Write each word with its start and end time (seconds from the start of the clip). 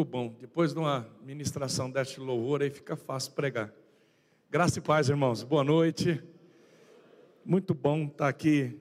Muito 0.00 0.10
bom. 0.10 0.34
Depois 0.40 0.72
de 0.72 0.78
uma 0.78 1.06
ministração 1.20 1.90
deste 1.90 2.20
louvor, 2.20 2.62
aí 2.62 2.70
fica 2.70 2.96
fácil 2.96 3.32
pregar. 3.32 3.70
Graça 4.50 4.78
e 4.78 4.82
paz, 4.82 5.10
irmãos. 5.10 5.42
Boa 5.42 5.62
noite. 5.62 6.24
Muito 7.44 7.74
bom 7.74 8.06
estar 8.06 8.26
aqui 8.26 8.80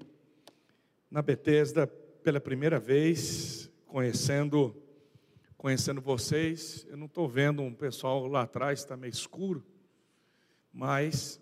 na 1.12 1.22
Betesda 1.22 1.86
pela 2.24 2.40
primeira 2.40 2.80
vez, 2.80 3.70
conhecendo 3.86 4.74
conhecendo 5.58 6.00
vocês. 6.00 6.88
Eu 6.90 6.96
não 6.96 7.08
estou 7.08 7.28
vendo 7.28 7.62
um 7.64 7.74
pessoal 7.74 8.26
lá 8.26 8.44
atrás, 8.44 8.80
está 8.80 8.96
meio 8.96 9.12
escuro, 9.12 9.62
mas 10.72 11.38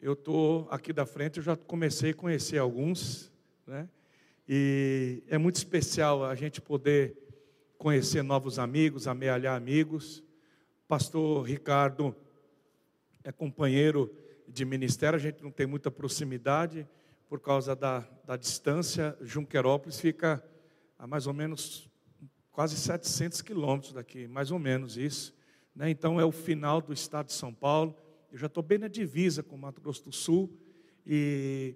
eu 0.00 0.12
estou 0.12 0.68
aqui 0.70 0.92
da 0.92 1.04
frente, 1.04 1.38
eu 1.38 1.42
já 1.42 1.56
comecei 1.56 2.10
a 2.12 2.14
conhecer 2.14 2.58
alguns, 2.58 3.32
né? 3.66 3.88
E 4.48 5.24
é 5.26 5.36
muito 5.38 5.56
especial 5.56 6.24
a 6.24 6.36
gente 6.36 6.60
poder 6.60 7.21
conhecer 7.82 8.22
novos 8.22 8.60
amigos, 8.60 9.08
amealhar 9.08 9.56
amigos. 9.56 10.22
Pastor 10.86 11.42
Ricardo 11.42 12.14
é 13.24 13.32
companheiro 13.32 14.08
de 14.46 14.64
ministério, 14.64 15.16
a 15.16 15.20
gente 15.20 15.42
não 15.42 15.50
tem 15.50 15.66
muita 15.66 15.90
proximidade 15.90 16.88
por 17.28 17.40
causa 17.40 17.74
da, 17.74 18.08
da 18.24 18.36
distância. 18.36 19.18
Junquerópolis 19.20 19.98
fica 19.98 20.40
a 20.96 21.08
mais 21.08 21.26
ou 21.26 21.34
menos 21.34 21.90
quase 22.52 22.76
700 22.76 23.42
quilômetros 23.42 23.92
daqui, 23.92 24.28
mais 24.28 24.52
ou 24.52 24.60
menos 24.60 24.96
isso. 24.96 25.34
Né? 25.74 25.90
Então 25.90 26.20
é 26.20 26.24
o 26.24 26.30
final 26.30 26.80
do 26.80 26.92
estado 26.92 27.26
de 27.26 27.32
São 27.32 27.52
Paulo. 27.52 27.96
Eu 28.30 28.38
já 28.38 28.46
estou 28.46 28.62
bem 28.62 28.78
na 28.78 28.86
divisa 28.86 29.42
com 29.42 29.56
o 29.56 29.58
Mato 29.58 29.80
Grosso 29.80 30.04
do 30.04 30.12
Sul 30.12 30.56
e 31.04 31.74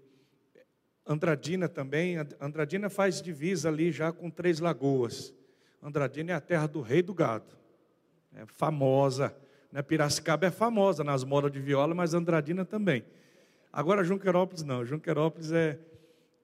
Andradina 1.04 1.68
também. 1.68 2.14
Andradina 2.40 2.88
faz 2.88 3.20
divisa 3.20 3.68
ali 3.70 3.90
já 3.90 4.12
com 4.12 4.30
Três 4.30 4.60
Lagoas. 4.60 5.34
Andradina 5.82 6.32
é 6.32 6.34
a 6.34 6.40
terra 6.40 6.66
do 6.66 6.80
rei 6.80 7.02
do 7.02 7.14
gado. 7.14 7.56
É 8.34 8.44
famosa. 8.46 9.34
Né? 9.70 9.82
Piracicaba 9.82 10.46
é 10.46 10.50
famosa 10.50 11.04
nas 11.04 11.24
modas 11.24 11.52
de 11.52 11.60
viola, 11.60 11.94
mas 11.94 12.14
Andradina 12.14 12.64
também. 12.64 13.04
Agora 13.72 14.02
Junquerópolis 14.02 14.62
não. 14.62 14.84
Junquerópolis 14.84 15.52
é, 15.52 15.78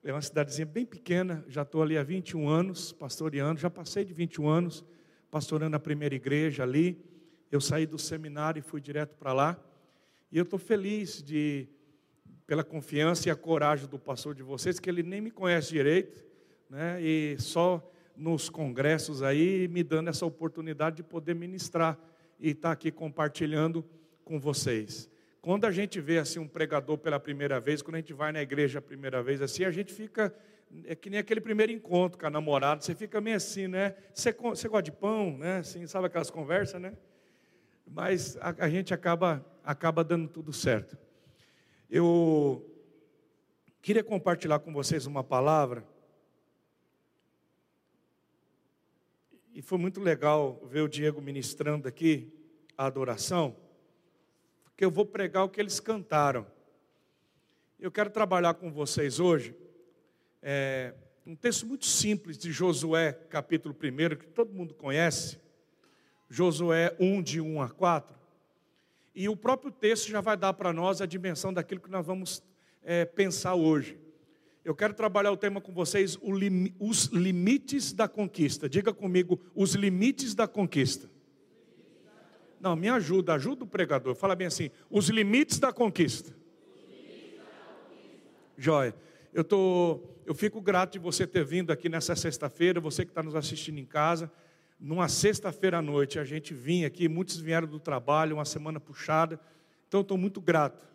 é 0.05 0.13
uma 0.13 0.23
cidadezinha 0.23 0.67
bem 0.67 0.85
pequena. 0.85 1.45
Já 1.49 1.63
estou 1.63 1.83
ali 1.83 1.97
há 1.97 2.03
21 2.03 2.49
anos 2.49 2.93
pastoreando. 2.93 3.61
Já 3.61 3.71
passei 3.71 4.05
de 4.05 4.13
21 4.13 4.49
anos 4.49 4.85
pastorando 5.31 5.77
a 5.77 5.81
primeira 5.81 6.15
igreja 6.15 6.63
ali. 6.63 7.03
Eu 7.51 7.61
saí 7.61 7.87
do 7.87 7.99
seminário 7.99 8.61
e 8.61 8.63
fui 8.63 8.81
direto 8.81 9.17
para 9.17 9.33
lá. 9.33 9.59
E 10.31 10.39
eu 10.39 10.45
estou 10.45 10.59
feliz 10.59 11.23
de, 11.23 11.69
pela 12.47 12.65
confiança 12.65 13.29
e 13.29 13.31
a 13.31 13.37
coragem 13.37 13.87
do 13.87 13.99
pastor 13.99 14.35
de 14.35 14.43
vocês, 14.43 14.81
que 14.81 14.89
ele 14.89 15.03
nem 15.03 15.21
me 15.21 15.31
conhece 15.31 15.71
direito, 15.71 16.25
né? 16.71 17.01
E 17.03 17.37
só 17.39 17.92
nos 18.17 18.49
congressos 18.49 19.23
aí, 19.23 19.69
me 19.69 19.83
dando 19.83 20.11
essa 20.11 20.27
oportunidade 20.27 20.97
de 20.97 21.03
poder 21.03 21.35
ministrar 21.35 21.99
e 22.39 22.51
estar 22.51 22.69
tá 22.69 22.73
aqui 22.73 22.91
compartilhando 22.91 23.85
com 24.25 24.39
vocês. 24.39 25.11
Quando 25.41 25.65
a 25.65 25.71
gente 25.71 26.01
vê 26.01 26.19
assim 26.19 26.39
um 26.39 26.47
pregador 26.47 26.99
pela 26.99 27.19
primeira 27.19 27.59
vez, 27.59 27.83
quando 27.83 27.97
a 27.97 27.99
gente 27.99 28.13
vai 28.13 28.31
na 28.31 28.41
igreja 28.41 28.79
a 28.79 28.83
primeira 28.83 29.23
vez 29.23 29.43
assim, 29.43 29.65
a 29.65 29.71
gente 29.71 29.93
fica 29.93 30.35
é 30.85 30.95
que 30.95 31.11
nem 31.11 31.21
aquele 31.21 31.41
primeiro 31.41 31.71
encontro 31.71 32.19
com 32.19 32.27
a 32.27 32.31
namorada, 32.31 32.81
você 32.81 32.95
fica 32.95 33.21
meio 33.21 33.37
assim, 33.37 33.69
né? 33.69 33.95
Você, 34.15 34.33
você 34.33 34.69
gosta 34.69 34.83
de 34.85 34.93
pão, 34.93 35.37
né? 35.37 35.59
Assim, 35.59 35.87
sabe 35.87 36.07
aquelas 36.07 36.31
conversas, 36.31 36.81
né? 36.81 36.97
Mas 37.87 38.39
a, 38.39 38.55
a 38.59 38.69
gente 38.71 38.95
acaba 38.95 39.45
acaba 39.63 40.03
dando 40.03 40.29
tudo 40.29 40.53
certo. 40.53 40.97
Eu 41.91 42.67
queria 43.83 44.03
compartilhar 44.03 44.59
com 44.61 44.73
vocês 44.73 45.07
uma 45.07 45.23
palavra 45.23 45.85
E 49.55 49.61
foi 49.61 49.77
muito 49.77 50.01
legal 50.01 50.59
ver 50.65 50.81
o 50.81 50.89
Diego 50.89 51.21
ministrando 51.21 51.87
aqui 51.87 52.33
a 52.77 52.87
adoração, 52.87 53.55
porque 54.65 54.83
eu 54.83 54.91
vou 54.91 55.05
pregar 55.05 55.45
o 55.45 55.49
que 55.49 55.61
eles 55.61 55.79
cantaram. 55.79 56.47
Eu 57.79 57.93
quero 57.93 58.09
trabalhar 58.09 58.55
com 58.55 58.73
vocês 58.73 59.21
hoje 59.21 59.55
é, 60.43 60.95
um 61.27 61.37
texto 61.37 61.67
muito 61.67 61.85
simples 61.85 62.39
de 62.39 62.51
Josué, 62.51 63.13
capítulo 63.13 63.75
1, 63.75 64.17
que 64.17 64.27
todo 64.27 64.55
mundo 64.55 64.73
conhece, 64.73 65.39
Josué 66.31 66.97
1, 66.99 67.23
de 67.23 67.41
1 67.41 67.61
a 67.61 67.69
4. 67.69 68.19
E 69.15 69.29
o 69.29 69.37
próprio 69.37 69.71
texto 69.71 70.09
já 70.09 70.23
vai 70.23 70.37
dar 70.37 70.55
para 70.55 70.73
nós 70.73 71.03
a 71.03 71.07
dimensão 71.07 71.53
daquilo 71.53 71.81
que 71.81 71.91
nós 71.91 72.07
vamos 72.07 72.43
é, 72.83 73.05
pensar 73.05 73.55
hoje. 73.55 73.99
Eu 74.65 74.77
quero 74.77 74.95
trabalhar 74.95 75.33
o 75.33 75.37
tema 75.37 75.61
com 75.61 75.73
vocês, 75.73 76.17
os 76.79 77.05
limites 77.07 77.93
da 77.93 78.07
conquista. 78.07 78.69
Diga 78.69 78.93
comigo, 78.93 79.41
os 79.55 79.75
limites 79.75 80.35
da 80.35 80.47
conquista. 80.47 81.11
Não, 82.61 82.77
me 82.77 82.89
ajuda, 82.89 83.35
ajuda 83.35 83.65
o 83.65 83.67
pregador. 83.67 84.15
Fala 84.15 84.37
bem 84.37 84.47
assim, 84.47 84.71
os 84.89 85.09
limites 85.09 85.59
da 85.59 85.73
conquista. 85.73 86.33
Joia. 88.57 88.95
Eu, 89.35 89.43
tô, 89.43 90.01
eu 90.25 90.35
fico 90.35 90.61
grato 90.61 90.93
de 90.93 90.99
você 91.01 91.27
ter 91.27 91.45
vindo 91.45 91.73
aqui 91.73 91.89
nessa 91.89 92.15
sexta-feira, 92.15 92.79
você 92.79 93.05
que 93.05 93.11
está 93.11 93.23
nos 93.23 93.35
assistindo 93.35 93.79
em 93.79 93.85
casa. 93.85 94.31
Numa 94.79 95.09
sexta-feira 95.09 95.79
à 95.79 95.83
noite, 95.83 96.21
a 96.21 96.25
gente 96.25 96.55
vinha 96.55 96.87
aqui, 96.87 97.09
muitos 97.09 97.37
vieram 97.37 97.67
do 97.67 97.81
trabalho, 97.81 98.37
uma 98.37 98.45
semana 98.45 98.79
puxada. 98.79 99.41
Então, 99.89 100.03
estou 100.03 100.17
muito 100.17 100.41
grato 100.41 100.92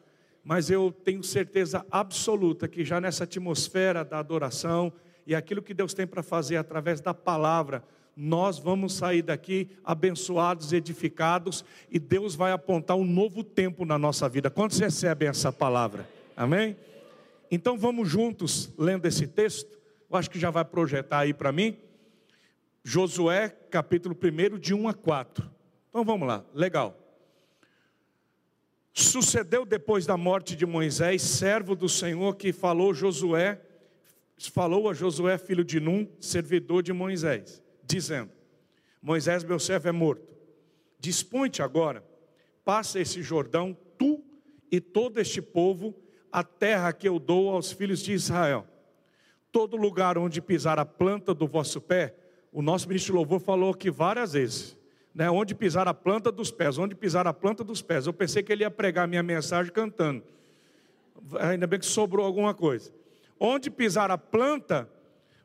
mas 0.47 0.69
eu 0.69 0.93
tenho 1.03 1.21
certeza 1.21 1.85
absoluta 1.91 2.69
que 2.69 2.85
já 2.85 3.01
nessa 3.01 3.25
atmosfera 3.25 4.05
da 4.05 4.17
adoração 4.17 4.93
e 5.25 5.35
aquilo 5.35 5.61
que 5.61 5.73
Deus 5.73 5.93
tem 5.93 6.07
para 6.07 6.23
fazer 6.23 6.55
através 6.55 7.01
da 7.01 7.13
palavra, 7.13 7.83
nós 8.15 8.57
vamos 8.57 8.93
sair 8.93 9.21
daqui 9.21 9.69
abençoados, 9.83 10.71
edificados, 10.71 11.65
e 11.91 11.99
Deus 11.99 12.33
vai 12.33 12.53
apontar 12.53 12.95
um 12.95 13.03
novo 13.03 13.43
tempo 13.43 13.83
na 13.83 13.97
nossa 13.97 14.29
vida. 14.29 14.49
Quantos 14.49 14.79
recebem 14.79 15.27
essa 15.27 15.51
palavra? 15.51 16.07
Amém? 16.33 16.77
Então 17.51 17.77
vamos 17.77 18.07
juntos 18.07 18.73
lendo 18.77 19.05
esse 19.05 19.27
texto. 19.27 19.77
Eu 20.09 20.15
acho 20.15 20.29
que 20.29 20.39
já 20.39 20.49
vai 20.49 20.63
projetar 20.63 21.19
aí 21.19 21.33
para 21.33 21.51
mim. 21.51 21.75
Josué, 22.85 23.49
capítulo 23.69 24.15
1, 24.15 24.57
de 24.57 24.73
1 24.73 24.87
a 24.87 24.93
4. 24.93 25.51
Então 25.89 26.05
vamos 26.05 26.25
lá, 26.25 26.45
legal. 26.53 27.06
Sucedeu 28.99 29.63
depois 29.63 30.07
da 30.07 30.17
morte 30.17 30.55
de 30.55 30.65
Moisés, 30.65 31.21
servo 31.21 31.75
do 31.75 31.87
Senhor, 31.87 32.35
que 32.35 32.51
falou 32.51 32.95
Josué, 32.95 33.61
falou 34.51 34.89
a 34.89 34.93
Josué, 34.95 35.37
filho 35.37 35.63
de 35.63 35.79
Num, 35.79 36.07
servidor 36.19 36.81
de 36.81 36.91
Moisés, 36.91 37.61
dizendo: 37.83 38.31
Moisés, 38.99 39.43
meu 39.43 39.59
servo, 39.59 39.87
é 39.87 39.91
morto. 39.91 40.27
Dispõe-te 40.99 41.61
agora, 41.61 42.03
passa 42.65 42.99
esse 42.99 43.21
Jordão, 43.21 43.77
tu 43.99 44.23
e 44.71 44.81
todo 44.81 45.19
este 45.19 45.43
povo, 45.43 45.93
a 46.31 46.43
terra 46.43 46.91
que 46.91 47.07
eu 47.07 47.19
dou 47.19 47.51
aos 47.51 47.71
filhos 47.71 47.99
de 47.99 48.13
Israel. 48.13 48.65
Todo 49.51 49.77
lugar 49.77 50.17
onde 50.17 50.41
pisar 50.41 50.79
a 50.79 50.85
planta 50.85 51.35
do 51.35 51.45
vosso 51.45 51.79
pé, 51.79 52.15
o 52.51 52.63
nosso 52.63 52.87
ministro 52.87 53.13
louvor 53.13 53.41
falou 53.41 53.69
aqui 53.71 53.91
várias 53.91 54.33
vezes 54.33 54.76
né, 55.17 55.31
onde 55.31 55.55
pisar 55.55 55.87
a 55.87 55.95
planta 55.95 56.31
dos 56.31 56.51
pés, 56.51 56.77
onde 56.77 56.93
pisar 56.93 57.25
a 57.25 57.33
planta 57.33 57.63
dos 57.63 57.81
pés. 57.81 58.05
Eu 58.05 58.13
pensei 58.13 58.43
que 58.43 58.51
ele 58.51 58.63
ia 58.63 58.69
pregar 58.69 59.05
a 59.05 59.07
minha 59.07 59.23
mensagem 59.23 59.73
cantando. 59.73 60.23
Ainda 61.39 61.65
bem 61.65 61.79
que 61.79 61.87
sobrou 61.87 62.23
alguma 62.23 62.53
coisa. 62.53 62.93
Onde 63.39 63.71
pisar 63.71 64.11
a 64.11 64.17
planta 64.17 64.87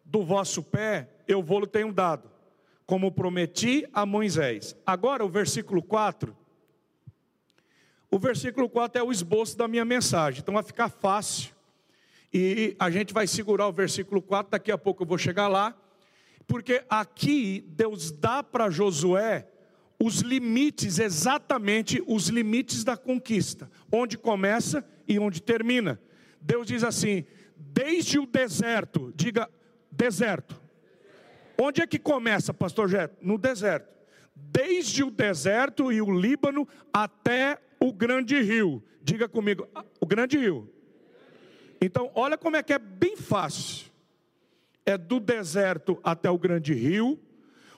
do 0.04 0.22
vosso 0.22 0.62
pé, 0.62 1.08
eu 1.26 1.42
vou-lhe 1.42 1.66
tenho 1.66 1.90
dado, 1.90 2.30
como 2.84 3.10
prometi 3.10 3.88
a 3.94 4.04
Moisés. 4.04 4.76
Agora 4.84 5.24
o 5.24 5.28
versículo 5.30 5.82
4. 5.82 6.36
O 8.10 8.18
versículo 8.18 8.68
4 8.68 9.00
é 9.00 9.02
o 9.02 9.10
esboço 9.10 9.56
da 9.56 9.66
minha 9.66 9.86
mensagem, 9.86 10.40
então 10.42 10.52
vai 10.52 10.62
ficar 10.62 10.90
fácil. 10.90 11.50
E 12.30 12.76
a 12.78 12.90
gente 12.90 13.14
vai 13.14 13.26
segurar 13.26 13.68
o 13.68 13.72
versículo 13.72 14.20
4, 14.20 14.50
daqui 14.50 14.70
a 14.70 14.76
pouco 14.76 15.02
eu 15.02 15.06
vou 15.06 15.16
chegar 15.16 15.48
lá, 15.48 15.74
porque 16.46 16.84
aqui 16.90 17.64
Deus 17.68 18.10
dá 18.10 18.42
para 18.42 18.68
Josué 18.68 19.48
os 20.04 20.18
limites, 20.18 20.98
exatamente 20.98 22.02
os 22.08 22.26
limites 22.26 22.82
da 22.82 22.96
conquista, 22.96 23.70
onde 23.90 24.18
começa 24.18 24.84
e 25.06 25.16
onde 25.16 25.40
termina. 25.40 26.00
Deus 26.40 26.66
diz 26.66 26.82
assim: 26.82 27.24
desde 27.56 28.18
o 28.18 28.26
deserto, 28.26 29.12
diga 29.14 29.48
deserto. 29.92 30.60
Onde 31.56 31.82
é 31.82 31.86
que 31.86 32.00
começa, 32.00 32.52
pastor 32.52 32.88
Jeto? 32.88 33.16
No 33.22 33.38
deserto. 33.38 33.92
Desde 34.34 35.04
o 35.04 35.10
deserto 35.10 35.92
e 35.92 36.02
o 36.02 36.10
Líbano 36.10 36.66
até 36.92 37.58
o 37.78 37.92
grande 37.92 38.40
rio. 38.42 38.82
Diga 39.04 39.28
comigo, 39.28 39.68
o 40.00 40.06
grande 40.06 40.36
rio. 40.36 40.68
Então, 41.80 42.10
olha 42.16 42.36
como 42.36 42.56
é 42.56 42.62
que 42.62 42.72
é 42.72 42.78
bem 42.78 43.16
fácil. 43.16 43.86
É 44.84 44.98
do 44.98 45.20
deserto 45.20 46.00
até 46.02 46.28
o 46.28 46.38
grande 46.38 46.74
rio 46.74 47.20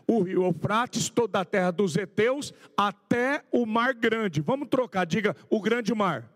o 0.06 0.22
rio 0.22 0.44
Eufrates, 0.44 1.08
toda 1.08 1.40
a 1.40 1.44
terra 1.44 1.70
dos 1.70 1.96
heteus, 1.96 2.52
até 2.76 3.42
o 3.50 3.64
mar 3.64 3.94
grande. 3.94 4.40
Vamos 4.40 4.68
trocar, 4.68 5.04
diga 5.04 5.36
o 5.48 5.60
grande 5.60 5.94
mar. 5.94 6.30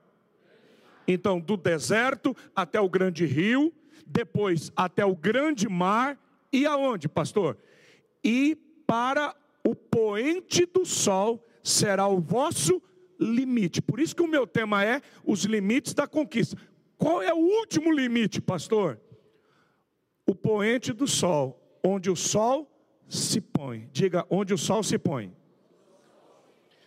Então, 1.06 1.40
do 1.40 1.56
deserto 1.56 2.36
até 2.54 2.80
o 2.80 2.88
grande 2.88 3.24
rio, 3.24 3.72
depois 4.06 4.70
até 4.76 5.04
o 5.04 5.16
grande 5.16 5.68
mar, 5.68 6.18
e 6.52 6.64
aonde, 6.66 7.08
pastor? 7.08 7.56
e 8.22 8.56
para 8.86 9.34
o 9.64 9.74
poente 9.74 10.66
do 10.66 10.84
sol 10.84 11.44
será 11.62 12.06
o 12.08 12.20
vosso 12.20 12.82
limite. 13.18 13.82
Por 13.82 14.00
isso 14.00 14.14
que 14.14 14.22
o 14.22 14.28
meu 14.28 14.46
tema 14.46 14.84
é 14.84 15.00
os 15.24 15.44
limites 15.44 15.94
da 15.94 16.06
conquista. 16.06 16.56
Qual 16.96 17.22
é 17.22 17.32
o 17.32 17.38
último 17.38 17.92
limite, 17.92 18.40
pastor? 18.40 19.00
O 20.26 20.34
poente 20.34 20.92
do 20.92 21.06
sol, 21.06 21.78
onde 21.82 22.10
o 22.10 22.16
sol 22.16 22.70
se 23.08 23.40
põe. 23.40 23.88
Diga, 23.92 24.26
onde 24.28 24.52
o 24.52 24.58
sol 24.58 24.82
se 24.82 24.98
põe. 24.98 25.32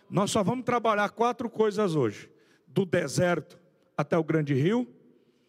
Nós 0.08 0.30
só 0.30 0.42
vamos 0.42 0.64
trabalhar 0.64 1.08
quatro 1.10 1.48
coisas 1.50 1.94
hoje: 1.94 2.30
do 2.66 2.84
deserto 2.84 3.58
até 3.96 4.16
o 4.16 4.24
grande 4.24 4.54
rio, 4.54 4.86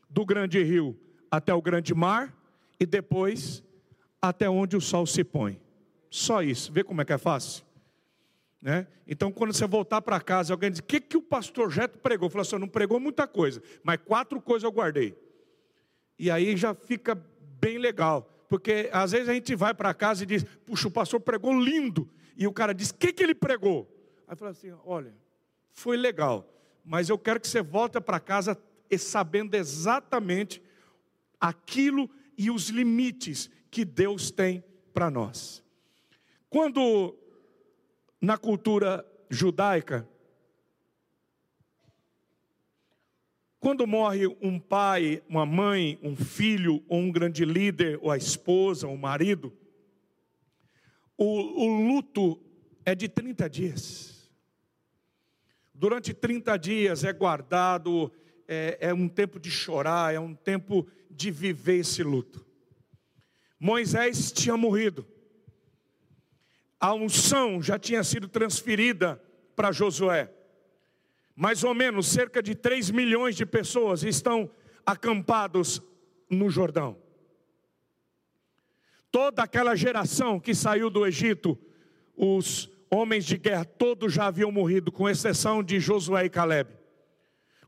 do 0.09 0.25
grande 0.25 0.61
rio 0.63 0.97
até 1.29 1.53
o 1.53 1.61
grande 1.61 1.93
mar 1.93 2.35
e 2.79 2.85
depois 2.85 3.63
até 4.21 4.49
onde 4.49 4.77
o 4.77 4.81
sol 4.81 5.05
se 5.05 5.23
põe. 5.23 5.59
Só 6.09 6.41
isso. 6.43 6.71
Vê 6.71 6.83
como 6.83 7.01
é 7.01 7.05
que 7.05 7.13
é 7.13 7.17
fácil? 7.17 7.65
Né? 8.61 8.87
Então, 9.05 9.31
quando 9.31 9.51
você 9.51 9.67
voltar 9.67 10.01
para 10.01 10.21
casa, 10.21 10.53
alguém 10.53 10.71
diz: 10.71 10.79
O 10.79 10.83
que, 10.83 11.01
que 11.01 11.17
o 11.17 11.21
pastor 11.21 11.69
Jeto 11.69 11.99
pregou? 11.99 12.27
Eu 12.27 12.29
falo 12.29 12.41
assim: 12.43 12.57
Não 12.57 12.67
pregou 12.67 12.99
muita 12.99 13.27
coisa, 13.27 13.61
mas 13.83 13.99
quatro 14.05 14.41
coisas 14.41 14.63
eu 14.63 14.71
guardei. 14.71 15.17
E 16.17 16.31
aí 16.31 16.55
já 16.55 16.73
fica 16.73 17.15
bem 17.59 17.77
legal, 17.77 18.32
porque 18.53 18.88
às 18.94 19.13
vezes 19.13 19.27
a 19.27 19.33
gente 19.33 19.55
vai 19.55 19.73
para 19.73 19.95
casa 19.95 20.21
e 20.21 20.27
diz: 20.27 20.44
Puxa, 20.63 20.88
o 20.88 20.91
pastor 20.91 21.19
pregou 21.19 21.59
lindo. 21.59 22.07
E 22.38 22.45
o 22.45 22.53
cara 22.53 22.71
diz: 22.71 22.91
O 22.91 22.94
que, 22.94 23.11
que 23.11 23.23
ele 23.23 23.33
pregou? 23.33 23.91
Aí 24.27 24.35
fala 24.35 24.51
assim: 24.51 24.71
Olha, 24.85 25.11
foi 25.71 25.97
legal, 25.97 26.47
mas 26.85 27.09
eu 27.09 27.17
quero 27.17 27.39
que 27.39 27.47
você 27.47 27.63
volte 27.63 28.00
para 28.00 28.19
casa 28.19 28.55
sabendo 29.00 29.55
exatamente 29.55 30.61
aquilo 31.41 32.07
e 32.38 32.51
os 32.51 32.69
limites 32.69 33.50
que 33.71 33.83
Deus 33.83 34.29
tem 34.29 34.63
para 34.94 35.09
nós. 35.09 35.63
Quando 36.47 37.17
na 38.21 38.38
cultura 38.38 39.03
judaica, 39.31 40.07
quando 43.63 43.88
morre 43.88 44.27
um 44.42 44.60
pai, 44.60 45.24
uma 45.27 45.45
mãe, 45.45 45.98
um 46.04 46.15
filho, 46.15 46.83
ou 46.88 47.00
um 47.00 47.12
grande 47.12 47.45
líder, 47.45 47.98
ou 48.01 48.12
a 48.12 48.18
esposa, 48.18 48.86
ou 48.86 48.94
o 48.94 48.98
marido, 48.98 49.51
o, 51.18 51.63
o 51.65 51.88
luto 51.88 52.39
é 52.86 52.94
de 52.94 53.07
30 53.07 53.50
dias. 53.50 54.30
Durante 55.74 56.13
30 56.13 56.57
dias 56.57 57.04
é 57.04 57.13
guardado, 57.13 58.12
é, 58.48 58.77
é 58.81 58.94
um 58.94 59.07
tempo 59.07 59.39
de 59.39 59.50
chorar, 59.50 60.13
é 60.13 60.19
um 60.19 60.36
tempo 60.36 60.86
de 61.10 61.31
viver 61.31 61.80
esse 61.80 62.04
luto. 62.04 62.45
Moisés 63.57 64.31
tinha 64.31 64.57
morrido 64.57 65.07
a 66.83 66.94
unção 66.94 67.62
já 67.62 67.80
tinha 67.80 68.04
sido 68.04 68.27
transferida 68.27 69.18
para 69.56 69.71
Josué. 69.71 70.30
Mais 71.35 71.63
ou 71.63 71.74
menos 71.74 72.07
cerca 72.07 72.41
de 72.41 72.53
3 72.56 72.91
milhões 72.91 73.35
de 73.35 73.45
pessoas 73.45 74.03
estão 74.03 74.50
acampados 74.85 75.81
no 76.30 76.50
Jordão. 76.50 76.97
Toda 79.12 79.44
aquela 79.44 79.75
geração 79.75 80.39
que 80.39 80.56
saiu 80.56 80.89
do 80.89 81.06
Egito, 81.06 81.57
os 82.15 82.69
homens 82.89 83.25
de 83.25 83.38
guerra, 83.38 83.65
todos 83.65 84.13
já 84.13 84.27
haviam 84.27 84.51
morrido, 84.51 84.91
com 84.91 85.09
exceção 85.09 85.63
de 85.63 85.80
Josué 85.80 86.25
e 86.25 86.30
Caleb. 86.30 86.69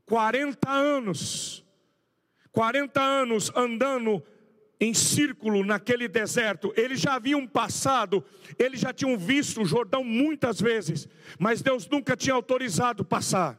40 0.04 0.70
anos, 0.70 1.64
40 2.52 3.00
anos 3.00 3.50
andando 3.54 4.22
em 4.78 4.92
círculo 4.92 5.64
naquele 5.64 6.06
deserto, 6.06 6.72
eles 6.76 7.00
já 7.00 7.14
haviam 7.14 7.46
passado, 7.46 8.24
eles 8.58 8.80
já 8.80 8.92
tinham 8.92 9.16
visto 9.16 9.62
o 9.62 9.64
Jordão 9.64 10.04
muitas 10.04 10.60
vezes, 10.60 11.08
mas 11.38 11.62
Deus 11.62 11.88
nunca 11.88 12.16
tinha 12.16 12.34
autorizado 12.34 13.04
passar. 13.04 13.58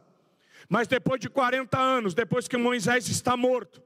Mas 0.68 0.86
depois 0.86 1.20
de 1.20 1.28
40 1.28 1.78
anos, 1.78 2.14
depois 2.14 2.46
que 2.46 2.56
Moisés 2.56 3.08
está 3.08 3.36
morto, 3.36 3.82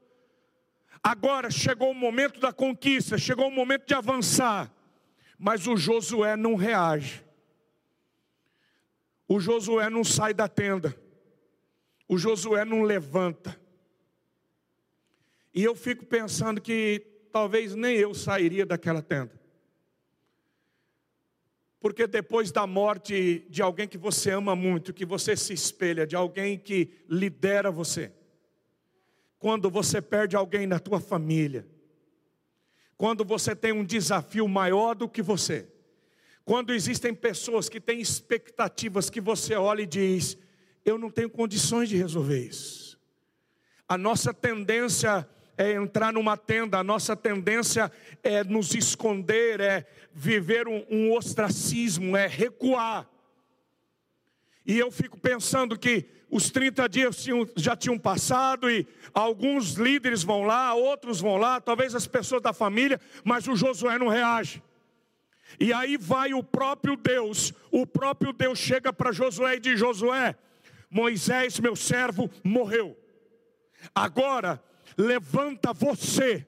agora 1.03 1.51
chegou 1.51 1.91
o 1.91 1.95
momento 1.95 2.39
da 2.39 2.53
conquista, 2.53 3.17
chegou 3.17 3.49
o 3.49 3.53
momento 3.53 3.87
de 3.87 3.95
avançar, 3.95 4.71
mas 5.39 5.67
o 5.67 5.77
Josué 5.77 6.37
não 6.37 6.55
reage. 6.55 7.25
O 9.27 9.41
Josué 9.41 9.89
não 9.89 10.05
sai 10.05 10.35
da 10.35 10.47
tenda. 10.47 10.95
O 12.07 12.19
Josué 12.19 12.65
não 12.65 12.83
levanta. 12.83 13.59
E 15.55 15.63
eu 15.63 15.75
fico 15.75 16.05
pensando 16.05 16.61
que 16.61 17.12
talvez 17.33 17.75
nem 17.75 17.97
eu 17.97 18.15
sairia 18.15 18.67
daquela 18.67 19.01
tenda. 19.01 19.41
Porque 21.81 22.07
depois 22.07 22.53
da 22.53 22.67
morte 22.67 23.45
de 23.49 23.61
alguém 23.61 23.89
que 23.89 23.99
você 23.99 24.31
ama 24.31 24.55
muito, 24.55 24.93
que 24.93 25.05
você 25.05 25.37
se 25.37 25.53
espelha, 25.53 26.07
de 26.07 26.15
alguém 26.15 26.57
que 26.57 26.91
lidera 27.09 27.73
você, 27.73 28.13
quando 29.39 29.69
você 29.69 30.01
perde 30.01 30.37
alguém 30.37 30.67
na 30.67 30.79
tua 30.79 31.01
família, 31.01 31.67
quando 32.97 33.25
você 33.25 33.57
tem 33.57 33.73
um 33.73 33.85
desafio 33.85 34.47
maior 34.47 34.95
do 34.95 35.09
que 35.09 35.21
você, 35.21 35.67
quando 36.45 36.73
existem 36.73 37.13
pessoas 37.13 37.69
que 37.69 37.81
têm 37.81 38.01
expectativas 38.01 39.11
que 39.11 39.21
você 39.21 39.55
olha 39.57 39.83
e 39.83 39.87
diz: 39.87 40.39
Eu 40.85 40.99
não 40.99 41.11
tenho 41.11 41.31
condições 41.31 41.89
de 41.89 41.97
resolver 41.97 42.39
isso. 42.47 43.01
A 43.89 43.99
nossa 43.99 44.33
tendência 44.33 45.29
é 45.63 45.73
entrar 45.75 46.13
numa 46.13 46.37
tenda, 46.37 46.79
a 46.79 46.85
nossa 46.85 47.15
tendência 47.15 47.91
é 48.23 48.43
nos 48.43 48.75
esconder, 48.75 49.61
é 49.61 49.87
viver 50.13 50.67
um, 50.67 50.85
um 50.91 51.13
ostracismo, 51.13 52.17
é 52.17 52.27
recuar. 52.27 53.09
E 54.67 54.79
eu 54.79 54.91
fico 54.91 55.19
pensando 55.19 55.79
que 55.79 56.07
os 56.31 56.51
30 56.51 56.89
dias 56.89 57.27
já 57.57 57.77
tinham 57.77 57.99
passado 57.99 58.71
e 58.71 58.87
alguns 59.13 59.75
líderes 59.75 60.23
vão 60.23 60.43
lá, 60.43 60.75
outros 60.75 61.21
vão 61.21 61.37
lá, 61.37 61.61
talvez 61.61 61.95
as 61.95 62.07
pessoas 62.07 62.43
da 62.43 62.53
família, 62.53 63.01
mas 63.23 63.47
o 63.47 63.55
Josué 63.55 63.99
não 63.99 64.09
reage. 64.09 64.63
E 65.61 65.73
aí 65.73 65.97
vai 65.97 66.33
o 66.33 66.43
próprio 66.43 66.97
Deus, 66.97 67.53
o 67.71 67.87
próprio 67.87 68.33
Deus 68.33 68.59
chega 68.59 68.93
para 68.93 69.13
Josué 69.13 69.57
e 69.57 69.61
diz: 69.61 69.79
Josué, 69.79 70.35
Moisés, 70.91 71.61
meu 71.61 71.77
servo, 71.77 72.31
morreu. 72.43 72.97
Agora 73.95 74.63
levanta 74.97 75.73
você, 75.73 76.47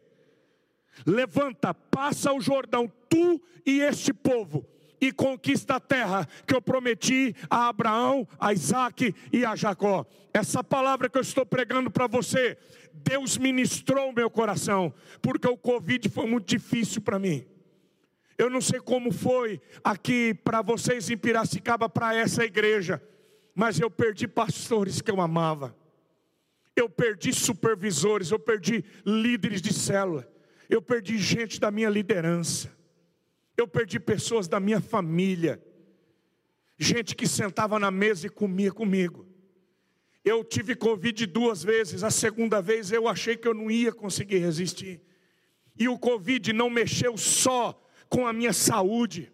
levanta, 1.07 1.75
passa 1.75 2.33
o 2.33 2.41
Jordão, 2.41 2.91
tu 3.09 3.41
e 3.67 3.81
este 3.81 4.13
povo, 4.13 4.67
e 5.01 5.13
conquista 5.13 5.77
a 5.77 5.81
terra 5.81 6.27
que 6.47 6.55
eu 6.55 6.63
prometi 6.63 7.35
a 7.51 7.69
Abraão, 7.69 8.27
a 8.39 8.53
Isaac 8.53 9.15
e 9.33 9.45
a 9.45 9.55
Jacó. 9.55 10.07
Essa 10.33 10.65
palavra 10.65 11.09
que 11.09 11.19
eu 11.19 11.23
estou 11.23 11.45
pregando 11.45 11.91
para 11.91 12.07
você, 12.07 12.57
Deus 12.93 13.37
ministrou 13.37 14.13
meu 14.13 14.31
coração, 14.31 14.93
porque 15.21 15.49
o 15.49 15.57
Covid 15.57 16.09
foi 16.09 16.27
muito 16.27 16.47
difícil 16.47 17.03
para 17.03 17.19
mim. 17.19 17.45
Eu 18.37 18.51
não 18.51 18.61
sei 18.61 18.81
como 18.81 19.13
foi 19.13 19.61
aqui 19.83 20.35
para 20.35 20.61
vocês 20.61 21.09
em 21.09 21.17
Piracicaba, 21.17 21.89
para 21.89 22.17
essa 22.17 22.45
igreja, 22.45 23.01
mas 23.55 23.79
eu 23.79 23.91
perdi 23.91 24.27
pastores 24.27 25.01
que 25.01 25.11
eu 25.11 25.21
amava 25.21 25.75
eu 26.77 26.89
perdi 26.89 27.33
supervisores, 27.33 28.31
eu 28.31 28.39
perdi 28.39 28.85
líderes 29.05 29.63
de 29.63 29.73
célula, 29.73 30.29
eu 30.69 30.83
perdi 30.83 31.19
gente 31.19 31.61
da 31.61 31.71
minha 31.71 31.89
liderança, 31.89 32.73
eu 33.57 33.69
perdi 33.69 34.01
pessoas 34.01 34.49
da 34.49 34.59
minha 34.59 34.81
família, 34.81 35.63
gente 36.77 37.15
que 37.15 37.27
sentava 37.27 37.79
na 37.79 37.91
mesa 37.91 38.27
e 38.27 38.31
comia 38.31 38.73
comigo. 38.73 39.27
Eu 40.25 40.43
tive 40.43 40.75
Covid 40.75 41.27
duas 41.27 41.63
vezes, 41.63 42.03
a 42.03 42.11
segunda 42.11 42.61
vez 42.61 42.91
eu 42.91 43.07
achei 43.07 43.37
que 43.37 43.47
eu 43.47 43.55
não 43.55 43.71
ia 43.71 43.93
conseguir 43.93 44.39
resistir. 44.39 45.01
E 45.79 45.89
o 45.89 45.99
Covid 45.99 46.53
não 46.53 46.71
mexeu 46.71 47.17
só 47.17 47.81
com 48.09 48.27
a 48.27 48.33
minha 48.33 48.53
saúde, 48.53 49.31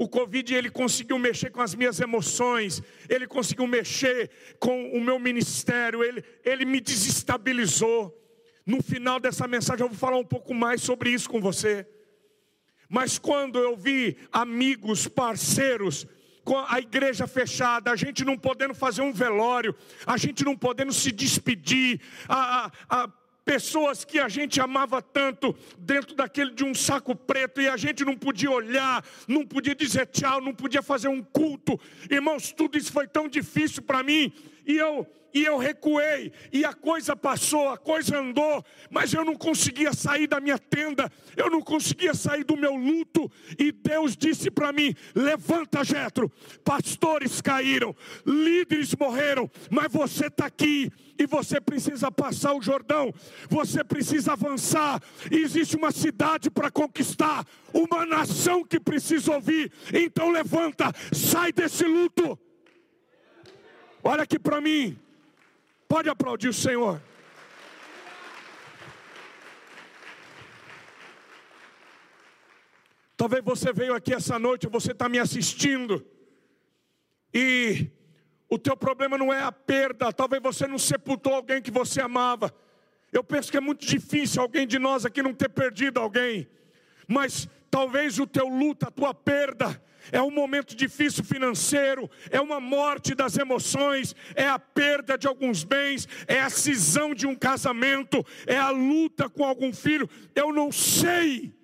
o 0.00 0.08
Covid 0.08 0.54
ele 0.54 0.70
conseguiu 0.70 1.18
mexer 1.18 1.50
com 1.50 1.60
as 1.60 1.74
minhas 1.74 2.00
emoções, 2.00 2.82
ele 3.06 3.26
conseguiu 3.26 3.66
mexer 3.66 4.30
com 4.58 4.92
o 4.92 4.98
meu 4.98 5.18
ministério, 5.18 6.02
ele, 6.02 6.24
ele 6.42 6.64
me 6.64 6.80
desestabilizou. 6.80 8.16
No 8.64 8.82
final 8.82 9.20
dessa 9.20 9.46
mensagem 9.46 9.84
eu 9.84 9.90
vou 9.90 9.98
falar 9.98 10.16
um 10.16 10.24
pouco 10.24 10.54
mais 10.54 10.80
sobre 10.80 11.10
isso 11.10 11.28
com 11.28 11.38
você. 11.38 11.86
Mas 12.88 13.18
quando 13.18 13.58
eu 13.58 13.76
vi 13.76 14.16
amigos, 14.32 15.06
parceiros, 15.06 16.06
com 16.44 16.56
a 16.56 16.78
igreja 16.78 17.26
fechada, 17.26 17.90
a 17.90 17.96
gente 17.96 18.24
não 18.24 18.38
podendo 18.38 18.74
fazer 18.74 19.02
um 19.02 19.12
velório, 19.12 19.76
a 20.06 20.16
gente 20.16 20.42
não 20.46 20.56
podendo 20.56 20.94
se 20.94 21.12
despedir, 21.12 22.00
a, 22.26 22.72
a, 22.88 23.02
a 23.02 23.08
pessoas 23.44 24.04
que 24.04 24.18
a 24.18 24.28
gente 24.28 24.60
amava 24.60 25.00
tanto 25.02 25.56
dentro 25.78 26.14
daquele 26.14 26.52
de 26.52 26.64
um 26.64 26.74
saco 26.74 27.14
preto 27.14 27.60
e 27.60 27.68
a 27.68 27.76
gente 27.76 28.04
não 28.04 28.16
podia 28.16 28.50
olhar, 28.50 29.04
não 29.26 29.46
podia 29.46 29.74
dizer 29.74 30.06
tchau, 30.06 30.40
não 30.40 30.54
podia 30.54 30.82
fazer 30.82 31.08
um 31.08 31.22
culto. 31.22 31.78
Irmãos, 32.10 32.52
tudo 32.52 32.78
isso 32.78 32.92
foi 32.92 33.06
tão 33.06 33.28
difícil 33.28 33.82
para 33.82 34.02
mim 34.02 34.32
e 34.66 34.76
eu 34.76 35.06
e 35.32 35.44
eu 35.44 35.58
recuei, 35.58 36.32
e 36.52 36.64
a 36.64 36.72
coisa 36.72 37.14
passou, 37.14 37.68
a 37.68 37.76
coisa 37.76 38.18
andou, 38.18 38.64
mas 38.90 39.12
eu 39.12 39.24
não 39.24 39.36
conseguia 39.36 39.92
sair 39.92 40.26
da 40.26 40.40
minha 40.40 40.58
tenda, 40.58 41.10
eu 41.36 41.50
não 41.50 41.60
conseguia 41.60 42.14
sair 42.14 42.44
do 42.44 42.56
meu 42.56 42.74
luto, 42.74 43.30
e 43.58 43.72
Deus 43.72 44.16
disse 44.16 44.50
para 44.50 44.72
mim: 44.72 44.94
levanta, 45.14 45.84
Jetro, 45.84 46.30
pastores 46.64 47.40
caíram, 47.40 47.94
líderes 48.26 48.94
morreram, 48.94 49.50
mas 49.70 49.92
você 49.92 50.26
está 50.26 50.46
aqui, 50.46 50.90
e 51.18 51.26
você 51.26 51.60
precisa 51.60 52.10
passar 52.10 52.54
o 52.54 52.62
Jordão, 52.62 53.12
você 53.48 53.84
precisa 53.84 54.32
avançar, 54.32 55.02
e 55.30 55.36
existe 55.36 55.76
uma 55.76 55.92
cidade 55.92 56.50
para 56.50 56.70
conquistar, 56.70 57.46
uma 57.72 58.04
nação 58.06 58.64
que 58.64 58.80
precisa 58.80 59.32
ouvir, 59.32 59.70
então 59.92 60.30
levanta, 60.30 60.92
sai 61.12 61.52
desse 61.52 61.84
luto. 61.84 62.38
Olha 64.02 64.22
aqui 64.22 64.38
para 64.38 64.60
mim. 64.60 64.98
Pode 65.90 66.08
aplaudir 66.08 66.48
o 66.48 66.52
Senhor. 66.52 67.02
Talvez 73.16 73.42
você 73.42 73.72
veio 73.72 73.92
aqui 73.92 74.14
essa 74.14 74.38
noite, 74.38 74.68
você 74.68 74.92
está 74.92 75.08
me 75.08 75.18
assistindo, 75.18 76.06
e 77.34 77.90
o 78.48 78.56
teu 78.56 78.76
problema 78.76 79.18
não 79.18 79.32
é 79.32 79.42
a 79.42 79.50
perda, 79.50 80.12
talvez 80.12 80.40
você 80.40 80.64
não 80.68 80.78
sepultou 80.78 81.34
alguém 81.34 81.60
que 81.60 81.72
você 81.72 82.00
amava. 82.00 82.54
Eu 83.12 83.24
penso 83.24 83.50
que 83.50 83.56
é 83.56 83.60
muito 83.60 83.84
difícil 83.84 84.40
alguém 84.40 84.68
de 84.68 84.78
nós 84.78 85.04
aqui 85.04 85.20
não 85.20 85.34
ter 85.34 85.48
perdido 85.48 85.98
alguém, 85.98 86.48
mas 87.08 87.48
talvez 87.68 88.20
o 88.20 88.28
teu 88.28 88.46
luto, 88.46 88.86
a 88.86 88.92
tua 88.92 89.12
perda, 89.12 89.82
é 90.12 90.20
um 90.20 90.30
momento 90.30 90.74
difícil 90.74 91.24
financeiro, 91.24 92.10
é 92.30 92.40
uma 92.40 92.60
morte 92.60 93.14
das 93.14 93.36
emoções, 93.36 94.14
é 94.34 94.46
a 94.46 94.58
perda 94.58 95.16
de 95.16 95.26
alguns 95.26 95.64
bens, 95.64 96.08
é 96.26 96.40
a 96.40 96.50
cisão 96.50 97.14
de 97.14 97.26
um 97.26 97.34
casamento, 97.34 98.24
é 98.46 98.56
a 98.56 98.70
luta 98.70 99.28
com 99.28 99.44
algum 99.44 99.72
filho. 99.72 100.08
Eu 100.34 100.52
não 100.52 100.70
sei 100.72 101.54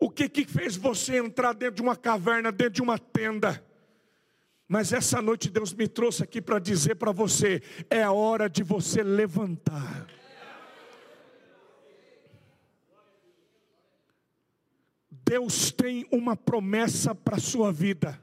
o 0.00 0.10
que, 0.10 0.28
que 0.28 0.44
fez 0.44 0.76
você 0.76 1.18
entrar 1.18 1.54
dentro 1.54 1.76
de 1.76 1.82
uma 1.82 1.96
caverna, 1.96 2.52
dentro 2.52 2.74
de 2.74 2.82
uma 2.82 2.98
tenda. 2.98 3.64
Mas 4.68 4.92
essa 4.92 5.20
noite 5.20 5.50
Deus 5.50 5.72
me 5.72 5.86
trouxe 5.86 6.22
aqui 6.22 6.40
para 6.40 6.58
dizer 6.58 6.96
para 6.96 7.12
você: 7.12 7.62
é 7.88 8.08
hora 8.08 8.48
de 8.48 8.62
você 8.62 9.02
levantar. 9.02 10.06
Deus 15.26 15.72
tem 15.72 16.06
uma 16.10 16.36
promessa 16.36 17.14
para 17.14 17.36
a 17.36 17.40
sua 17.40 17.72
vida. 17.72 18.20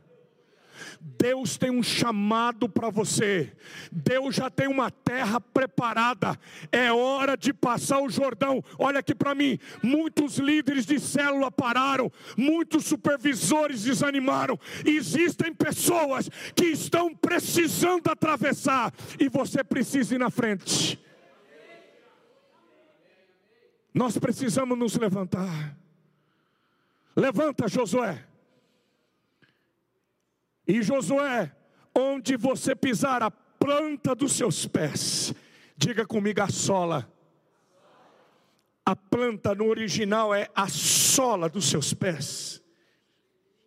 Deus 1.00 1.58
tem 1.58 1.72
um 1.72 1.82
chamado 1.82 2.70
para 2.70 2.90
você. 2.90 3.52
Deus 3.92 4.36
já 4.36 4.50
tem 4.50 4.68
uma 4.68 4.92
terra 4.92 5.40
preparada. 5.40 6.40
É 6.72 6.92
hora 6.92 7.36
de 7.36 7.54
passar 7.54 8.02
o 8.02 8.10
Jordão. 8.10 8.64
Olha 8.78 9.00
aqui 9.00 9.16
para 9.16 9.34
mim. 9.34 9.58
Muitos 9.82 10.38
líderes 10.38 10.86
de 10.86 11.00
célula 11.00 11.52
pararam, 11.52 12.12
muitos 12.38 12.86
supervisores 12.86 13.84
desanimaram. 13.84 14.60
Existem 14.86 15.54
pessoas 15.54 16.30
que 16.56 16.66
estão 16.66 17.16
precisando 17.16 18.08
atravessar 18.10 18.94
e 19.20 19.28
você 19.28 19.64
precisa 19.64 20.16
ir 20.16 20.20
na 20.20 20.30
frente. 20.30 21.00
Nós 23.94 24.18
precisamos 24.18 24.78
nos 24.78 24.96
levantar. 24.96 25.81
Levanta, 27.16 27.68
Josué. 27.68 28.26
E 30.68 30.82
Josué, 30.82 31.54
onde 31.94 32.38
você 32.38 32.76
pisar 32.76 33.22
a 33.22 33.32
planta 33.32 34.16
dos 34.16 34.34
seus 34.34 34.66
pés, 34.66 35.34
diga 35.76 36.06
comigo 36.06 36.42
a 36.42 36.48
sola. 36.48 37.12
A 38.86 38.96
planta 38.96 39.54
no 39.54 39.68
original 39.68 40.34
é 40.34 40.50
a 40.56 40.68
sola 40.68 41.50
dos 41.50 41.70
seus 41.70 41.94
pés. 41.94 42.62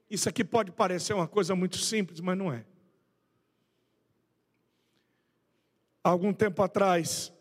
Isso 0.08 0.28
aqui 0.28 0.44
pode 0.44 0.70
parecer 0.70 1.12
uma 1.12 1.26
coisa 1.26 1.54
muito 1.54 1.76
simples, 1.76 2.20
mas 2.20 2.38
não 2.38 2.52
é. 2.52 2.64
Algum 6.02 6.32
tempo 6.32 6.62
atrás, 6.62 7.32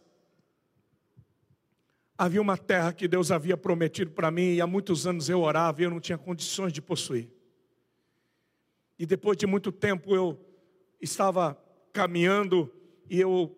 Havia 2.17 2.41
uma 2.41 2.57
terra 2.57 2.93
que 2.93 3.07
Deus 3.07 3.31
havia 3.31 3.57
prometido 3.57 4.11
para 4.11 4.29
mim 4.29 4.53
e 4.53 4.61
há 4.61 4.67
muitos 4.67 5.07
anos 5.07 5.29
eu 5.29 5.41
orava 5.41 5.81
e 5.81 5.85
eu 5.85 5.89
não 5.89 5.99
tinha 5.99 6.17
condições 6.17 6.71
de 6.71 6.81
possuir. 6.81 7.29
E 8.99 9.05
depois 9.05 9.37
de 9.37 9.47
muito 9.47 9.71
tempo 9.71 10.15
eu 10.15 10.39
estava 11.01 11.57
caminhando 11.91 12.71
e 13.09 13.19
eu 13.19 13.57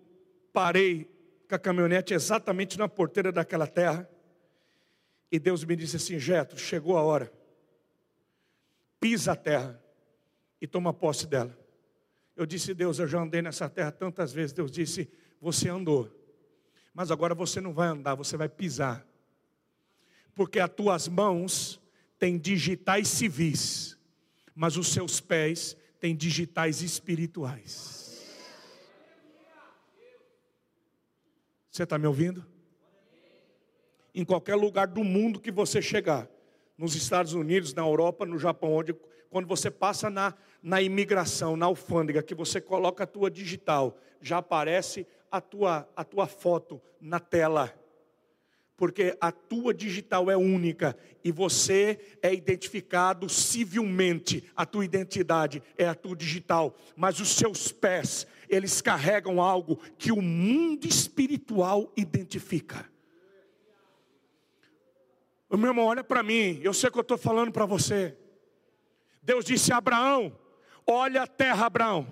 parei 0.53 1.05
com 1.47 1.55
a 1.55 1.59
caminhonete 1.59 2.13
exatamente 2.13 2.79
na 2.79 2.87
porteira 2.87 3.31
daquela 3.31 3.67
terra. 3.67 4.09
E 5.31 5.37
Deus 5.37 5.63
me 5.65 5.75
disse 5.75 5.97
assim: 5.97 6.17
Jetro, 6.17 6.57
chegou 6.57 6.97
a 6.97 7.01
hora. 7.01 7.31
Pisa 8.99 9.33
a 9.33 9.35
terra 9.35 9.81
e 10.61 10.65
toma 10.65 10.93
posse 10.93 11.27
dela. 11.27 11.55
Eu 12.35 12.45
disse: 12.45 12.73
Deus, 12.73 12.99
eu 12.99 13.07
já 13.07 13.19
andei 13.19 13.41
nessa 13.41 13.69
terra 13.69 13.91
tantas 13.91 14.31
vezes. 14.31 14.53
Deus 14.53 14.71
disse: 14.71 15.11
Você 15.41 15.67
andou 15.69 16.09
mas 16.95 17.11
agora 17.11 17.35
você 17.35 17.59
não 17.59 17.73
vai 17.73 17.89
andar, 17.89 18.15
você 18.15 18.37
vai 18.37 18.47
pisar. 18.47 19.05
Porque 20.33 20.61
as 20.61 20.69
tuas 20.69 21.09
mãos 21.09 21.81
têm 22.17 22.37
digitais 22.37 23.09
civis, 23.09 23.97
mas 24.55 24.77
os 24.77 24.87
seus 24.87 25.19
pés 25.19 25.75
têm 25.99 26.15
digitais 26.15 26.81
espirituais. 26.81 28.25
Você 31.69 31.83
está 31.83 31.97
me 31.97 32.07
ouvindo? 32.07 32.45
Em 34.13 34.23
qualquer 34.23 34.55
lugar 34.55 34.87
do 34.87 35.03
mundo 35.03 35.41
que 35.41 35.51
você 35.51 35.81
chegar, 35.81 36.29
nos 36.77 36.95
Estados 36.95 37.33
Unidos, 37.33 37.73
na 37.73 37.81
Europa, 37.81 38.25
no 38.25 38.39
Japão, 38.39 38.71
onde 38.71 38.95
quando 39.29 39.47
você 39.47 39.69
passa 39.69 40.09
na, 40.09 40.33
na 40.63 40.81
imigração, 40.81 41.57
na 41.57 41.65
alfândega, 41.65 42.23
que 42.23 42.33
você 42.33 42.61
coloca 42.61 43.03
a 43.03 43.07
tua 43.07 43.29
digital, 43.29 43.97
já 44.21 44.37
aparece 44.37 45.05
a 45.31 45.41
tua, 45.41 45.89
a 45.95 46.03
tua 46.03 46.27
foto 46.27 46.81
na 46.99 47.19
tela, 47.19 47.73
porque 48.77 49.17
a 49.21 49.31
tua 49.31 49.73
digital 49.73 50.29
é 50.29 50.35
única 50.35 50.97
e 51.23 51.31
você 51.31 52.17
é 52.21 52.33
identificado 52.33 53.29
civilmente, 53.29 54.49
a 54.55 54.65
tua 54.65 54.83
identidade 54.83 55.63
é 55.77 55.87
a 55.87 55.95
tua 55.95 56.15
digital, 56.15 56.75
mas 56.95 57.19
os 57.19 57.29
seus 57.29 57.71
pés, 57.71 58.27
eles 58.49 58.81
carregam 58.81 59.41
algo 59.41 59.77
que 59.97 60.11
o 60.11 60.21
mundo 60.21 60.85
espiritual 60.85 61.91
identifica. 61.95 62.89
O 65.49 65.57
meu 65.57 65.69
irmão, 65.69 65.85
olha 65.85 66.03
para 66.03 66.21
mim, 66.21 66.59
eu 66.61 66.73
sei 66.73 66.89
que 66.89 66.97
eu 66.97 67.01
estou 67.01 67.17
falando 67.17 67.51
para 67.51 67.65
você. 67.65 68.17
Deus 69.21 69.45
disse 69.45 69.71
a 69.71 69.77
Abraão: 69.77 70.37
Olha 70.85 71.23
a 71.23 71.27
terra, 71.27 71.67
Abraão, 71.67 72.07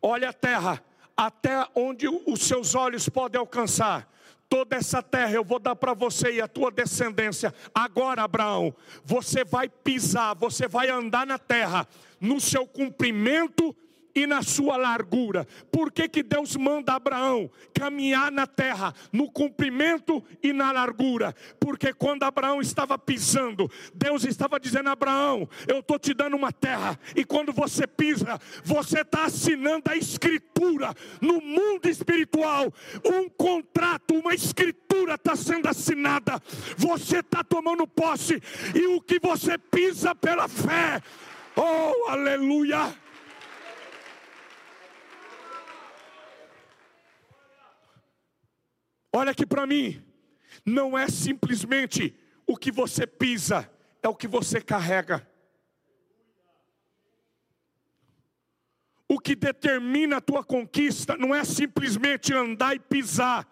olha 0.00 0.30
a 0.30 0.32
terra, 0.32 0.82
até 1.18 1.66
onde 1.74 2.06
os 2.06 2.42
seus 2.42 2.76
olhos 2.76 3.08
podem 3.08 3.40
alcançar. 3.40 4.08
Toda 4.48 4.76
essa 4.76 5.02
terra 5.02 5.32
eu 5.32 5.44
vou 5.44 5.58
dar 5.58 5.74
para 5.74 5.92
você 5.92 6.34
e 6.34 6.40
a 6.40 6.46
tua 6.46 6.70
descendência. 6.70 7.52
Agora, 7.74 8.22
Abraão, 8.22 8.72
você 9.04 9.44
vai 9.44 9.68
pisar, 9.68 10.34
você 10.36 10.68
vai 10.68 10.88
andar 10.88 11.26
na 11.26 11.36
terra, 11.36 11.88
no 12.20 12.40
seu 12.40 12.64
cumprimento 12.66 13.74
e 14.14 14.26
na 14.26 14.42
sua 14.42 14.76
largura. 14.76 15.46
Por 15.70 15.92
que, 15.92 16.08
que 16.08 16.22
Deus 16.22 16.56
manda 16.56 16.94
Abraão 16.94 17.50
caminhar 17.72 18.30
na 18.30 18.46
terra, 18.46 18.94
no 19.12 19.30
comprimento 19.30 20.22
e 20.42 20.52
na 20.52 20.72
largura? 20.72 21.34
Porque 21.60 21.92
quando 21.92 22.24
Abraão 22.24 22.60
estava 22.60 22.98
pisando, 22.98 23.70
Deus 23.94 24.24
estava 24.24 24.58
dizendo: 24.58 24.88
Abraão, 24.88 25.48
eu 25.66 25.80
estou 25.80 25.98
te 25.98 26.14
dando 26.14 26.36
uma 26.36 26.52
terra, 26.52 26.98
e 27.14 27.24
quando 27.24 27.52
você 27.52 27.86
pisa, 27.86 28.40
você 28.64 29.00
está 29.00 29.24
assinando 29.24 29.90
a 29.90 29.96
escritura 29.96 30.94
no 31.20 31.40
mundo 31.40 31.88
espiritual, 31.88 32.72
um 33.04 33.28
contrato, 33.28 34.14
uma 34.14 34.34
escritura 34.34 35.14
está 35.14 35.36
sendo 35.36 35.68
assinada, 35.68 36.40
você 36.76 37.20
está 37.20 37.44
tomando 37.44 37.86
posse, 37.86 38.42
e 38.74 38.86
o 38.86 39.00
que 39.00 39.18
você 39.20 39.56
pisa 39.58 40.14
pela 40.14 40.48
fé, 40.48 41.00
oh 41.56 42.10
aleluia! 42.10 43.07
Olha 49.18 49.32
aqui 49.32 49.44
para 49.44 49.66
mim, 49.66 50.00
não 50.64 50.96
é 50.96 51.08
simplesmente 51.08 52.14
o 52.46 52.56
que 52.56 52.70
você 52.70 53.04
pisa, 53.04 53.68
é 54.00 54.08
o 54.08 54.14
que 54.14 54.28
você 54.28 54.60
carrega. 54.60 55.28
O 59.08 59.18
que 59.18 59.34
determina 59.34 60.18
a 60.18 60.20
tua 60.20 60.44
conquista 60.44 61.16
não 61.16 61.34
é 61.34 61.42
simplesmente 61.42 62.32
andar 62.32 62.76
e 62.76 62.78
pisar, 62.78 63.44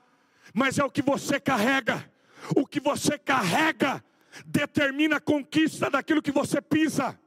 mas 0.55 0.79
é 0.79 0.85
o 0.85 0.91
que 0.91 1.03
você 1.03 1.41
carrega. 1.41 2.09
O 2.55 2.65
que 2.65 2.79
você 2.79 3.19
carrega 3.19 4.05
determina 4.47 5.17
a 5.17 5.21
conquista 5.21 5.91
daquilo 5.91 6.23
que 6.23 6.31
você 6.31 6.63
pisa. 6.63 7.19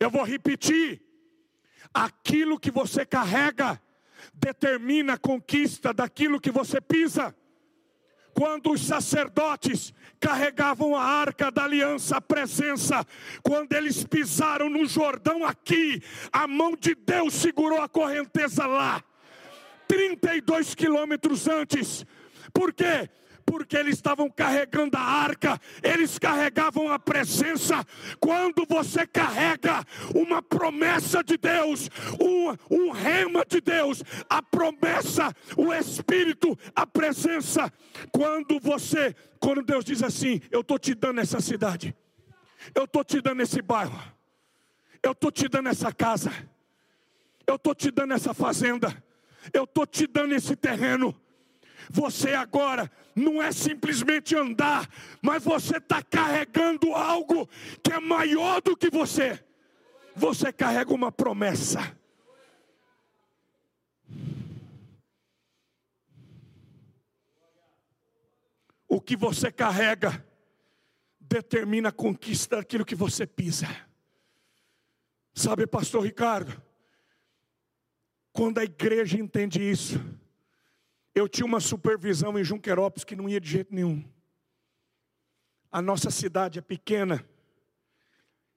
Eu 0.00 0.10
vou 0.10 0.24
repetir: 0.24 1.00
aquilo 1.94 2.58
que 2.58 2.72
você 2.72 3.06
carrega 3.06 3.80
determina 4.34 5.12
a 5.12 5.18
conquista 5.18 5.94
daquilo 5.94 6.40
que 6.40 6.50
você 6.50 6.80
pisa. 6.80 7.32
Quando 8.34 8.72
os 8.72 8.80
sacerdotes 8.80 9.94
carregavam 10.18 10.96
a 10.96 11.02
arca 11.02 11.50
da 11.50 11.64
aliança, 11.64 12.16
a 12.16 12.20
presença, 12.20 13.06
quando 13.42 13.72
eles 13.72 14.04
pisaram 14.04 14.68
no 14.68 14.84
Jordão 14.86 15.44
aqui, 15.44 16.02
a 16.32 16.46
mão 16.46 16.74
de 16.76 16.94
Deus 16.94 17.32
segurou 17.34 17.80
a 17.80 17.88
correnteza 17.88 18.66
lá, 18.66 19.02
32 19.86 20.74
quilômetros 20.74 21.46
antes. 21.46 22.04
Por 22.52 22.72
quê? 22.72 23.08
Porque 23.44 23.76
eles 23.76 23.94
estavam 23.94 24.28
carregando 24.30 24.96
a 24.96 25.00
arca, 25.00 25.60
eles 25.82 26.18
carregavam 26.18 26.90
a 26.90 26.98
presença. 26.98 27.84
Quando 28.20 28.66
você 28.68 29.06
carrega 29.06 29.84
uma 30.14 30.42
promessa 30.42 31.22
de 31.22 31.36
Deus, 31.36 31.90
um, 32.20 32.56
um 32.74 32.90
rema 32.90 33.44
de 33.46 33.60
Deus, 33.60 34.02
a 34.28 34.42
promessa, 34.42 35.34
o 35.56 35.72
Espírito, 35.72 36.58
a 36.74 36.86
presença. 36.86 37.72
Quando 38.12 38.58
você, 38.60 39.14
quando 39.38 39.62
Deus 39.62 39.84
diz 39.84 40.02
assim: 40.02 40.40
Eu 40.50 40.60
estou 40.60 40.78
te 40.78 40.94
dando 40.94 41.20
essa 41.20 41.40
cidade, 41.40 41.94
eu 42.74 42.84
estou 42.84 43.04
te 43.04 43.20
dando 43.20 43.42
esse 43.42 43.60
bairro, 43.60 44.00
eu 45.02 45.12
estou 45.12 45.30
te 45.30 45.48
dando 45.48 45.68
essa 45.68 45.92
casa, 45.92 46.32
eu 47.46 47.56
estou 47.56 47.74
te 47.74 47.90
dando 47.90 48.14
essa 48.14 48.32
fazenda, 48.32 49.02
eu 49.52 49.64
estou 49.64 49.86
te 49.86 50.06
dando 50.06 50.34
esse 50.34 50.56
terreno. 50.56 51.14
Você 51.90 52.34
agora 52.34 52.90
não 53.14 53.42
é 53.42 53.52
simplesmente 53.52 54.34
andar, 54.34 54.88
mas 55.22 55.42
você 55.42 55.76
está 55.76 56.02
carregando 56.02 56.92
algo 56.94 57.48
que 57.82 57.92
é 57.92 58.00
maior 58.00 58.60
do 58.60 58.76
que 58.76 58.90
você. 58.90 59.42
Você 60.16 60.52
carrega 60.52 60.92
uma 60.92 61.10
promessa. 61.10 61.96
O 68.88 69.00
que 69.00 69.16
você 69.16 69.50
carrega 69.50 70.24
determina 71.20 71.88
a 71.88 71.92
conquista 71.92 72.56
daquilo 72.56 72.84
que 72.84 72.94
você 72.94 73.26
pisa. 73.26 73.66
Sabe, 75.34 75.66
pastor 75.66 76.04
Ricardo, 76.04 76.62
quando 78.32 78.58
a 78.58 78.64
igreja 78.64 79.18
entende 79.18 79.60
isso, 79.60 79.98
eu 81.14 81.28
tinha 81.28 81.46
uma 81.46 81.60
supervisão 81.60 82.36
em 82.38 82.42
Junquerópolis 82.42 83.04
que 83.04 83.14
não 83.14 83.28
ia 83.28 83.40
de 83.40 83.48
jeito 83.48 83.72
nenhum. 83.72 84.04
A 85.70 85.80
nossa 85.80 86.10
cidade 86.10 86.58
é 86.58 86.62
pequena. 86.62 87.24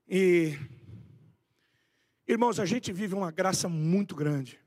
E, 0.09 0.57
irmãos, 2.27 2.59
a 2.59 2.65
gente 2.65 2.91
vive 2.91 3.13
uma 3.13 3.29
graça 3.29 3.69
muito 3.69 4.15
grande. 4.15 4.59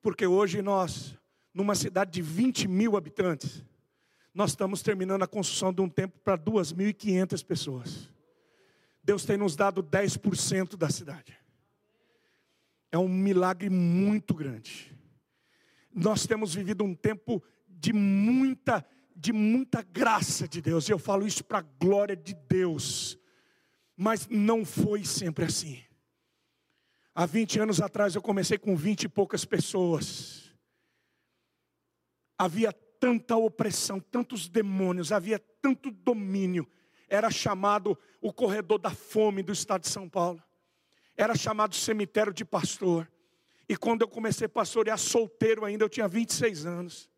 Porque 0.00 0.26
hoje 0.26 0.62
nós, 0.62 1.18
numa 1.52 1.74
cidade 1.74 2.12
de 2.12 2.22
20 2.22 2.66
mil 2.66 2.96
habitantes, 2.96 3.62
nós 4.32 4.50
estamos 4.50 4.82
terminando 4.82 5.22
a 5.22 5.28
construção 5.28 5.72
de 5.72 5.82
um 5.82 5.88
templo 5.88 6.18
para 6.24 6.38
2.500 6.38 7.44
pessoas. 7.44 8.08
Deus 9.02 9.24
tem 9.26 9.36
nos 9.36 9.54
dado 9.54 9.82
10% 9.82 10.76
da 10.76 10.88
cidade. 10.88 11.38
É 12.90 12.96
um 12.96 13.08
milagre 13.08 13.68
muito 13.68 14.34
grande 14.34 14.93
nós 15.94 16.26
temos 16.26 16.54
vivido 16.54 16.82
um 16.82 16.94
tempo 16.94 17.42
de 17.68 17.92
muita, 17.92 18.84
de 19.14 19.32
muita 19.32 19.82
graça 19.82 20.48
de 20.48 20.60
Deus, 20.60 20.88
e 20.88 20.92
eu 20.92 20.98
falo 20.98 21.26
isso 21.26 21.44
para 21.44 21.58
a 21.58 21.66
glória 21.80 22.16
de 22.16 22.34
Deus, 22.34 23.18
mas 23.96 24.26
não 24.28 24.64
foi 24.64 25.04
sempre 25.04 25.44
assim. 25.44 25.82
Há 27.14 27.26
20 27.26 27.60
anos 27.60 27.80
atrás 27.80 28.14
eu 28.14 28.22
comecei 28.22 28.58
com 28.58 28.74
20 28.74 29.04
e 29.04 29.08
poucas 29.08 29.44
pessoas, 29.44 30.52
havia 32.36 32.72
tanta 32.72 33.36
opressão, 33.36 34.00
tantos 34.00 34.48
demônios, 34.48 35.12
havia 35.12 35.38
tanto 35.38 35.90
domínio, 35.90 36.68
era 37.08 37.30
chamado 37.30 37.96
o 38.20 38.32
corredor 38.32 38.78
da 38.78 38.90
fome 38.90 39.42
do 39.42 39.52
estado 39.52 39.82
de 39.82 39.88
São 39.88 40.08
Paulo, 40.08 40.42
era 41.16 41.36
chamado 41.36 41.74
cemitério 41.76 42.32
de 42.32 42.44
pastor. 42.44 43.08
E 43.68 43.76
quando 43.76 44.02
eu 44.02 44.08
comecei 44.08 44.46
a 44.46 44.48
pastorear 44.48 44.98
solteiro 44.98 45.64
ainda, 45.64 45.84
eu 45.84 45.88
tinha 45.88 46.06
26 46.06 46.66
anos. 46.66 47.10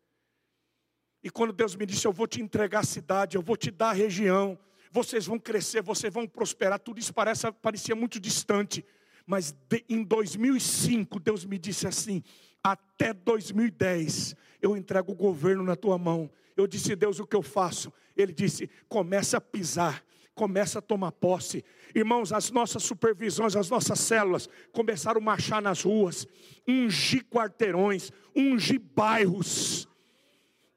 E 1.23 1.29
quando 1.29 1.51
Deus 1.51 1.75
me 1.75 1.85
disse: 1.85 2.07
Eu 2.07 2.13
vou 2.13 2.27
te 2.27 2.41
entregar 2.41 2.79
a 2.79 2.85
cidade, 2.85 3.35
eu 3.35 3.41
vou 3.41 3.57
te 3.57 3.69
dar 3.69 3.89
a 3.89 3.93
região, 3.93 4.57
vocês 4.91 5.25
vão 5.25 5.37
crescer, 5.37 5.81
vocês 5.81 6.13
vão 6.13 6.27
prosperar, 6.27 6.79
tudo 6.79 6.99
isso 6.99 7.13
parece, 7.13 7.51
parecia 7.51 7.95
muito 7.95 8.19
distante. 8.19 8.85
Mas 9.25 9.51
de, 9.51 9.83
em 9.89 10.03
2005, 10.03 11.19
Deus 11.19 11.43
me 11.43 11.57
disse 11.57 11.85
assim: 11.87 12.23
Até 12.63 13.13
2010, 13.13 14.35
eu 14.61 14.77
entrego 14.77 15.11
o 15.11 15.15
governo 15.15 15.63
na 15.63 15.75
tua 15.75 15.97
mão. 15.97 16.29
Eu 16.55 16.65
disse: 16.65 16.95
Deus, 16.95 17.19
o 17.19 17.27
que 17.27 17.35
eu 17.35 17.41
faço? 17.41 17.91
Ele 18.15 18.31
disse: 18.31 18.69
Começa 18.87 19.37
a 19.37 19.41
pisar 19.41 20.03
começa 20.37 20.77
a 20.77 20.81
tomar 20.81 21.11
posse. 21.11 21.65
Irmãos, 21.95 22.31
as 22.31 22.51
nossas 22.51 22.83
supervisões, 22.83 23.55
as 23.55 23.71
nossas 23.71 23.99
células 23.99 24.47
começaram 24.71 25.19
a 25.19 25.23
marchar 25.23 25.61
nas 25.61 25.81
ruas, 25.81 26.27
ungir 26.67 27.25
quarteirões, 27.25 28.11
ungir 28.35 28.79
bairros. 28.95 29.89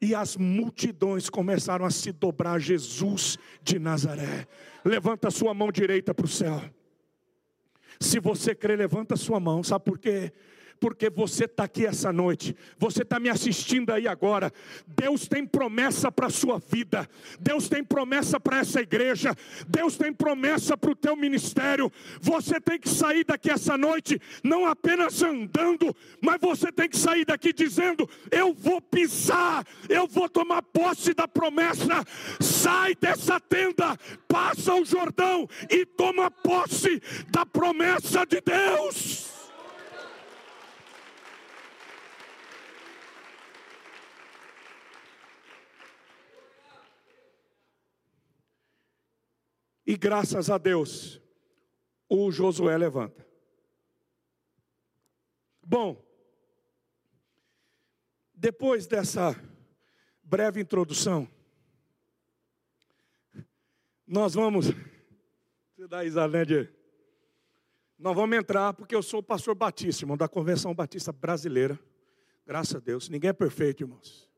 E 0.01 0.15
as 0.15 0.35
multidões 0.35 1.29
começaram 1.29 1.85
a 1.85 1.91
se 1.91 2.11
dobrar 2.11 2.53
a 2.53 2.59
Jesus 2.59 3.37
de 3.63 3.79
Nazaré. 3.79 4.49
Levanta 4.83 5.29
a 5.29 5.31
sua 5.31 5.53
mão 5.53 5.71
direita 5.71 6.15
para 6.15 6.25
o 6.25 6.29
céu. 6.29 6.59
Se 8.01 8.19
você 8.19 8.55
crê, 8.55 8.77
levanta 8.77 9.13
a 9.13 9.19
sua 9.19 9.39
mão. 9.39 9.63
Sabe 9.63 9.85
por 9.85 9.99
quê? 9.99 10.33
Porque 10.81 11.11
você 11.11 11.45
está 11.45 11.65
aqui 11.65 11.85
essa 11.85 12.11
noite, 12.11 12.57
você 12.79 13.03
está 13.03 13.21
me 13.21 13.29
assistindo 13.29 13.91
aí 13.91 14.09
agora. 14.09 14.51
Deus 14.87 15.29
tem 15.29 15.47
promessa 15.47 16.11
para 16.11 16.29
a 16.29 16.31
sua 16.31 16.59
vida, 16.59 17.09
Deus 17.39 17.69
tem 17.69 17.85
promessa 17.85 18.41
para 18.41 18.59
essa 18.59 18.81
igreja, 18.81 19.37
Deus 19.69 19.97
tem 19.97 20.11
promessa 20.13 20.77
para 20.77 20.91
o 20.91 20.97
teu 20.97 21.15
ministério. 21.15 21.93
Você 22.21 22.59
tem 22.59 22.79
que 22.79 22.89
sair 22.89 23.25
daqui 23.25 23.51
essa 23.51 23.77
noite, 23.77 24.19
não 24.43 24.67
apenas 24.67 25.23
andando, 25.23 25.95
mas 26.21 26.41
você 26.41 26.73
tem 26.73 26.89
que 26.89 26.97
sair 26.97 27.27
daqui 27.27 27.53
dizendo: 27.53 28.09
Eu 28.31 28.55
vou 28.55 28.81
pisar, 28.81 29.67
eu 29.89 30.07
vou 30.07 30.29
tomar 30.29 30.63
posse 30.63 31.13
da 31.13 31.29
promessa. 31.29 32.05
Sai 32.41 32.95
dessa 32.95 33.39
tenda, 33.39 33.99
passa 34.27 34.75
o 34.75 34.85
Jordão 34.85 35.47
e 35.69 35.85
toma 35.85 36.31
posse 36.31 37.03
da 37.29 37.45
promessa 37.45 38.25
de 38.25 38.41
Deus. 38.41 39.40
E 49.91 49.97
graças 49.97 50.49
a 50.49 50.57
Deus, 50.57 51.21
o 52.09 52.31
Josué 52.31 52.79
levanta. 52.79 53.27
Bom, 55.67 56.01
depois 58.33 58.87
dessa 58.87 59.35
breve 60.23 60.61
introdução, 60.61 61.29
nós 64.07 64.35
vamos. 64.35 64.67
Você 65.75 65.89
dá 65.89 66.05
Isalândia. 66.05 66.73
Nós 67.99 68.15
vamos 68.15 68.39
entrar, 68.39 68.73
porque 68.75 68.95
eu 68.95 69.03
sou 69.03 69.19
o 69.19 69.25
pastor 69.25 69.57
Batista, 69.57 70.05
irmão, 70.05 70.17
da 70.17 70.29
Convenção 70.29 70.73
Batista 70.73 71.11
Brasileira. 71.11 71.77
Graças 72.47 72.77
a 72.77 72.79
Deus. 72.79 73.09
Ninguém 73.09 73.31
é 73.31 73.33
perfeito, 73.33 73.83
irmãos. 73.83 74.31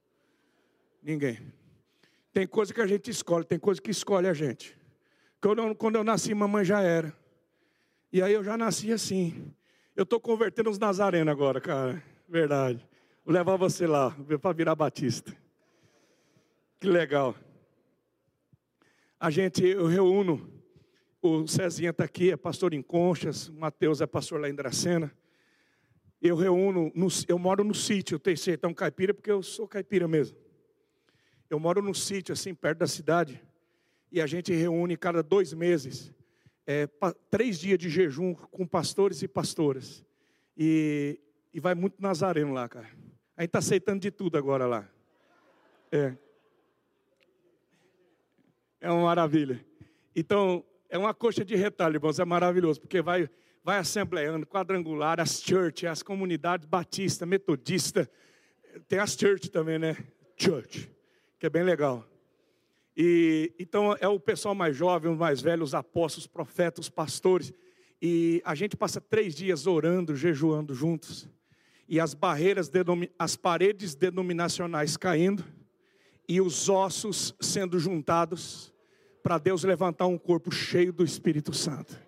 Ninguém. 1.03 1.53
Tem 2.33 2.47
coisa 2.47 2.73
que 2.73 2.81
a 2.81 2.87
gente 2.87 3.11
escolhe, 3.11 3.45
tem 3.45 3.59
coisa 3.59 3.83
que 3.83 3.91
escolhe 3.91 4.27
a 4.27 4.33
gente. 4.33 4.81
Quando 5.43 5.59
eu, 5.59 5.75
quando 5.75 5.97
eu 5.97 6.05
nasci, 6.05 6.33
mamãe 6.33 6.65
já 6.65 6.81
era. 6.83 7.13
E 8.13 8.23
aí 8.23 8.33
eu 8.33 8.45
já 8.45 8.57
nasci 8.57 8.93
assim. 8.93 9.53
Eu 9.97 10.05
estou 10.05 10.21
convertendo 10.21 10.71
os 10.71 10.79
nazarenos 10.79 11.33
agora, 11.33 11.61
cara. 11.61 12.01
Verdade. 12.29 12.89
Vou 13.25 13.35
levar 13.35 13.57
você 13.57 13.85
lá, 13.85 14.17
para 14.41 14.53
virar 14.53 14.77
batista. 14.77 15.37
Que 16.79 16.87
legal. 16.87 17.35
A 19.19 19.31
gente, 19.31 19.65
eu 19.65 19.87
reúno. 19.87 20.49
O 21.21 21.47
Cezinha 21.49 21.91
está 21.91 22.05
aqui, 22.05 22.31
é 22.31 22.37
pastor 22.37 22.73
em 22.73 22.83
Conchas. 22.83 23.49
O 23.49 23.55
Mateus 23.55 24.01
é 24.01 24.07
pastor 24.07 24.41
lá 24.41 24.49
em 24.49 24.55
Dracena. 24.55 25.13
Eu 26.21 26.37
reúno, 26.37 26.93
no, 26.95 27.09
eu 27.27 27.37
moro 27.37 27.65
no 27.65 27.75
sítio, 27.75 28.15
eu 28.15 28.21
tenho 28.21 28.39
sertão 28.39 28.73
caipira, 28.73 29.13
porque 29.13 29.31
eu 29.31 29.43
sou 29.43 29.67
caipira 29.67 30.07
mesmo. 30.07 30.37
Eu 31.51 31.59
moro 31.59 31.83
no 31.83 31.93
sítio, 31.93 32.33
assim, 32.33 32.55
perto 32.55 32.79
da 32.79 32.87
cidade 32.87 33.43
e 34.13 34.21
a 34.21 34.27
gente 34.27 34.53
reúne 34.53 34.95
cada 34.95 35.23
dois 35.23 35.55
meses, 35.55 36.13
é, 36.67 36.87
três 37.31 37.59
dias 37.59 37.79
de 37.79 37.89
jejum 37.89 38.35
com 38.35 38.67
pastores 38.67 39.23
e 39.23 39.27
pastoras. 39.27 40.05
E, 40.57 41.19
e 41.53 41.59
vai 41.59 41.75
muito 41.75 42.01
nazareno 42.01 42.53
lá, 42.53 42.69
cara. 42.69 42.89
A 43.35 43.41
gente 43.41 43.49
está 43.49 43.59
aceitando 43.61 44.01
de 44.01 44.11
tudo 44.11 44.37
agora 44.37 44.67
lá. 44.67 44.87
É. 45.91 46.15
É 48.83 48.91
uma 48.91 49.05
maravilha. 49.05 49.65
Então, 50.15 50.63
é 50.91 50.99
uma 50.99 51.15
coxa 51.15 51.43
de 51.43 51.57
retalho, 51.57 51.97
irmãos, 51.97 52.19
é 52.19 52.25
maravilhoso, 52.25 52.83
porque 52.83 53.01
vai, 53.01 53.31
vai 53.65 53.79
assembleando, 53.79 54.47
quadrangular, 54.47 55.21
as 55.21 55.43
church, 55.43 55.87
as 55.87 56.03
comunidades 56.03 56.67
batista, 56.67 57.25
metodista, 57.25 58.11
tem 58.87 58.99
as 58.99 59.15
church 59.15 59.51
também, 59.51 59.79
né? 59.79 59.97
Church, 60.37 60.91
que 61.39 61.47
é 61.47 61.51
bem 61.51 61.63
legal. 61.63 62.12
E 62.97 63.53
então 63.59 63.97
é 64.01 64.09
o 64.09 64.21
pessoal 64.21 64.55
mais 64.55 64.77
jovem, 64.77 65.11
os 65.11 65.19
mais 65.19 65.41
velhos, 65.41 65.71
os 65.71 65.75
apóstolos, 65.75 66.25
os 66.25 66.27
profetas, 66.27 66.89
pastores. 66.89 67.53
E 68.01 68.43
a 68.45 68.55
gente 68.55 68.77
passa 68.77 69.01
três 69.01 69.35
dias 69.35 69.67
orando, 69.67 70.15
jejuando 70.15 70.75
juntos. 70.75 71.29
E 71.89 72.01
as 72.01 72.15
barreiras, 72.15 72.71
as 73.19 73.37
paredes 73.37 73.95
denominacionais 73.95 74.97
caindo 74.97 75.45
e 76.29 76.41
os 76.41 76.69
ossos 76.69 77.35
sendo 77.41 77.79
juntados 77.79 78.73
para 79.23 79.39
Deus 79.39 79.63
levantar 79.63 80.07
um 80.07 80.19
corpo 80.19 80.51
cheio 80.51 80.93
do 80.93 81.05
Espírito 81.05 81.55
Santo. 81.55 82.01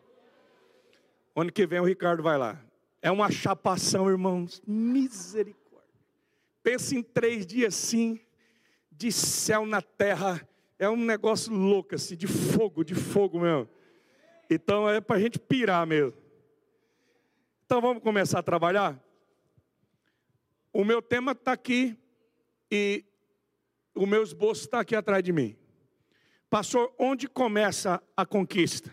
Ano 1.36 1.52
que 1.52 1.66
vem 1.66 1.80
o 1.80 1.84
Ricardo 1.84 2.22
vai 2.22 2.38
lá. 2.38 2.60
É 3.02 3.10
uma 3.10 3.30
chapação, 3.30 4.08
irmãos. 4.08 4.62
Misericórdia. 4.66 5.64
Pensa 6.62 6.94
em 6.94 7.02
três 7.02 7.46
dias 7.46 7.74
sim, 7.74 8.18
de 8.90 9.12
céu 9.12 9.66
na 9.66 9.82
terra. 9.82 10.40
É 10.78 10.88
um 10.88 10.96
negócio 10.96 11.52
louco, 11.52 11.94
assim, 11.94 12.16
de 12.16 12.26
fogo, 12.26 12.84
de 12.84 12.94
fogo 12.94 13.40
mesmo. 13.40 13.68
Então 14.50 14.88
é 14.88 15.00
para 15.00 15.16
a 15.16 15.20
gente 15.20 15.38
pirar 15.38 15.86
mesmo. 15.86 16.14
Então 17.64 17.80
vamos 17.80 18.02
começar 18.02 18.40
a 18.40 18.42
trabalhar? 18.42 19.02
O 20.72 20.84
meu 20.84 21.00
tema 21.00 21.32
está 21.32 21.52
aqui 21.52 21.96
e 22.70 23.04
o 23.94 24.06
meu 24.06 24.22
esboço 24.22 24.64
está 24.64 24.80
aqui 24.80 24.94
atrás 24.96 25.22
de 25.22 25.32
mim. 25.32 25.56
Pastor, 26.50 26.92
onde 26.98 27.28
começa 27.28 28.02
a 28.16 28.26
conquista? 28.26 28.92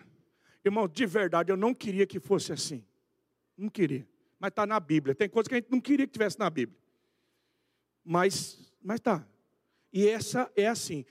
Irmão, 0.63 0.87
de 0.87 1.05
verdade, 1.05 1.51
eu 1.51 1.57
não 1.57 1.73
queria 1.73 2.05
que 2.05 2.19
fosse 2.19 2.53
assim. 2.53 2.85
Não 3.57 3.69
queria. 3.69 4.07
Mas 4.39 4.49
está 4.49 4.65
na 4.65 4.79
Bíblia. 4.79 5.15
Tem 5.15 5.27
coisas 5.27 5.47
que 5.47 5.55
a 5.55 5.57
gente 5.57 5.71
não 5.71 5.81
queria 5.81 6.05
que 6.05 6.13
tivesse 6.13 6.39
na 6.39 6.49
Bíblia. 6.49 6.79
Mas 8.03 8.71
mas 8.81 8.99
tá. 8.99 9.25
E 9.93 10.07
essa 10.07 10.51
é 10.55 10.67
assim. 10.67 11.05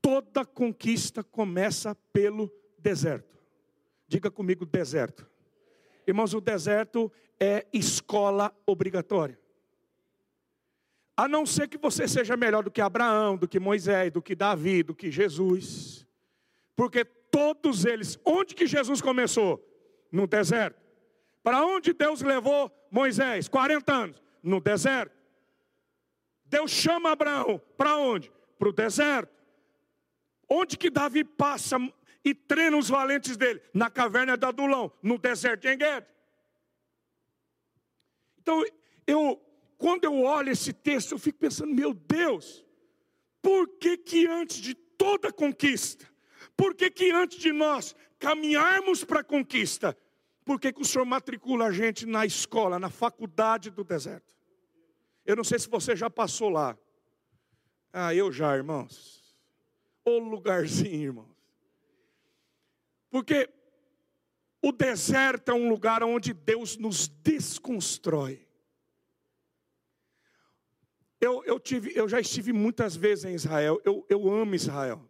Toda 0.00 0.44
conquista 0.44 1.22
começa 1.22 1.94
pelo 2.12 2.50
deserto. 2.78 3.38
Diga 4.06 4.30
comigo 4.30 4.64
deserto. 4.64 5.28
Irmãos, 6.06 6.34
o 6.34 6.40
deserto 6.40 7.12
é 7.38 7.66
escola 7.72 8.54
obrigatória. 8.66 9.38
A 11.16 11.28
não 11.28 11.44
ser 11.44 11.68
que 11.68 11.76
você 11.76 12.08
seja 12.08 12.36
melhor 12.36 12.64
do 12.64 12.70
que 12.70 12.80
Abraão, 12.80 13.36
do 13.36 13.46
que 13.46 13.60
Moisés, 13.60 14.10
do 14.10 14.22
que 14.22 14.34
Davi, 14.34 14.82
do 14.82 14.94
que 14.94 15.10
Jesus. 15.10 16.06
Porque 16.74 17.04
todos 17.04 17.84
eles, 17.84 18.18
onde 18.24 18.54
que 18.54 18.66
Jesus 18.66 19.00
começou? 19.00 19.62
No 20.10 20.26
deserto. 20.26 20.80
Para 21.42 21.64
onde 21.64 21.92
Deus 21.92 22.22
levou 22.22 22.70
Moisés? 22.90 23.48
40 23.48 23.92
anos. 23.92 24.22
No 24.42 24.60
deserto. 24.60 25.14
Deus 26.46 26.70
chama 26.70 27.12
Abraão. 27.12 27.60
Para 27.76 27.96
onde? 27.96 28.32
Para 28.58 28.68
o 28.68 28.72
deserto. 28.72 29.39
Onde 30.50 30.76
que 30.76 30.90
Davi 30.90 31.22
passa 31.22 31.78
e 32.24 32.34
treina 32.34 32.76
os 32.76 32.88
valentes 32.88 33.36
dele? 33.36 33.62
Na 33.72 33.88
caverna 33.88 34.36
de 34.36 34.44
Adulão, 34.44 34.92
no 35.00 35.16
deserto 35.16 35.62
de 35.62 35.72
Engued. 35.72 36.04
Então, 38.40 38.64
eu 39.06 39.40
quando 39.80 40.04
eu 40.04 40.20
olho 40.20 40.50
esse 40.50 40.74
texto, 40.74 41.12
eu 41.12 41.18
fico 41.18 41.38
pensando, 41.38 41.74
meu 41.74 41.94
Deus, 41.94 42.62
por 43.40 43.66
que 43.78 43.96
que 43.96 44.26
antes 44.26 44.58
de 44.58 44.74
toda 44.74 45.32
conquista, 45.32 46.06
por 46.54 46.74
que 46.74 46.90
que 46.90 47.10
antes 47.10 47.38
de 47.38 47.50
nós 47.50 47.96
caminharmos 48.18 49.02
para 49.02 49.20
a 49.20 49.24
conquista, 49.24 49.96
por 50.44 50.60
que 50.60 50.70
que 50.70 50.82
o 50.82 50.84
Senhor 50.84 51.06
matricula 51.06 51.68
a 51.68 51.72
gente 51.72 52.04
na 52.04 52.26
escola, 52.26 52.78
na 52.78 52.90
faculdade 52.90 53.70
do 53.70 53.82
deserto? 53.82 54.36
Eu 55.24 55.34
não 55.34 55.44
sei 55.44 55.58
se 55.58 55.66
você 55.66 55.96
já 55.96 56.10
passou 56.10 56.50
lá. 56.50 56.76
Ah, 57.90 58.14
eu 58.14 58.30
já, 58.30 58.54
irmãos. 58.54 59.19
Lugarzinho, 60.18 61.02
irmãos. 61.02 61.36
Porque 63.10 63.48
o 64.62 64.72
deserto 64.72 65.50
é 65.50 65.54
um 65.54 65.68
lugar 65.68 66.02
onde 66.02 66.32
Deus 66.32 66.76
nos 66.76 67.08
desconstrói. 67.08 68.46
Eu, 71.20 71.44
eu, 71.44 71.60
tive, 71.60 71.92
eu 71.94 72.08
já 72.08 72.20
estive 72.20 72.52
muitas 72.52 72.96
vezes 72.96 73.24
em 73.24 73.34
Israel. 73.34 73.80
Eu, 73.84 74.06
eu 74.08 74.30
amo 74.30 74.54
Israel. 74.54 75.08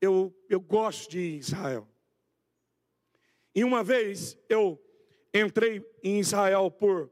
Eu, 0.00 0.34
eu 0.48 0.60
gosto 0.60 1.10
de 1.10 1.38
Israel. 1.38 1.88
E 3.54 3.64
uma 3.64 3.82
vez 3.82 4.38
eu 4.48 4.80
entrei 5.32 5.84
em 6.02 6.20
Israel 6.20 6.70
por, 6.70 7.10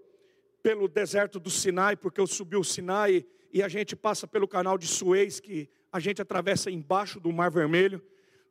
pelo 0.62 0.86
deserto 0.88 1.40
do 1.40 1.50
Sinai, 1.50 1.96
porque 1.96 2.20
eu 2.20 2.26
subi 2.26 2.56
o 2.56 2.64
Sinai 2.64 3.26
e 3.52 3.62
a 3.62 3.68
gente 3.68 3.96
passa 3.96 4.26
pelo 4.26 4.46
canal 4.46 4.76
de 4.76 4.86
Suez, 4.86 5.40
que 5.40 5.68
a 5.96 6.00
gente 6.00 6.20
atravessa 6.20 6.70
embaixo 6.70 7.18
do 7.18 7.32
Mar 7.32 7.50
Vermelho. 7.50 8.04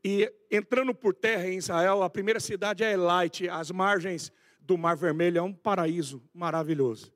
E 0.04 0.32
entrando 0.50 0.96
por 0.96 1.14
terra 1.14 1.48
em 1.48 1.58
Israel, 1.58 2.02
a 2.02 2.10
primeira 2.10 2.40
cidade 2.40 2.84
é 2.84 2.94
Elite, 2.94 3.48
as 3.48 3.70
margens 3.70 4.32
do 4.60 4.78
Mar 4.78 4.96
Vermelho, 4.98 5.38
é 5.38 5.42
um 5.42 5.54
paraíso 5.54 6.24
maravilhoso. 6.34 7.14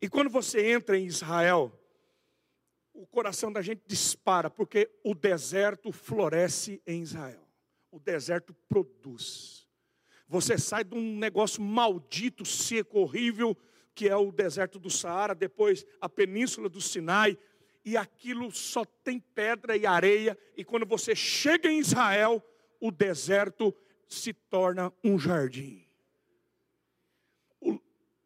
E 0.00 0.08
quando 0.08 0.30
você 0.30 0.70
entra 0.70 0.96
em 0.96 1.04
Israel, 1.04 1.72
o 2.94 3.04
coração 3.06 3.52
da 3.52 3.60
gente 3.60 3.82
dispara, 3.86 4.48
porque 4.48 4.88
o 5.02 5.14
deserto 5.14 5.90
floresce 5.90 6.80
em 6.86 7.02
Israel. 7.02 7.44
O 7.90 7.98
deserto 7.98 8.54
produz. 8.68 9.66
Você 10.28 10.56
sai 10.56 10.84
de 10.84 10.94
um 10.94 11.18
negócio 11.18 11.60
maldito, 11.60 12.44
seco, 12.44 13.00
horrível, 13.00 13.56
que 13.96 14.08
é 14.08 14.14
o 14.14 14.30
deserto 14.30 14.78
do 14.78 14.88
Saara, 14.88 15.34
depois 15.34 15.84
a 16.00 16.08
península 16.08 16.68
do 16.68 16.80
Sinai, 16.80 17.36
e 17.84 17.96
aquilo 17.96 18.50
só 18.52 18.84
tem 18.84 19.18
pedra 19.18 19.76
e 19.76 19.86
areia, 19.86 20.38
e 20.56 20.64
quando 20.64 20.86
você 20.86 21.14
chega 21.14 21.70
em 21.70 21.78
Israel, 21.78 22.42
o 22.80 22.90
deserto 22.90 23.74
se 24.06 24.32
torna 24.32 24.92
um 25.02 25.18
jardim. 25.18 25.86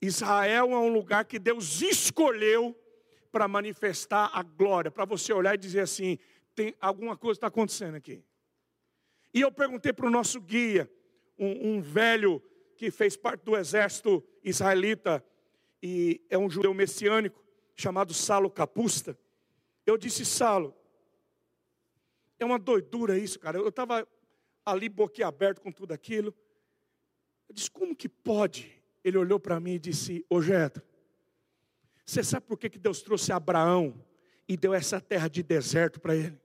Israel 0.00 0.72
é 0.72 0.78
um 0.78 0.92
lugar 0.92 1.24
que 1.24 1.38
Deus 1.38 1.80
escolheu 1.80 2.76
para 3.32 3.48
manifestar 3.48 4.30
a 4.32 4.42
glória, 4.42 4.90
para 4.90 5.04
você 5.04 5.32
olhar 5.32 5.54
e 5.54 5.58
dizer 5.58 5.80
assim: 5.80 6.18
tem 6.54 6.74
alguma 6.80 7.16
coisa 7.16 7.38
está 7.38 7.46
acontecendo 7.46 7.96
aqui. 7.96 8.22
E 9.32 9.40
eu 9.40 9.50
perguntei 9.50 9.92
para 9.92 10.06
o 10.06 10.10
nosso 10.10 10.40
guia, 10.40 10.90
um, 11.38 11.74
um, 11.74 11.80
velho 11.80 12.42
que 12.76 12.90
fez 12.90 13.16
parte 13.16 13.44
do 13.44 13.56
exército 13.56 14.22
israelita 14.42 15.24
e 15.82 16.20
é 16.30 16.38
um 16.38 16.48
judeu 16.48 16.72
messiânico, 16.72 17.42
chamado 17.74 18.14
Salo 18.14 18.48
Capusta. 18.48 19.18
Eu 19.86 19.96
disse, 19.98 20.24
Salo, 20.24 20.74
é 22.38 22.44
uma 22.44 22.58
doidura 22.58 23.18
isso, 23.18 23.38
cara. 23.38 23.58
Eu 23.58 23.68
estava 23.68 24.06
ali 24.64 24.88
boquiaberto 24.88 25.60
com 25.60 25.70
tudo 25.70 25.92
aquilo. 25.92 26.34
Eu 27.48 27.54
disse, 27.54 27.70
como 27.70 27.94
que 27.94 28.08
pode? 28.08 28.72
Ele 29.02 29.18
olhou 29.18 29.38
para 29.38 29.60
mim 29.60 29.72
e 29.72 29.78
disse, 29.78 30.24
ô 30.28 30.40
Jetro, 30.40 30.82
você 32.04 32.22
sabe 32.22 32.46
por 32.46 32.58
que, 32.58 32.70
que 32.70 32.78
Deus 32.78 33.02
trouxe 33.02 33.32
Abraão 33.32 33.94
e 34.48 34.56
deu 34.56 34.74
essa 34.74 35.00
terra 35.00 35.28
de 35.28 35.42
deserto 35.42 36.00
para 36.00 36.14
ele? 36.16 36.40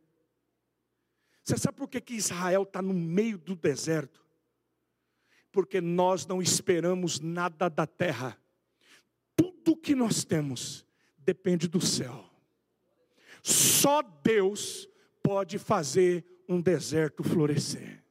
Você 1.43 1.58
sabe 1.58 1.78
por 1.78 1.88
que, 1.88 1.99
que 1.99 2.13
Israel 2.13 2.63
está 2.63 2.82
no 2.82 2.93
meio 2.93 3.38
do 3.38 3.56
deserto? 3.56 4.23
Porque 5.52 5.82
nós 5.82 6.25
não 6.25 6.41
esperamos 6.41 7.19
nada 7.19 7.69
da 7.69 7.88
terra. 7.88 8.39
Tudo 9.36 9.75
que 9.75 9.95
nós 9.95 10.23
temos 10.23 10.86
depende 11.17 11.67
do 11.67 11.82
céu. 11.82 12.29
Só 13.41 14.02
Deus 14.02 14.88
pode 15.21 15.58
fazer 15.58 16.25
um 16.47 16.62
deserto 16.62 17.23
florescer. 17.23 18.04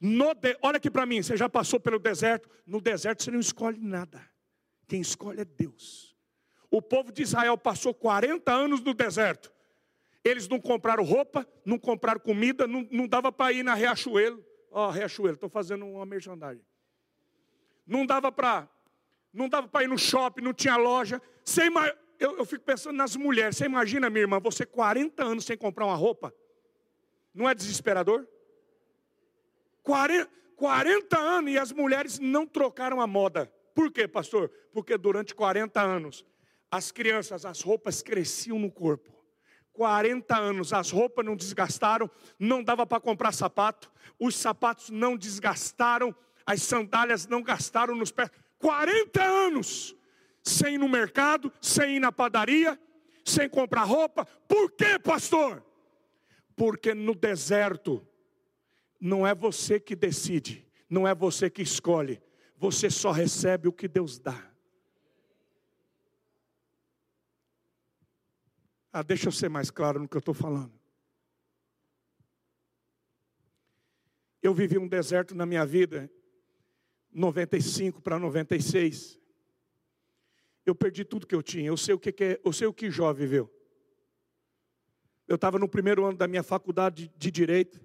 De... 0.00 0.56
Olha 0.62 0.76
aqui 0.76 0.90
para 0.90 1.06
mim, 1.06 1.22
você 1.22 1.36
já 1.36 1.48
passou 1.48 1.80
pelo 1.80 1.98
deserto? 1.98 2.48
No 2.66 2.80
deserto 2.80 3.22
você 3.22 3.30
não 3.30 3.40
escolhe 3.40 3.78
nada. 3.78 4.20
Quem 4.86 5.00
escolhe 5.00 5.40
é 5.40 5.44
Deus. 5.44 6.16
O 6.70 6.80
povo 6.80 7.12
de 7.12 7.22
Israel 7.22 7.56
passou 7.56 7.92
40 7.94 8.52
anos 8.52 8.80
no 8.80 8.94
deserto. 8.94 9.52
Eles 10.24 10.48
não 10.48 10.60
compraram 10.60 11.04
roupa, 11.04 11.46
não 11.64 11.78
compraram 11.78 12.20
comida, 12.20 12.66
não, 12.66 12.86
não 12.90 13.06
dava 13.06 13.30
para 13.30 13.52
ir 13.52 13.62
na 13.62 13.74
Riachuelo. 13.74 14.44
Ó, 14.70 14.88
oh, 14.88 14.90
Riachuelo, 14.90 15.34
estou 15.34 15.48
fazendo 15.48 15.86
uma 15.86 16.04
merchandising. 16.04 16.64
Não 17.86 18.04
dava 18.04 18.32
para 18.32 18.68
não 19.32 19.50
dava 19.50 19.68
para 19.68 19.84
ir 19.84 19.88
no 19.88 19.98
shopping, 19.98 20.42
não 20.42 20.54
tinha 20.54 20.76
loja. 20.76 21.20
Sem, 21.44 21.70
eu, 22.18 22.38
eu 22.38 22.44
fico 22.44 22.64
pensando 22.64 22.96
nas 22.96 23.16
mulheres. 23.16 23.56
Você 23.56 23.64
imagina, 23.64 24.10
minha 24.10 24.22
irmã, 24.22 24.40
você 24.40 24.64
40 24.64 25.24
anos 25.24 25.44
sem 25.44 25.56
comprar 25.56 25.86
uma 25.86 25.94
roupa? 25.94 26.34
Não 27.34 27.48
é 27.48 27.54
desesperador? 27.54 28.26
40, 29.82 30.30
40 30.56 31.18
anos 31.18 31.52
e 31.52 31.58
as 31.58 31.72
mulheres 31.72 32.18
não 32.18 32.46
trocaram 32.46 33.00
a 33.00 33.06
moda. 33.06 33.52
Por 33.74 33.90
quê, 33.92 34.08
pastor? 34.08 34.50
Porque 34.72 34.96
durante 34.96 35.34
40 35.34 35.80
anos 35.80 36.24
as 36.70 36.90
crianças, 36.90 37.44
as 37.44 37.60
roupas 37.60 38.02
cresciam 38.02 38.58
no 38.58 38.70
corpo. 38.70 39.14
40 39.72 40.36
anos, 40.36 40.72
as 40.72 40.90
roupas 40.90 41.24
não 41.24 41.36
desgastaram, 41.36 42.10
não 42.38 42.62
dava 42.62 42.86
para 42.86 42.98
comprar 42.98 43.32
sapato, 43.32 43.92
os 44.18 44.34
sapatos 44.34 44.88
não 44.88 45.16
desgastaram, 45.16 46.14
as 46.46 46.62
sandálias 46.62 47.26
não 47.26 47.42
gastaram 47.42 47.94
nos 47.94 48.10
pés. 48.10 48.30
40 48.58 49.22
anos 49.22 49.94
sem 50.46 50.74
ir 50.74 50.78
no 50.78 50.88
mercado, 50.88 51.52
sem 51.60 51.96
ir 51.96 52.00
na 52.00 52.12
padaria, 52.12 52.80
sem 53.24 53.48
comprar 53.48 53.82
roupa. 53.82 54.24
Por 54.46 54.70
quê, 54.70 54.98
pastor? 54.98 55.64
Porque 56.54 56.94
no 56.94 57.14
deserto 57.14 58.06
não 59.00 59.26
é 59.26 59.34
você 59.34 59.80
que 59.80 59.96
decide, 59.96 60.64
não 60.88 61.06
é 61.06 61.14
você 61.14 61.50
que 61.50 61.62
escolhe, 61.62 62.22
você 62.56 62.88
só 62.88 63.10
recebe 63.10 63.66
o 63.66 63.72
que 63.72 63.88
Deus 63.88 64.18
dá. 64.18 64.52
Ah, 68.92 69.02
deixa 69.02 69.28
eu 69.28 69.32
ser 69.32 69.50
mais 69.50 69.70
claro 69.70 70.00
no 70.00 70.08
que 70.08 70.16
eu 70.16 70.20
estou 70.20 70.32
falando. 70.32 70.72
Eu 74.40 74.54
vivi 74.54 74.78
um 74.78 74.86
deserto 74.86 75.34
na 75.34 75.44
minha 75.44 75.66
vida, 75.66 76.10
95 77.12 78.00
para 78.00 78.18
96. 78.18 79.25
Eu 80.66 80.74
perdi 80.74 81.04
tudo 81.04 81.26
que 81.26 81.34
eu 81.34 81.42
tinha. 81.42 81.68
Eu 81.68 81.76
sei 81.76 81.94
o 81.94 81.98
que, 81.98 82.12
é, 82.24 82.40
eu 82.44 82.52
sei 82.52 82.66
o 82.66 82.74
que 82.74 82.90
Jó 82.90 83.12
viveu. 83.12 83.48
Eu 85.28 85.36
estava 85.36 85.58
no 85.58 85.68
primeiro 85.68 86.04
ano 86.04 86.18
da 86.18 86.26
minha 86.26 86.42
faculdade 86.42 87.10
de 87.16 87.30
direito. 87.30 87.80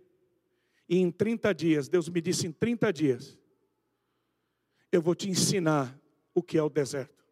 E 0.89 0.97
em 0.97 1.11
30 1.11 1.53
dias, 1.53 1.87
Deus 1.87 2.09
me 2.09 2.19
disse: 2.19 2.47
em 2.47 2.51
30 2.51 2.91
dias, 2.91 3.39
eu 4.91 5.01
vou 5.01 5.13
te 5.13 5.29
ensinar 5.29 5.97
o 6.33 6.41
que 6.41 6.57
é 6.57 6.63
o 6.63 6.69
deserto. 6.69 7.23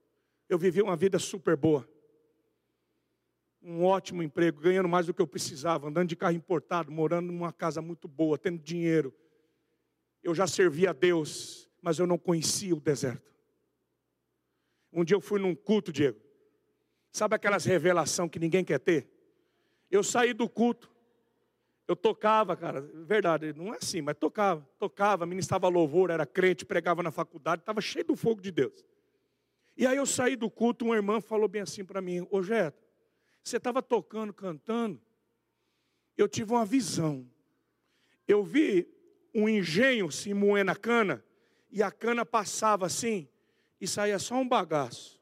Eu 0.47 0.57
vivi 0.57 0.81
uma 0.81 0.95
vida 0.95 1.17
super 1.17 1.57
boa. 1.57 1.87
Um 3.61 3.83
ótimo 3.83 4.23
emprego, 4.23 4.61
ganhando 4.61 4.87
mais 4.87 5.07
do 5.07 5.13
que 5.13 5.21
eu 5.21 5.27
precisava, 5.27 5.87
andando 5.87 6.07
de 6.07 6.15
carro 6.15 6.33
importado, 6.33 6.91
morando 6.91 7.31
numa 7.31 7.51
casa 7.51 7.81
muito 7.81 8.07
boa, 8.07 8.37
tendo 8.37 8.59
dinheiro. 8.59 9.13
Eu 10.23 10.33
já 10.33 10.47
servia 10.47 10.91
a 10.91 10.93
Deus, 10.93 11.69
mas 11.81 11.99
eu 11.99 12.07
não 12.07 12.17
conhecia 12.17 12.73
o 12.73 12.79
deserto. 12.79 13.29
Um 14.91 15.03
dia 15.03 15.15
eu 15.15 15.21
fui 15.21 15.39
num 15.39 15.55
culto, 15.55 15.91
Diego. 15.91 16.19
Sabe 17.11 17.35
aquelas 17.35 17.65
revelação 17.65 18.29
que 18.29 18.39
ninguém 18.39 18.63
quer 18.63 18.79
ter? 18.79 19.09
Eu 19.89 20.03
saí 20.03 20.33
do 20.33 20.47
culto, 20.47 20.89
eu 21.87 21.95
tocava, 21.95 22.55
cara, 22.55 22.81
verdade, 22.81 23.51
não 23.53 23.73
é 23.73 23.77
assim, 23.77 23.99
mas 23.99 24.15
tocava, 24.15 24.67
tocava, 24.77 25.25
ministrava 25.25 25.67
louvor, 25.67 26.11
era 26.11 26.25
crente, 26.25 26.63
pregava 26.63 27.01
na 27.01 27.09
faculdade, 27.09 27.63
estava 27.63 27.81
cheio 27.81 28.05
do 28.05 28.15
fogo 28.15 28.41
de 28.41 28.51
Deus. 28.51 28.85
E 29.75 29.87
aí 29.87 29.97
eu 29.97 30.05
saí 30.05 30.35
do 30.35 30.51
culto, 30.51 30.85
uma 30.85 30.95
irmã 30.95 31.19
falou 31.19 31.47
bem 31.47 31.63
assim 31.63 31.83
para 31.83 31.99
mim: 32.01 32.27
Ô 32.29 32.43
Jeto, 32.43 32.79
você 33.43 33.57
estava 33.57 33.81
tocando, 33.81 34.31
cantando, 34.33 35.01
eu 36.15 36.27
tive 36.27 36.51
uma 36.51 36.65
visão. 36.65 37.27
Eu 38.27 38.43
vi 38.43 38.87
um 39.33 39.49
engenho 39.49 40.11
se 40.11 40.33
moer 40.33 40.63
na 40.63 40.75
cana, 40.75 41.23
e 41.71 41.81
a 41.81 41.89
cana 41.89 42.23
passava 42.25 42.85
assim, 42.85 43.27
e 43.79 43.87
saía 43.87 44.19
só 44.19 44.35
um 44.35 44.47
bagaço. 44.47 45.19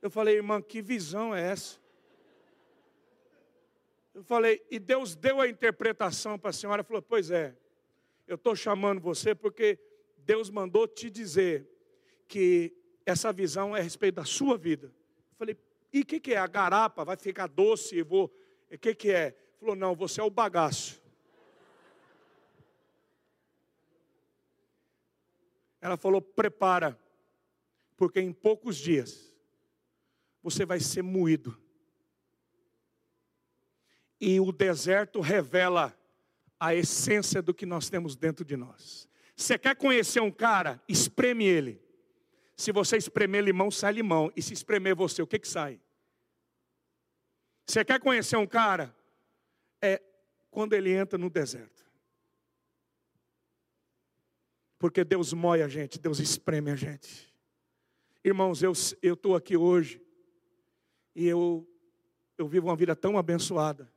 Eu 0.00 0.10
falei, 0.10 0.36
irmã, 0.36 0.62
que 0.62 0.80
visão 0.80 1.34
é 1.34 1.50
essa? 1.50 1.78
Eu 4.14 4.22
falei, 4.22 4.64
e 4.70 4.78
Deus 4.78 5.14
deu 5.14 5.40
a 5.40 5.48
interpretação 5.48 6.38
para 6.38 6.50
a 6.50 6.52
senhora, 6.52 6.82
falou: 6.82 7.02
Pois 7.02 7.30
é, 7.30 7.54
eu 8.26 8.36
estou 8.36 8.56
chamando 8.56 9.00
você 9.00 9.34
porque 9.34 9.78
Deus 10.18 10.50
mandou 10.50 10.88
te 10.88 11.10
dizer 11.10 11.68
que 12.26 12.74
essa 13.04 13.32
visão 13.32 13.76
é 13.76 13.80
a 13.80 13.82
respeito 13.82 14.16
da 14.16 14.24
sua 14.24 14.58
vida. 14.58 14.86
Eu 14.86 15.36
falei, 15.38 15.56
e 15.92 16.00
o 16.00 16.04
que, 16.04 16.18
que 16.18 16.34
é? 16.34 16.38
A 16.38 16.46
garapa 16.46 17.04
vai 17.04 17.16
ficar 17.16 17.46
doce? 17.46 18.02
Vou... 18.02 18.34
O 18.70 18.78
que, 18.78 18.94
que 18.94 19.12
é? 19.12 19.36
Falou, 19.60 19.76
não, 19.76 19.94
você 19.94 20.20
é 20.20 20.24
o 20.24 20.30
bagaço. 20.30 21.00
Ela 25.80 25.96
falou, 25.96 26.20
prepara, 26.20 26.98
porque 27.96 28.20
em 28.20 28.32
poucos 28.32 28.76
dias 28.76 29.34
você 30.42 30.64
vai 30.64 30.80
ser 30.80 31.02
moído 31.02 31.58
e 34.20 34.40
o 34.40 34.50
deserto 34.50 35.20
revela 35.20 35.96
a 36.58 36.74
essência 36.74 37.42
do 37.42 37.52
que 37.52 37.66
nós 37.66 37.90
temos 37.90 38.16
dentro 38.16 38.44
de 38.44 38.56
nós. 38.56 39.08
Você 39.36 39.58
quer 39.58 39.76
conhecer 39.76 40.20
um 40.20 40.30
cara? 40.30 40.82
Espreme 40.88 41.44
ele. 41.44 41.82
Se 42.56 42.72
você 42.72 42.96
espremer 42.96 43.44
limão, 43.44 43.70
sai 43.70 43.92
limão. 43.92 44.32
E 44.34 44.40
se 44.40 44.54
espremer 44.54 44.94
você, 44.94 45.20
o 45.20 45.26
que, 45.26 45.38
que 45.38 45.48
sai? 45.48 45.78
Você 47.66 47.84
quer 47.84 48.00
conhecer 48.00 48.36
um 48.36 48.46
cara? 48.46 48.96
É 49.82 50.00
quando 50.50 50.72
ele 50.72 50.90
entra 50.90 51.18
no 51.18 51.28
deserto. 51.28 51.75
Porque 54.78 55.04
Deus 55.04 55.32
moe 55.32 55.62
a 55.62 55.68
gente, 55.68 55.98
Deus 55.98 56.18
espreme 56.18 56.70
a 56.70 56.76
gente. 56.76 57.32
Irmãos, 58.22 58.62
eu 58.62 58.72
estou 59.02 59.36
aqui 59.36 59.56
hoje 59.56 60.00
e 61.14 61.26
eu, 61.26 61.66
eu 62.36 62.46
vivo 62.46 62.68
uma 62.68 62.76
vida 62.76 62.94
tão 62.94 63.16
abençoada 63.16 63.90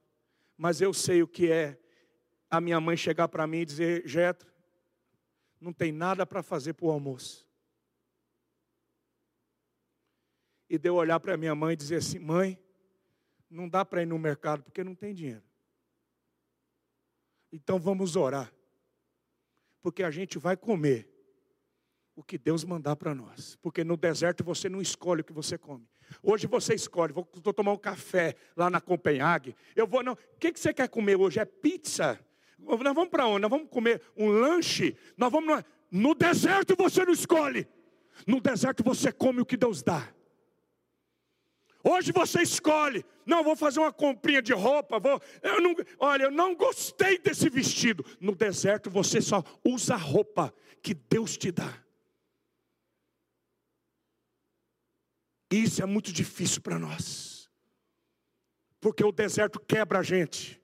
mas 0.59 0.81
eu 0.81 0.93
sei 0.93 1.23
o 1.23 1.27
que 1.27 1.49
é 1.49 1.79
a 2.49 2.59
minha 2.59 2.81
mãe 2.81 2.97
chegar 2.97 3.29
para 3.29 3.47
mim 3.47 3.59
e 3.59 3.65
dizer: 3.65 4.05
Jetro, 4.05 4.51
não 5.57 5.71
tem 5.71 5.89
nada 5.89 6.25
para 6.25 6.43
fazer 6.43 6.73
para 6.73 6.85
o 6.85 6.91
almoço. 6.91 7.47
E 10.69 10.77
de 10.77 10.89
eu 10.89 10.95
olhar 10.95 11.17
para 11.21 11.37
minha 11.37 11.55
mãe 11.55 11.73
e 11.73 11.77
dizer 11.77 11.95
assim: 11.95 12.19
Mãe, 12.19 12.61
não 13.49 13.69
dá 13.69 13.85
para 13.85 14.01
ir 14.01 14.05
no 14.05 14.19
mercado 14.19 14.61
porque 14.61 14.83
não 14.83 14.93
tem 14.93 15.13
dinheiro. 15.13 15.43
Então 17.53 17.79
vamos 17.79 18.17
orar, 18.17 18.53
porque 19.81 20.03
a 20.03 20.11
gente 20.11 20.37
vai 20.37 20.57
comer 20.57 21.09
o 22.15 22.23
que 22.23 22.37
Deus 22.37 22.63
mandar 22.63 22.95
para 22.95 23.15
nós, 23.15 23.57
porque 23.61 23.83
no 23.83 23.95
deserto 23.95 24.43
você 24.43 24.67
não 24.67 24.81
escolhe 24.81 25.21
o 25.21 25.23
que 25.23 25.31
você 25.31 25.57
come. 25.57 25.87
Hoje 26.21 26.47
você 26.47 26.73
escolhe, 26.73 27.13
vou, 27.13 27.27
vou 27.41 27.53
tomar 27.53 27.71
um 27.71 27.77
café 27.77 28.35
lá 28.57 28.69
na 28.69 28.81
Copenhague. 28.81 29.55
Eu 29.75 29.87
vou, 29.87 30.03
não. 30.03 30.13
O 30.13 30.39
que, 30.39 30.51
que 30.51 30.59
você 30.59 30.73
quer 30.73 30.89
comer 30.89 31.15
hoje? 31.15 31.39
É 31.39 31.45
pizza? 31.45 32.19
Nós 32.57 32.77
vamos 32.77 33.09
para 33.09 33.25
onde? 33.25 33.41
Nós 33.41 33.49
vamos 33.49 33.69
comer 33.69 34.01
um 34.17 34.27
lanche? 34.27 34.97
Nós 35.15 35.31
vamos. 35.31 35.63
No 35.89 36.13
deserto 36.13 36.75
você 36.75 37.05
não 37.05 37.13
escolhe. 37.13 37.67
No 38.27 38.41
deserto 38.41 38.83
você 38.83 39.11
come 39.11 39.41
o 39.41 39.45
que 39.45 39.55
Deus 39.55 39.81
dá. 39.81 40.13
Hoje 41.83 42.11
você 42.11 42.41
escolhe, 42.41 43.05
não, 43.25 43.43
vou 43.43 43.55
fazer 43.55 43.79
uma 43.79 43.93
comprinha 43.93 44.41
de 44.41 44.53
roupa, 44.53 44.99
vou, 44.99 45.21
eu 45.41 45.61
não, 45.61 45.75
olha, 45.97 46.23
eu 46.23 46.31
não 46.31 46.53
gostei 46.53 47.17
desse 47.17 47.49
vestido. 47.49 48.03
No 48.19 48.35
deserto 48.35 48.89
você 48.89 49.21
só 49.21 49.43
usa 49.63 49.93
a 49.93 49.97
roupa 49.97 50.53
que 50.81 50.93
Deus 50.93 51.37
te 51.37 51.51
dá. 51.51 51.73
Isso 55.51 55.81
é 55.81 55.85
muito 55.85 56.11
difícil 56.11 56.61
para 56.61 56.77
nós, 56.77 57.49
porque 58.79 59.03
o 59.03 59.11
deserto 59.11 59.59
quebra 59.59 59.99
a 59.99 60.03
gente, 60.03 60.61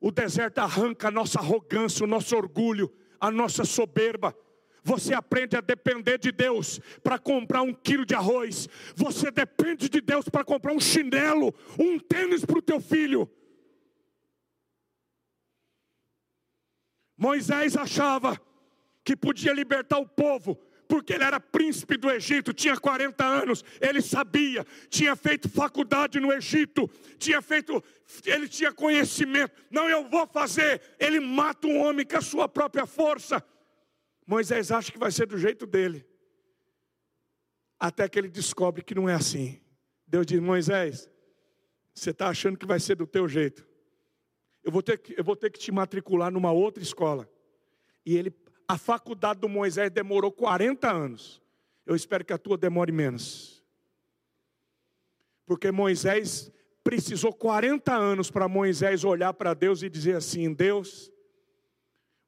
o 0.00 0.10
deserto 0.10 0.58
arranca 0.58 1.08
a 1.08 1.10
nossa 1.10 1.38
arrogância, 1.38 2.04
o 2.04 2.08
nosso 2.08 2.34
orgulho, 2.34 2.92
a 3.20 3.30
nossa 3.30 3.64
soberba. 3.64 4.34
Você 4.82 5.14
aprende 5.14 5.56
a 5.56 5.60
depender 5.60 6.18
de 6.18 6.32
Deus 6.32 6.80
para 7.02 7.18
comprar 7.18 7.62
um 7.62 7.72
quilo 7.72 8.04
de 8.04 8.14
arroz. 8.14 8.68
Você 8.96 9.30
depende 9.30 9.88
de 9.88 10.00
Deus 10.00 10.28
para 10.28 10.44
comprar 10.44 10.72
um 10.72 10.80
chinelo, 10.80 11.54
um 11.78 11.98
tênis 11.98 12.44
para 12.44 12.58
o 12.58 12.62
teu 12.62 12.80
filho. 12.80 13.30
Moisés 17.16 17.76
achava 17.76 18.40
que 19.04 19.14
podia 19.14 19.52
libertar 19.52 19.98
o 19.98 20.08
povo 20.08 20.58
porque 20.92 21.14
ele 21.14 21.24
era 21.24 21.40
príncipe 21.40 21.96
do 21.96 22.10
Egito, 22.10 22.52
tinha 22.52 22.76
40 22.76 23.24
anos, 23.24 23.64
ele 23.80 24.02
sabia, 24.02 24.66
tinha 24.90 25.16
feito 25.16 25.48
faculdade 25.48 26.20
no 26.20 26.30
Egito, 26.30 26.86
tinha 27.16 27.40
feito, 27.40 27.82
ele 28.26 28.46
tinha 28.46 28.70
conhecimento. 28.72 29.54
Não, 29.70 29.88
eu 29.88 30.06
vou 30.10 30.26
fazer. 30.26 30.82
Ele 30.98 31.18
mata 31.18 31.66
um 31.66 31.78
homem 31.78 32.04
com 32.04 32.18
a 32.18 32.20
sua 32.20 32.46
própria 32.46 32.84
força. 32.84 33.42
Moisés 34.26 34.70
acha 34.70 34.90
que 34.90 34.98
vai 34.98 35.10
ser 35.10 35.26
do 35.26 35.36
jeito 35.36 35.66
dele, 35.66 36.06
até 37.78 38.08
que 38.08 38.18
ele 38.18 38.28
descobre 38.28 38.82
que 38.82 38.94
não 38.94 39.08
é 39.08 39.14
assim. 39.14 39.60
Deus 40.06 40.26
diz: 40.26 40.40
Moisés, 40.40 41.10
você 41.94 42.10
está 42.10 42.28
achando 42.28 42.56
que 42.56 42.66
vai 42.66 42.80
ser 42.80 42.94
do 42.94 43.06
teu 43.06 43.28
jeito. 43.28 43.66
Eu 44.62 44.70
vou, 44.70 44.82
ter 44.82 44.98
que, 44.98 45.14
eu 45.18 45.24
vou 45.24 45.34
ter 45.34 45.50
que 45.50 45.58
te 45.58 45.72
matricular 45.72 46.30
numa 46.30 46.52
outra 46.52 46.82
escola. 46.82 47.28
E 48.06 48.16
ele 48.16 48.30
a 48.72 48.78
faculdade 48.78 49.38
do 49.38 49.50
Moisés 49.50 49.90
demorou 49.90 50.32
40 50.32 50.90
anos. 50.90 51.42
Eu 51.84 51.94
espero 51.94 52.24
que 52.24 52.32
a 52.32 52.38
tua 52.38 52.56
demore 52.56 52.90
menos. 52.90 53.62
Porque 55.44 55.70
Moisés 55.70 56.50
precisou 56.82 57.34
40 57.34 57.94
anos 57.94 58.30
para 58.30 58.48
Moisés 58.48 59.04
olhar 59.04 59.34
para 59.34 59.52
Deus 59.52 59.82
e 59.82 59.90
dizer 59.90 60.16
assim: 60.16 60.54
Deus, 60.54 61.11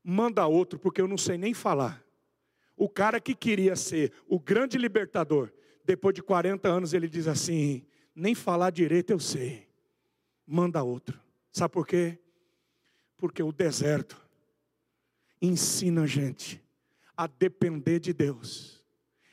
manda 0.05 0.47
outro, 0.47 0.79
porque 0.79 1.01
eu 1.01 1.09
não 1.09 1.17
sei 1.17 1.39
nem 1.39 1.55
falar. 1.55 2.05
O 2.77 2.89
cara 2.89 3.19
que 3.19 3.35
queria 3.35 3.75
ser 3.75 4.13
o 4.29 4.39
grande 4.39 4.77
libertador, 4.77 5.51
depois 5.85 6.15
de 6.15 6.23
40 6.23 6.69
anos, 6.69 6.93
ele 6.93 7.09
diz 7.09 7.27
assim: 7.27 7.87
nem 8.15 8.35
falar 8.35 8.71
direito 8.71 9.11
eu 9.11 9.19
sei, 9.19 9.67
manda 10.47 10.83
outro. 10.83 11.19
Sabe 11.51 11.73
por 11.73 11.87
quê? 11.87 12.19
Porque 13.17 13.43
o 13.43 13.53
deserto 13.53 14.21
ensina 15.41 16.03
a 16.03 16.07
gente 16.07 16.63
a 17.17 17.27
depender 17.27 18.01
de 18.01 18.13
Deus 18.13 18.85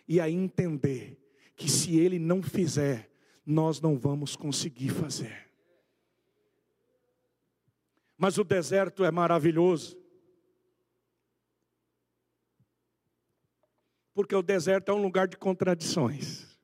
e 0.07 0.19
a 0.19 0.29
entender 0.29 1.17
que 1.55 1.69
se 1.69 1.97
Ele 1.99 2.19
não 2.19 2.41
fizer, 2.41 3.09
nós 3.45 3.81
não 3.81 3.97
vamos 3.97 4.35
conseguir 4.35 4.89
fazer. 4.89 5.49
Mas 8.17 8.37
o 8.37 8.43
deserto 8.43 9.03
é 9.03 9.09
maravilhoso. 9.09 10.00
Porque 14.13 14.35
o 14.35 14.41
deserto 14.41 14.91
é 14.91 14.93
um 14.93 15.01
lugar 15.01 15.27
de 15.27 15.37
contradições. 15.37 16.59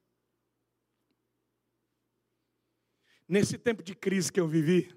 Nesse 3.27 3.57
tempo 3.57 3.83
de 3.83 3.95
crise 3.95 4.31
que 4.31 4.39
eu 4.39 4.47
vivi, 4.47 4.93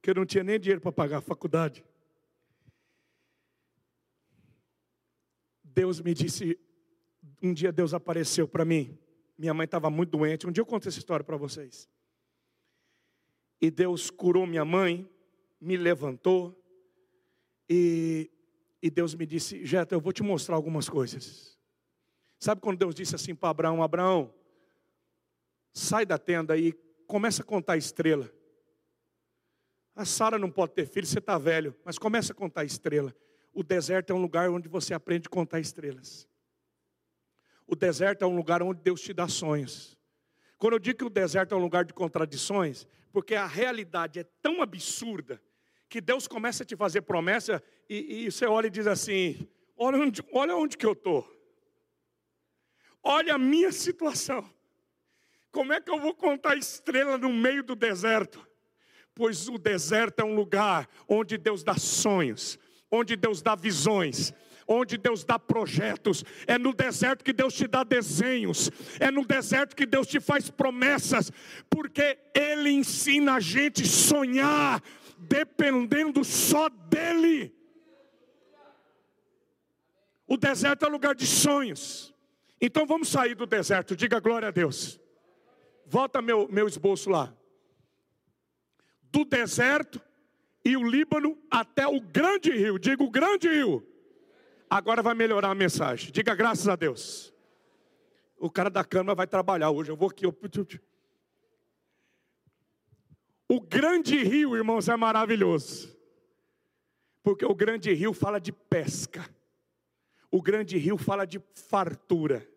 que 0.00 0.10
eu 0.10 0.14
não 0.14 0.26
tinha 0.26 0.42
nem 0.42 0.58
dinheiro 0.58 0.80
para 0.80 0.92
pagar 0.92 1.18
a 1.18 1.22
faculdade, 1.22 1.84
Deus 5.62 6.00
me 6.00 6.12
disse, 6.12 6.58
um 7.42 7.52
dia 7.52 7.72
Deus 7.72 7.94
apareceu 7.94 8.46
para 8.46 8.64
mim. 8.64 8.98
Minha 9.38 9.54
mãe 9.54 9.64
estava 9.64 9.90
muito 9.90 10.10
doente. 10.10 10.46
Um 10.46 10.52
dia 10.52 10.60
eu 10.60 10.66
conto 10.66 10.88
essa 10.88 10.98
história 10.98 11.24
para 11.24 11.36
vocês. 11.36 11.88
E 13.60 13.70
Deus 13.70 14.10
curou 14.10 14.46
minha 14.46 14.64
mãe, 14.64 15.08
me 15.60 15.76
levantou, 15.76 16.62
e, 17.68 18.30
e 18.82 18.90
Deus 18.90 19.14
me 19.14 19.24
disse: 19.24 19.64
Jeta, 19.64 19.94
eu 19.94 20.00
vou 20.00 20.12
te 20.12 20.22
mostrar 20.22 20.56
algumas 20.56 20.88
coisas. 20.88 21.58
Sabe 22.42 22.60
quando 22.60 22.80
Deus 22.80 22.92
disse 22.92 23.14
assim 23.14 23.36
para 23.36 23.50
Abraão: 23.50 23.84
Abraão, 23.84 24.34
sai 25.72 26.04
da 26.04 26.18
tenda 26.18 26.58
e 26.58 26.72
começa 27.06 27.40
a 27.40 27.44
contar 27.44 27.76
estrela. 27.76 28.28
A 29.94 30.04
Sara 30.04 30.40
não 30.40 30.50
pode 30.50 30.72
ter 30.72 30.84
filho, 30.84 31.06
você 31.06 31.20
está 31.20 31.38
velho, 31.38 31.72
mas 31.84 32.00
começa 32.00 32.32
a 32.32 32.34
contar 32.34 32.64
estrela. 32.64 33.14
O 33.54 33.62
deserto 33.62 34.10
é 34.10 34.16
um 34.16 34.20
lugar 34.20 34.50
onde 34.50 34.68
você 34.68 34.92
aprende 34.92 35.28
a 35.28 35.30
contar 35.30 35.60
estrelas. 35.60 36.28
O 37.64 37.76
deserto 37.76 38.24
é 38.24 38.26
um 38.26 38.34
lugar 38.34 38.60
onde 38.60 38.82
Deus 38.82 39.00
te 39.00 39.12
dá 39.12 39.28
sonhos. 39.28 39.96
Quando 40.58 40.72
eu 40.72 40.80
digo 40.80 40.98
que 40.98 41.04
o 41.04 41.10
deserto 41.10 41.54
é 41.54 41.56
um 41.56 41.62
lugar 41.62 41.84
de 41.84 41.94
contradições, 41.94 42.88
porque 43.12 43.36
a 43.36 43.46
realidade 43.46 44.18
é 44.18 44.24
tão 44.42 44.60
absurda 44.60 45.40
que 45.88 46.00
Deus 46.00 46.26
começa 46.26 46.64
a 46.64 46.66
te 46.66 46.74
fazer 46.74 47.02
promessa 47.02 47.62
e, 47.88 48.24
e 48.24 48.32
você 48.32 48.46
olha 48.46 48.66
e 48.66 48.70
diz 48.70 48.88
assim: 48.88 49.48
olha 49.76 49.98
onde, 49.98 50.24
olha 50.32 50.56
onde 50.56 50.76
que 50.76 50.84
eu 50.84 50.94
estou. 50.94 51.40
Olha 53.02 53.34
a 53.34 53.38
minha 53.38 53.72
situação. 53.72 54.48
Como 55.50 55.72
é 55.72 55.80
que 55.80 55.90
eu 55.90 55.98
vou 55.98 56.14
contar 56.14 56.56
estrela 56.56 57.18
no 57.18 57.32
meio 57.32 57.62
do 57.62 57.74
deserto? 57.74 58.46
Pois 59.14 59.48
o 59.48 59.58
deserto 59.58 60.20
é 60.20 60.24
um 60.24 60.34
lugar 60.34 60.88
onde 61.06 61.36
Deus 61.36 61.62
dá 61.62 61.74
sonhos, 61.76 62.58
onde 62.90 63.16
Deus 63.16 63.42
dá 63.42 63.54
visões, 63.54 64.32
onde 64.66 64.96
Deus 64.96 65.24
dá 65.24 65.38
projetos, 65.38 66.24
é 66.46 66.56
no 66.56 66.72
deserto 66.72 67.24
que 67.24 67.32
Deus 67.32 67.54
te 67.54 67.66
dá 67.66 67.84
desenhos, 67.84 68.70
é 68.98 69.10
no 69.10 69.24
deserto 69.24 69.76
que 69.76 69.86
Deus 69.86 70.06
te 70.06 70.20
faz 70.20 70.50
promessas, 70.50 71.30
porque 71.68 72.18
Ele 72.34 72.70
ensina 72.70 73.34
a 73.34 73.40
gente 73.40 73.86
sonhar, 73.86 74.82
dependendo 75.18 76.24
só 76.24 76.68
dEle. 76.68 77.54
O 80.26 80.36
deserto 80.36 80.86
é 80.86 80.88
lugar 80.88 81.14
de 81.14 81.26
sonhos, 81.26 82.11
então 82.64 82.86
vamos 82.86 83.08
sair 83.08 83.34
do 83.34 83.44
deserto, 83.44 83.96
diga 83.96 84.20
glória 84.20 84.46
a 84.46 84.52
Deus. 84.52 85.00
Volta 85.84 86.22
meu, 86.22 86.46
meu 86.48 86.68
esboço 86.68 87.10
lá. 87.10 87.34
Do 89.10 89.24
deserto 89.24 90.00
e 90.64 90.76
o 90.76 90.88
Líbano 90.88 91.36
até 91.50 91.88
o 91.88 92.00
grande 92.00 92.52
rio, 92.52 92.78
diga 92.78 93.02
o 93.02 93.10
grande 93.10 93.48
rio. 93.48 93.84
Agora 94.70 95.02
vai 95.02 95.12
melhorar 95.12 95.50
a 95.50 95.54
mensagem. 95.54 96.12
Diga 96.12 96.34
graças 96.36 96.68
a 96.68 96.76
Deus. 96.76 97.34
O 98.38 98.48
cara 98.48 98.70
da 98.70 98.84
câmera 98.84 99.14
vai 99.14 99.26
trabalhar 99.26 99.70
hoje. 99.70 99.90
Eu 99.90 99.96
vou 99.96 100.08
aqui. 100.08 100.24
Eu... 100.24 100.34
O 103.48 103.60
grande 103.60 104.22
rio, 104.22 104.56
irmãos, 104.56 104.88
é 104.88 104.96
maravilhoso. 104.96 105.94
Porque 107.22 107.44
o 107.44 107.54
grande 107.54 107.92
rio 107.92 108.14
fala 108.14 108.40
de 108.40 108.50
pesca. 108.50 109.28
O 110.30 110.40
grande 110.40 110.78
rio 110.78 110.96
fala 110.96 111.26
de 111.26 111.38
fartura. 111.54 112.48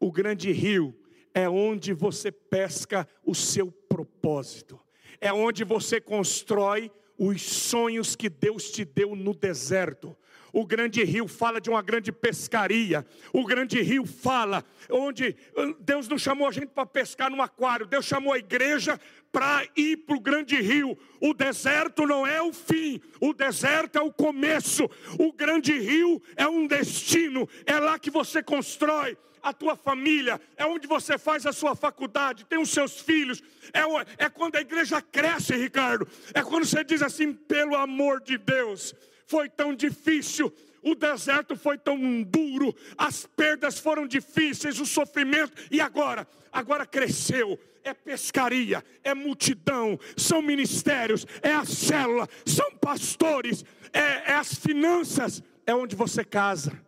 O 0.00 0.12
grande 0.12 0.52
rio 0.52 0.94
é 1.34 1.48
onde 1.48 1.92
você 1.92 2.30
pesca 2.30 3.08
o 3.24 3.34
seu 3.34 3.70
propósito. 3.70 4.78
É 5.20 5.32
onde 5.32 5.64
você 5.64 6.00
constrói 6.00 6.90
os 7.18 7.42
sonhos 7.42 8.14
que 8.14 8.28
Deus 8.28 8.70
te 8.70 8.84
deu 8.84 9.16
no 9.16 9.34
deserto. 9.34 10.16
O 10.52 10.64
grande 10.64 11.04
rio 11.04 11.28
fala 11.28 11.60
de 11.60 11.68
uma 11.68 11.82
grande 11.82 12.12
pescaria. 12.12 13.04
O 13.32 13.44
grande 13.44 13.82
rio 13.82 14.06
fala 14.06 14.64
onde 14.88 15.36
ah, 15.56 15.74
Deus 15.80 16.08
não 16.08 16.16
chamou 16.16 16.46
a 16.46 16.52
gente 16.52 16.68
para 16.68 16.86
pescar 16.86 17.30
no 17.30 17.42
aquário, 17.42 17.86
Deus 17.86 18.06
chamou 18.06 18.32
a 18.32 18.38
igreja 18.38 18.98
para 19.30 19.66
ir 19.76 19.98
para 19.98 20.16
o 20.16 20.20
grande 20.20 20.60
rio. 20.60 20.96
O 21.20 21.34
deserto 21.34 22.06
não 22.06 22.26
é 22.26 22.40
o 22.40 22.52
fim, 22.52 23.00
o 23.20 23.34
deserto 23.34 23.98
é 23.98 24.02
o 24.02 24.12
começo. 24.12 24.88
O 25.18 25.32
grande 25.32 25.76
rio 25.78 26.22
é 26.36 26.46
um 26.46 26.66
destino, 26.66 27.48
é 27.66 27.78
lá 27.78 27.98
que 27.98 28.10
você 28.10 28.42
constrói 28.42 29.18
a 29.42 29.52
tua 29.52 29.76
família, 29.76 30.40
é 30.56 30.64
onde 30.66 30.86
você 30.86 31.18
faz 31.18 31.46
a 31.46 31.52
sua 31.52 31.74
faculdade, 31.74 32.44
tem 32.44 32.58
os 32.58 32.70
seus 32.70 33.00
filhos, 33.00 33.42
é, 33.72 34.24
é 34.24 34.28
quando 34.28 34.56
a 34.56 34.60
igreja 34.60 35.00
cresce, 35.00 35.54
Ricardo, 35.54 36.08
é 36.34 36.42
quando 36.42 36.64
você 36.64 36.84
diz 36.84 37.02
assim, 37.02 37.32
pelo 37.32 37.74
amor 37.74 38.20
de 38.20 38.38
Deus, 38.38 38.94
foi 39.26 39.48
tão 39.48 39.74
difícil, 39.74 40.52
o 40.82 40.94
deserto 40.94 41.56
foi 41.56 41.76
tão 41.76 42.22
duro, 42.22 42.74
as 42.96 43.26
perdas 43.26 43.78
foram 43.78 44.06
difíceis, 44.06 44.80
o 44.80 44.86
sofrimento, 44.86 45.52
e 45.70 45.80
agora? 45.80 46.26
Agora 46.52 46.86
cresceu. 46.86 47.58
É 47.84 47.94
pescaria, 47.94 48.84
é 49.02 49.14
multidão, 49.14 49.98
são 50.14 50.42
ministérios, 50.42 51.24
é 51.40 51.54
a 51.54 51.64
célula, 51.64 52.28
são 52.44 52.70
pastores, 52.72 53.64
é, 53.94 54.32
é 54.32 54.34
as 54.34 54.52
finanças, 54.52 55.42
é 55.64 55.74
onde 55.74 55.96
você 55.96 56.22
casa, 56.22 56.78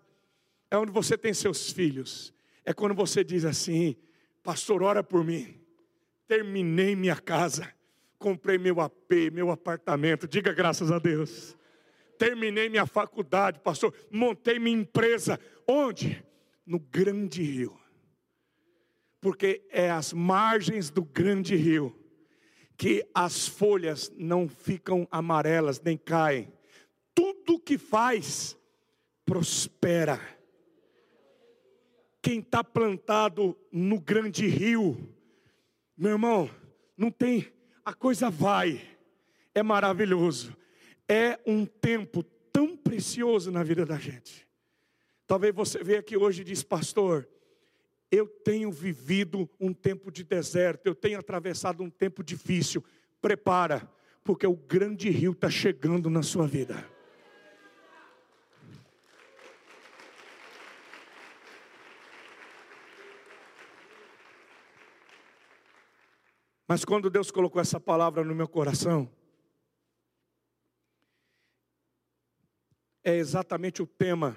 é 0.71 0.77
onde 0.77 0.93
você 0.93 1.17
tem 1.17 1.33
seus 1.33 1.73
filhos, 1.73 2.35
é 2.65 2.73
quando 2.73 2.95
você 2.95 3.23
diz 3.25 3.45
assim: 3.45 3.97
Pastor, 4.43 4.83
ora 4.83 5.03
por 5.03 5.25
mim, 5.25 5.61
terminei 6.27 6.95
minha 6.95 7.17
casa, 7.17 7.73
comprei 8.19 8.59
meu 8.59 8.81
AP, 8.81 9.31
meu 9.33 9.51
apartamento, 9.51 10.29
diga 10.29 10.53
graças 10.53 10.91
a 10.91 10.99
Deus 10.99 11.57
terminei 12.21 12.69
minha 12.69 12.85
faculdade, 12.85 13.61
pastor, 13.61 13.95
montei 14.11 14.59
minha 14.59 14.77
empresa. 14.77 15.41
Onde? 15.67 16.23
No 16.67 16.79
grande 16.79 17.43
rio. 17.43 17.81
Porque 19.23 19.67
é 19.71 19.91
as 19.91 20.13
margens 20.13 20.91
do 20.91 21.03
grande 21.03 21.57
rio 21.57 21.97
que 22.77 23.07
as 23.15 23.49
folhas 23.49 24.13
não 24.17 24.47
ficam 24.47 25.09
amarelas 25.11 25.81
nem 25.81 25.97
caem. 25.97 26.53
Tudo 27.15 27.59
que 27.59 27.79
faz 27.79 28.55
prospera. 29.25 30.21
Quem 32.23 32.41
está 32.41 32.63
plantado 32.63 33.57
no 33.73 34.01
grande 34.01 34.47
rio, 34.47 35.15
meu 35.97 36.13
irmão, 36.13 36.51
não 36.97 37.11
tem, 37.11 37.53
a 37.85 37.95
coisa 37.95 38.29
vai, 38.29 38.81
é 39.55 39.63
maravilhoso 39.63 40.57
é 41.11 41.41
um 41.45 41.67
tempo 41.67 42.23
tão 42.53 42.77
precioso 42.77 43.51
na 43.51 43.65
vida 43.65 43.85
da 43.85 43.99
gente. 43.99 44.47
Talvez 45.27 45.53
você 45.53 45.83
veja 45.83 45.99
aqui 45.99 46.17
hoje 46.17 46.43
e 46.43 46.45
diz, 46.45 46.63
pastor, 46.63 47.29
eu 48.13 48.29
tenho 48.29 48.71
vivido 48.71 49.51
um 49.59 49.73
tempo 49.73 50.13
de 50.13 50.23
deserto, 50.23 50.87
eu 50.87 50.95
tenho 50.95 51.19
atravessado 51.19 51.83
um 51.83 51.91
tempo 51.91 52.23
difícil. 52.23 52.85
Prepara, 53.21 53.91
porque 54.23 54.47
o 54.47 54.55
grande 54.55 55.11
rio 55.11 55.33
está 55.33 55.51
chegando 55.51 56.09
na 56.09 56.23
sua 56.23 56.47
vida. 56.47 56.89
Mas 66.71 66.85
quando 66.85 67.11
Deus 67.11 67.33
colocou 67.33 67.61
essa 67.61 67.81
palavra 67.81 68.23
no 68.23 68.33
meu 68.33 68.47
coração, 68.47 69.11
é 73.03 73.17
exatamente 73.17 73.83
o 73.83 73.89
tema 73.89 74.37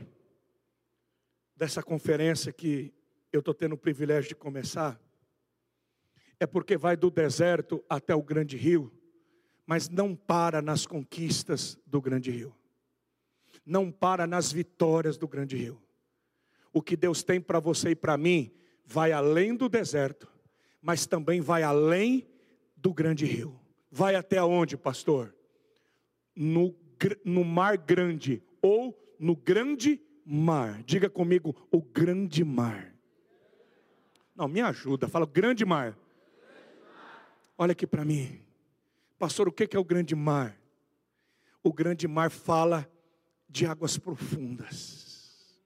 dessa 1.56 1.84
conferência 1.84 2.52
que 2.52 2.92
eu 3.32 3.38
estou 3.38 3.54
tendo 3.54 3.74
o 3.74 3.78
privilégio 3.78 4.30
de 4.30 4.36
começar. 4.36 5.00
É 6.40 6.48
porque 6.48 6.76
vai 6.76 6.98
do 6.98 7.12
deserto 7.12 7.86
até 7.88 8.16
o 8.16 8.24
grande 8.24 8.58
rio, 8.58 8.92
mas 9.64 9.88
não 9.88 10.16
para 10.16 10.60
nas 10.60 10.88
conquistas 10.88 11.78
do 11.86 12.02
grande 12.02 12.32
rio, 12.32 12.56
não 13.64 13.92
para 13.92 14.26
nas 14.26 14.52
vitórias 14.52 15.20
do 15.20 15.28
grande 15.28 15.56
rio. 15.56 15.80
O 16.74 16.82
que 16.82 16.98
Deus 16.98 17.22
tem 17.22 17.40
para 17.40 17.60
você 17.60 17.92
e 17.92 17.96
para 17.96 18.18
mim 18.18 18.52
vai 18.84 19.12
além 19.12 19.56
do 19.56 19.70
deserto, 19.70 20.33
mas 20.84 21.06
também 21.06 21.40
vai 21.40 21.64
além 21.64 22.28
do 22.76 22.94
grande 22.94 23.26
rio. 23.26 23.58
Vai 23.90 24.16
até 24.16 24.44
onde, 24.44 24.76
pastor? 24.76 25.34
No, 26.36 26.76
no 27.24 27.46
mar 27.46 27.78
grande, 27.78 28.44
ou 28.62 28.94
no 29.18 29.34
grande 29.34 30.02
mar. 30.26 30.84
Diga 30.84 31.10
comigo, 31.10 31.56
o 31.72 31.82
grande 31.82 32.44
mar. 32.44 32.94
Não, 34.36 34.50
me 34.50 34.60
ajuda, 34.60 35.08
fala 35.08 35.26
grande 35.26 35.64
mar. 35.64 35.98
Olha 37.58 37.72
aqui 37.72 37.88
para 37.88 38.04
mim. 38.04 38.42
Pastor, 39.18 39.48
o 39.48 39.52
que 39.54 39.74
é 39.76 39.80
o 39.80 39.86
grande 39.86 40.16
mar? 40.16 40.60
O 41.64 41.72
grande 41.72 42.10
mar 42.10 42.30
fala 42.30 42.92
de 43.48 43.66
águas 43.66 43.98
profundas. 43.98 45.58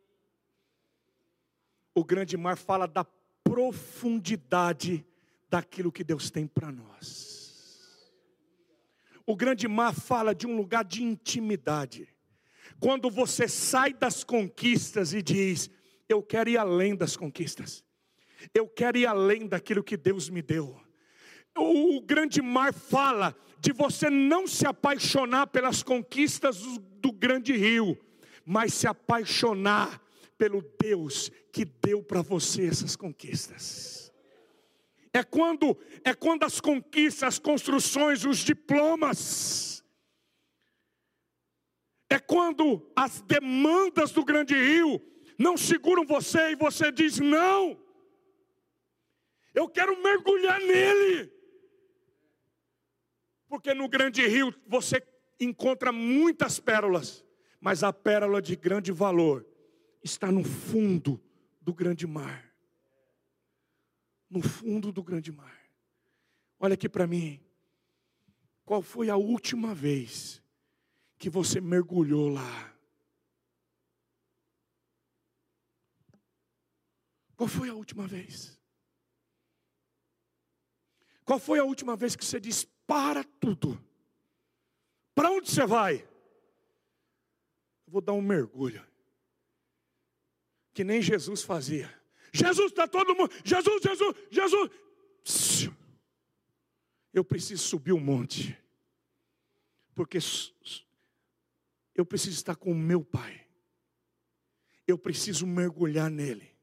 O 1.96 2.04
grande 2.04 2.38
mar 2.38 2.56
fala 2.56 2.86
da 2.86 3.04
profundidade 3.58 5.04
daquilo 5.50 5.92
que 5.92 6.04
Deus 6.04 6.30
tem 6.30 6.46
para 6.46 6.72
nós. 6.72 8.08
O 9.26 9.36
grande 9.36 9.68
mar 9.68 9.96
fala 9.96 10.36
de 10.36 10.46
um 10.46 10.56
lugar 10.56 10.86
de 10.86 11.02
intimidade. 11.02 12.08
Quando 12.80 13.10
você 13.10 13.48
sai 13.48 13.94
das 13.94 14.24
conquistas 14.24 15.12
e 15.12 15.24
diz: 15.24 15.72
Eu 16.08 16.22
quero 16.22 16.52
ir 16.52 16.58
além 16.58 16.96
das 16.96 17.18
conquistas, 17.18 17.84
eu 18.54 18.68
quero 18.68 19.00
ir 19.00 19.08
além 19.08 19.48
daquilo 19.48 19.84
que 19.84 19.98
Deus 19.98 20.30
me 20.30 20.44
deu. 20.44 20.80
O 21.58 22.00
grande 22.00 22.44
mar 22.44 22.72
fala 22.72 23.36
de 23.60 23.74
você 23.74 24.08
não 24.08 24.46
se 24.46 24.68
apaixonar 24.68 25.48
pelas 25.48 25.82
conquistas 25.82 26.62
do 27.02 27.12
grande 27.12 27.58
rio, 27.58 27.98
mas 28.46 28.76
se 28.76 28.86
apaixonar 28.86 30.00
pelo 30.38 30.62
Deus 30.80 31.32
que 31.52 31.66
deu 31.66 32.04
para 32.04 32.22
você 32.22 32.68
essas 32.68 32.96
conquistas. 32.96 34.14
É 35.14 35.24
quando 35.24 35.78
é 36.04 36.14
quando 36.14 36.44
as 36.44 36.62
conquistas, 36.62 37.24
as 37.24 37.40
construções, 37.40 38.24
os 38.24 38.38
diplomas 38.40 39.84
é 42.10 42.20
quando 42.20 42.90
as 42.96 43.22
demandas 43.22 44.12
do 44.12 44.24
grande 44.24 44.56
rio 44.56 45.02
não 45.38 45.58
seguram 45.58 46.06
você 46.06 46.52
e 46.52 46.56
você 46.56 46.92
diz: 46.92 47.20
"Não. 47.20 47.80
Eu 49.54 49.68
quero 49.68 50.02
mergulhar 50.02 50.60
nele". 50.60 51.32
Porque 53.50 53.74
no 53.74 53.90
grande 53.90 54.26
rio 54.28 54.54
você 54.68 55.02
encontra 55.40 55.92
muitas 55.92 56.60
pérolas, 56.60 57.26
mas 57.60 57.84
a 57.84 57.92
pérola 57.92 58.42
de 58.42 58.56
grande 58.56 58.92
valor 58.92 59.46
está 60.08 60.32
no 60.32 60.44
fundo 60.44 61.22
do 61.62 61.74
grande 61.74 62.08
mar. 62.08 62.54
No 64.30 64.42
fundo 64.42 64.92
do 64.92 65.04
grande 65.04 65.32
mar. 65.32 65.58
Olha 66.60 66.74
aqui 66.74 66.90
para 66.90 67.06
mim. 67.06 67.40
Qual 68.66 68.82
foi 68.82 69.10
a 69.10 69.16
última 69.16 69.74
vez 69.74 70.42
que 71.18 71.30
você 71.30 71.62
mergulhou 71.62 72.30
lá? 72.30 72.74
Qual 77.36 77.48
foi 77.48 77.70
a 77.70 77.74
última 77.74 78.08
vez? 78.08 78.60
Qual 81.24 81.40
foi 81.40 81.60
a 81.60 81.64
última 81.64 81.96
vez 81.96 82.16
que 82.16 82.26
você 82.26 82.40
disse: 82.40 82.66
para 82.88 83.24
tudo. 83.24 83.80
Para 85.14 85.30
onde 85.30 85.52
você 85.52 85.66
vai? 85.66 86.08
Eu 87.86 87.92
vou 87.92 88.02
dar 88.02 88.14
um 88.14 88.22
mergulho. 88.22 88.86
Que 90.78 90.84
nem 90.84 91.02
Jesus 91.02 91.42
fazia. 91.42 91.92
Jesus 92.32 92.70
está 92.70 92.88
todo 92.88 93.16
mundo. 93.16 93.34
Jesus, 93.44 93.82
Jesus, 93.82 94.16
Jesus. 94.30 95.72
Eu 97.12 97.26
preciso 97.26 97.64
subir 97.64 97.94
o 97.94 97.98
um 97.98 98.00
monte. 98.00 98.56
Porque 99.96 100.20
eu 101.96 102.06
preciso 102.06 102.36
estar 102.36 102.56
com 102.56 102.72
o 102.72 102.76
meu 102.76 103.04
Pai. 103.04 103.48
Eu 104.86 105.00
preciso 105.00 105.48
mergulhar 105.48 106.12
nele. 106.12 106.56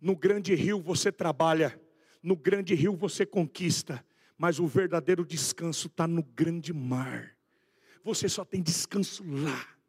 No 0.00 0.16
grande 0.16 0.54
rio 0.54 0.80
você 0.80 1.12
trabalha, 1.12 1.78
no 2.22 2.34
grande 2.34 2.74
rio 2.74 2.96
você 2.96 3.26
conquista, 3.26 4.02
mas 4.38 4.58
o 4.58 4.66
verdadeiro 4.66 5.22
descanso 5.26 5.86
está 5.86 6.08
no 6.08 6.22
grande 6.22 6.72
mar. 6.72 7.36
Você 8.02 8.26
só 8.26 8.42
tem 8.42 8.62
descanso 8.62 9.22
lá. 9.22 9.79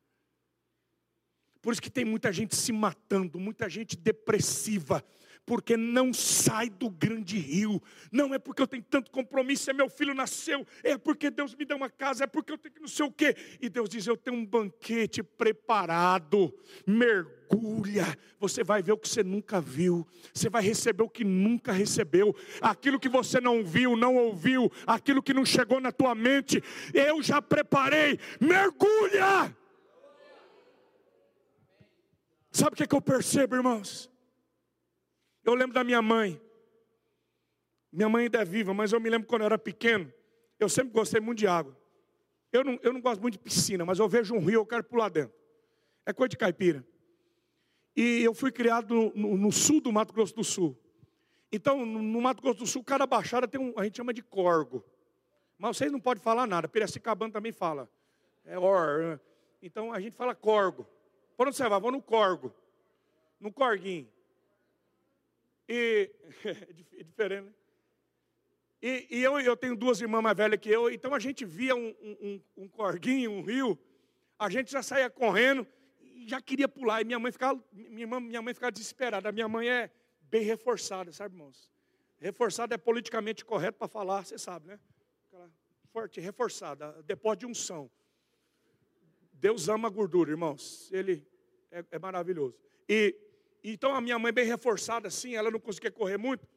Por 1.61 1.73
isso 1.73 1.81
que 1.81 1.91
tem 1.91 2.03
muita 2.03 2.33
gente 2.33 2.55
se 2.55 2.71
matando, 2.71 3.39
muita 3.39 3.69
gente 3.69 3.95
depressiva, 3.95 5.03
porque 5.45 5.77
não 5.77 6.11
sai 6.11 6.69
do 6.69 6.89
grande 6.89 7.37
rio. 7.37 7.81
Não 8.11 8.33
é 8.33 8.39
porque 8.39 8.61
eu 8.61 8.67
tenho 8.67 8.83
tanto 8.83 9.11
compromisso, 9.11 9.69
é 9.69 9.73
meu 9.73 9.89
filho 9.89 10.13
nasceu, 10.13 10.65
é 10.83 10.97
porque 10.97 11.29
Deus 11.29 11.53
me 11.55 11.63
deu 11.63 11.77
uma 11.77 11.89
casa, 11.89 12.23
é 12.23 12.27
porque 12.27 12.51
eu 12.51 12.57
tenho 12.57 12.73
que 12.73 12.81
não 12.81 12.87
sei 12.87 13.05
o 13.05 13.11
quê. 13.11 13.35
E 13.61 13.69
Deus 13.69 13.89
diz: 13.89 14.07
Eu 14.07 14.17
tenho 14.17 14.37
um 14.37 14.45
banquete 14.45 15.21
preparado, 15.21 16.51
mergulha. 16.85 18.17
Você 18.39 18.63
vai 18.63 18.81
ver 18.81 18.93
o 18.93 18.97
que 18.97 19.07
você 19.07 19.23
nunca 19.23 19.61
viu, 19.61 20.07
você 20.33 20.49
vai 20.49 20.63
receber 20.63 21.03
o 21.03 21.09
que 21.09 21.23
nunca 21.23 21.71
recebeu, 21.71 22.35
aquilo 22.59 22.99
que 22.99 23.09
você 23.09 23.39
não 23.39 23.63
viu, 23.63 23.95
não 23.95 24.15
ouviu, 24.15 24.71
aquilo 24.87 25.21
que 25.21 25.33
não 25.33 25.45
chegou 25.45 25.79
na 25.79 25.91
tua 25.91 26.15
mente, 26.15 26.63
eu 26.91 27.21
já 27.21 27.39
preparei. 27.39 28.17
Mergulha! 28.39 29.55
Sabe 32.51 32.73
o 32.73 32.75
que, 32.75 32.83
é 32.83 32.87
que 32.87 32.95
eu 32.95 33.01
percebo, 33.01 33.55
irmãos? 33.55 34.11
Eu 35.43 35.53
lembro 35.53 35.73
da 35.73 35.83
minha 35.83 36.01
mãe. 36.01 36.39
Minha 37.91 38.09
mãe 38.09 38.23
ainda 38.25 38.41
é 38.41 38.45
viva, 38.45 38.73
mas 38.73 38.91
eu 38.91 38.99
me 38.99 39.09
lembro 39.09 39.27
quando 39.27 39.41
eu 39.41 39.45
era 39.47 39.57
pequeno. 39.57 40.11
Eu 40.59 40.69
sempre 40.69 40.93
gostei 40.93 41.19
muito 41.19 41.39
de 41.39 41.47
água. 41.47 41.77
Eu 42.51 42.63
não, 42.63 42.79
eu 42.83 42.93
não 42.93 43.01
gosto 43.01 43.21
muito 43.21 43.33
de 43.33 43.39
piscina, 43.39 43.85
mas 43.85 43.99
eu 43.99 44.07
vejo 44.07 44.35
um 44.35 44.39
rio, 44.39 44.59
eu 44.59 44.65
quero 44.65 44.83
pular 44.83 45.09
dentro. 45.09 45.33
É 46.05 46.11
coisa 46.11 46.29
de 46.29 46.37
caipira. 46.37 46.85
E 47.95 48.23
eu 48.23 48.33
fui 48.33 48.51
criado 48.51 48.93
no, 48.93 49.13
no, 49.15 49.37
no 49.37 49.51
sul 49.51 49.81
do 49.81 49.91
Mato 49.91 50.13
Grosso 50.13 50.35
do 50.35 50.43
Sul. 50.43 50.77
Então, 51.51 51.85
no, 51.85 52.01
no, 52.01 52.21
Mato 52.21 52.41
Grosso 52.41 52.59
do 52.59 52.67
Sul, 52.67 52.83
cada 52.83 53.05
baixada 53.05 53.47
tem 53.47 53.59
um, 53.59 53.73
a 53.77 53.83
gente 53.83 53.97
chama 53.97 54.13
de 54.13 54.21
corgo. 54.21 54.83
Mas 55.57 55.77
vocês 55.77 55.91
não 55.91 55.99
podem 55.99 56.23
falar 56.23 56.47
nada. 56.47 56.67
Piracicabana 56.67 57.31
também 57.31 57.51
fala. 57.51 57.89
É 58.45 58.57
or. 58.57 58.99
Né? 58.99 59.19
Então 59.61 59.93
a 59.93 59.99
gente 59.99 60.15
fala 60.15 60.33
corgo. 60.33 60.87
Onde 61.41 61.55
você 61.55 61.67
vai? 61.67 61.79
Vou 61.79 61.91
no 61.91 62.01
corgo. 62.01 62.53
No 63.39 63.51
corguinho. 63.51 64.09
E 65.67 66.11
é 66.97 67.03
diferente, 67.03 67.45
né? 67.45 67.53
E, 68.81 69.07
e, 69.11 69.23
eu, 69.23 69.39
eu 69.39 69.55
tenho 69.55 69.75
duas 69.75 70.01
irmãs 70.01 70.23
mais 70.23 70.35
velhas 70.35 70.59
que 70.59 70.69
eu, 70.69 70.89
então 70.89 71.13
a 71.13 71.19
gente 71.19 71.45
via 71.45 71.75
um, 71.75 71.95
um, 72.01 72.41
um 72.57 72.67
corguinho, 72.67 73.29
um 73.29 73.43
rio, 73.43 73.77
a 74.39 74.49
gente 74.49 74.71
já 74.71 74.81
saía 74.81 75.07
correndo 75.07 75.67
já 76.27 76.41
queria 76.41 76.67
pular. 76.67 77.01
E 77.01 77.05
minha 77.05 77.19
mãe 77.19 77.31
ficava, 77.31 77.61
minha, 77.71 78.03
irmã, 78.03 78.19
minha 78.19 78.41
mãe 78.41 78.53
ficava 78.53 78.71
desesperada. 78.71 79.31
Minha 79.31 79.47
mãe 79.47 79.69
é 79.69 79.91
bem 80.23 80.43
reforçada, 80.43 81.11
sabe, 81.11 81.35
irmãos? 81.35 81.69
Reforçada 82.19 82.75
é 82.75 82.77
politicamente 82.77 83.43
correto 83.43 83.77
para 83.77 83.87
falar, 83.87 84.25
você 84.25 84.37
sabe, 84.37 84.67
né? 84.67 84.79
Forte, 85.91 86.21
reforçada, 86.21 87.01
depois 87.03 87.37
de 87.37 87.45
unção. 87.45 87.89
Deus 89.33 89.67
ama 89.67 89.87
a 89.87 89.91
gordura, 89.91 90.31
irmãos. 90.31 90.89
Ele 90.91 91.27
é, 91.71 91.83
é 91.91 91.99
maravilhoso. 91.99 92.55
E 92.87 93.15
então 93.63 93.93
a 93.93 94.01
minha 94.01 94.17
mãe, 94.17 94.33
bem 94.33 94.45
reforçada 94.45 95.07
assim, 95.07 95.35
ela 95.35 95.51
não 95.51 95.59
conseguia 95.59 95.91
correr 95.91 96.17
muito. 96.17 96.47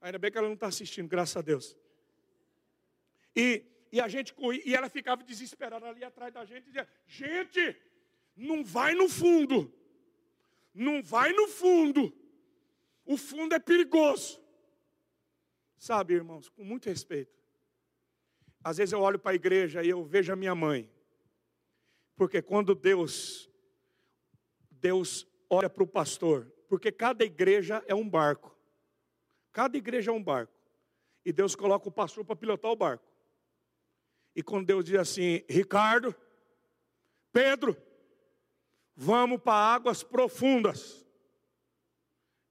Ainda 0.00 0.18
bem 0.18 0.30
que 0.30 0.38
ela 0.38 0.46
não 0.46 0.54
está 0.54 0.66
assistindo, 0.66 1.08
graças 1.08 1.36
a 1.36 1.42
Deus. 1.42 1.76
E, 3.34 3.64
e 3.90 4.00
a 4.00 4.08
gente 4.08 4.34
e 4.64 4.74
ela 4.74 4.88
ficava 4.88 5.22
desesperada 5.22 5.86
ali 5.86 6.04
atrás 6.04 6.32
da 6.32 6.44
gente, 6.44 6.64
dizia: 6.64 6.88
Gente, 7.06 7.76
não 8.36 8.64
vai 8.64 8.94
no 8.94 9.08
fundo. 9.08 9.72
Não 10.74 11.02
vai 11.02 11.32
no 11.32 11.48
fundo. 11.48 12.14
O 13.04 13.16
fundo 13.16 13.54
é 13.54 13.58
perigoso. 13.58 14.40
Sabe, 15.76 16.14
irmãos, 16.14 16.48
com 16.48 16.64
muito 16.64 16.88
respeito. 16.88 17.36
Às 18.62 18.76
vezes 18.76 18.92
eu 18.92 19.00
olho 19.00 19.18
para 19.18 19.32
a 19.32 19.34
igreja 19.34 19.82
e 19.82 19.88
eu 19.88 20.04
vejo 20.04 20.32
a 20.32 20.36
minha 20.36 20.54
mãe. 20.54 20.88
Porque 22.14 22.40
quando 22.40 22.74
Deus 22.74 23.51
Deus 24.82 25.24
olha 25.48 25.70
para 25.70 25.84
o 25.84 25.86
pastor, 25.86 26.52
porque 26.68 26.90
cada 26.90 27.24
igreja 27.24 27.84
é 27.86 27.94
um 27.94 28.08
barco. 28.08 28.54
Cada 29.52 29.78
igreja 29.78 30.10
é 30.10 30.14
um 30.14 30.22
barco. 30.22 30.52
E 31.24 31.32
Deus 31.32 31.54
coloca 31.54 31.88
o 31.88 31.92
pastor 31.92 32.24
para 32.24 32.34
pilotar 32.34 32.72
o 32.72 32.76
barco. 32.76 33.04
E 34.34 34.42
quando 34.42 34.66
Deus 34.66 34.84
diz 34.84 34.98
assim: 34.98 35.44
Ricardo, 35.48 36.12
Pedro, 37.32 37.76
vamos 38.96 39.40
para 39.40 39.54
águas 39.54 40.02
profundas. 40.02 41.06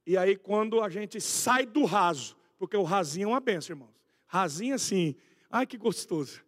E 0.06 0.16
aí, 0.16 0.34
quando 0.34 0.80
a 0.80 0.88
gente 0.88 1.20
sai 1.20 1.66
do 1.66 1.84
raso, 1.84 2.36
porque 2.58 2.76
o 2.76 2.82
rasinho 2.82 3.26
é 3.26 3.28
uma 3.32 3.40
benção, 3.40 3.74
irmãos. 3.74 3.94
Rasinho 4.26 4.74
assim, 4.74 5.14
ai 5.50 5.66
que 5.66 5.76
gostoso. 5.76 6.42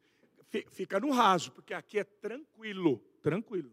Fica 0.71 0.99
no 0.99 1.11
raso, 1.11 1.53
porque 1.53 1.75
aqui 1.75 1.99
é 1.99 2.05
tranquilo, 2.05 2.99
tranquilo. 3.21 3.71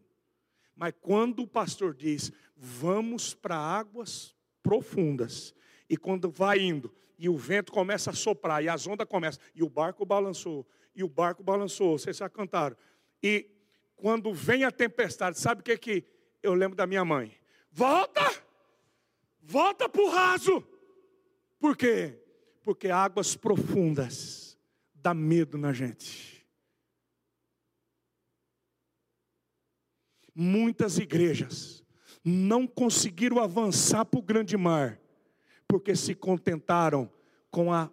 Mas 0.82 0.96
quando 1.00 1.44
o 1.44 1.48
pastor 1.48 1.94
diz, 1.94 2.32
vamos 2.58 3.36
para 3.36 3.56
águas 3.56 4.36
profundas, 4.64 5.54
e 5.88 5.96
quando 5.96 6.32
vai 6.32 6.60
indo, 6.60 6.92
e 7.20 7.30
o 7.30 7.38
vento 7.38 7.72
começa 7.72 8.10
a 8.10 8.14
soprar, 8.14 8.64
e 8.64 8.68
as 8.68 8.88
ondas 8.88 9.08
começam, 9.08 9.40
e 9.54 9.62
o 9.62 9.70
barco 9.70 10.04
balançou, 10.04 10.68
e 10.96 11.04
o 11.04 11.08
barco 11.08 11.44
balançou, 11.44 12.00
vocês 12.00 12.18
já 12.18 12.28
cantaram. 12.28 12.76
E 13.22 13.48
quando 13.96 14.34
vem 14.34 14.64
a 14.64 14.72
tempestade, 14.72 15.38
sabe 15.38 15.62
o 15.62 15.64
que, 15.64 15.78
que 15.78 16.04
eu 16.42 16.56
lembro 16.56 16.76
da 16.76 16.88
minha 16.88 17.06
mãe? 17.06 17.32
Volta! 17.72 18.42
Volta 19.40 19.88
para 19.88 20.02
o 20.02 20.10
raso! 20.10 20.68
Por 21.60 21.78
quê? 21.78 22.20
Porque 22.64 22.90
águas 22.90 23.36
profundas 23.36 24.58
dá 24.96 25.14
medo 25.14 25.60
na 25.60 25.74
gente. 25.74 26.31
Muitas 30.34 30.98
igrejas 30.98 31.84
não 32.24 32.68
conseguiram 32.68 33.40
avançar 33.40 34.06
para 34.06 34.20
o 34.20 34.24
grande 34.24 34.56
mar, 34.56 35.00
porque 35.68 35.96
se 35.96 36.14
contentaram 36.14 37.12
com 37.50 37.74
a, 37.74 37.92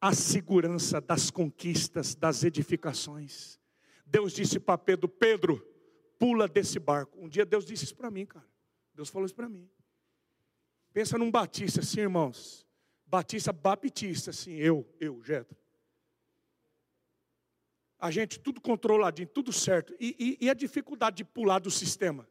a 0.00 0.14
segurança 0.14 1.00
das 1.00 1.30
conquistas, 1.30 2.14
das 2.14 2.44
edificações. 2.44 3.58
Deus 4.06 4.32
disse 4.32 4.60
para 4.60 4.78
Pedro: 4.78 5.08
Pedro, 5.08 5.66
pula 6.18 6.46
desse 6.46 6.78
barco. 6.78 7.18
Um 7.20 7.28
dia 7.28 7.44
Deus 7.44 7.64
disse 7.64 7.84
isso 7.84 7.96
para 7.96 8.10
mim, 8.10 8.24
cara. 8.24 8.46
Deus 8.94 9.08
falou 9.08 9.26
isso 9.26 9.34
para 9.34 9.48
mim. 9.48 9.68
Pensa 10.92 11.16
num 11.16 11.30
batista 11.30 11.80
assim, 11.80 12.00
irmãos. 12.00 12.66
Batista 13.06 13.52
baptista, 13.52 14.30
assim, 14.30 14.52
eu, 14.52 14.88
eu, 15.00 15.22
Jetro. 15.22 15.61
A 18.02 18.10
gente 18.10 18.40
tudo 18.40 18.60
controladinho, 18.60 19.28
tudo 19.28 19.52
certo. 19.52 19.94
E, 20.00 20.36
e, 20.40 20.46
e, 20.46 20.50
a 20.50 20.54
dificuldade 20.54 21.18
de 21.18 21.24
pular 21.24 21.60
do 21.60 21.70
sistema. 21.70 22.28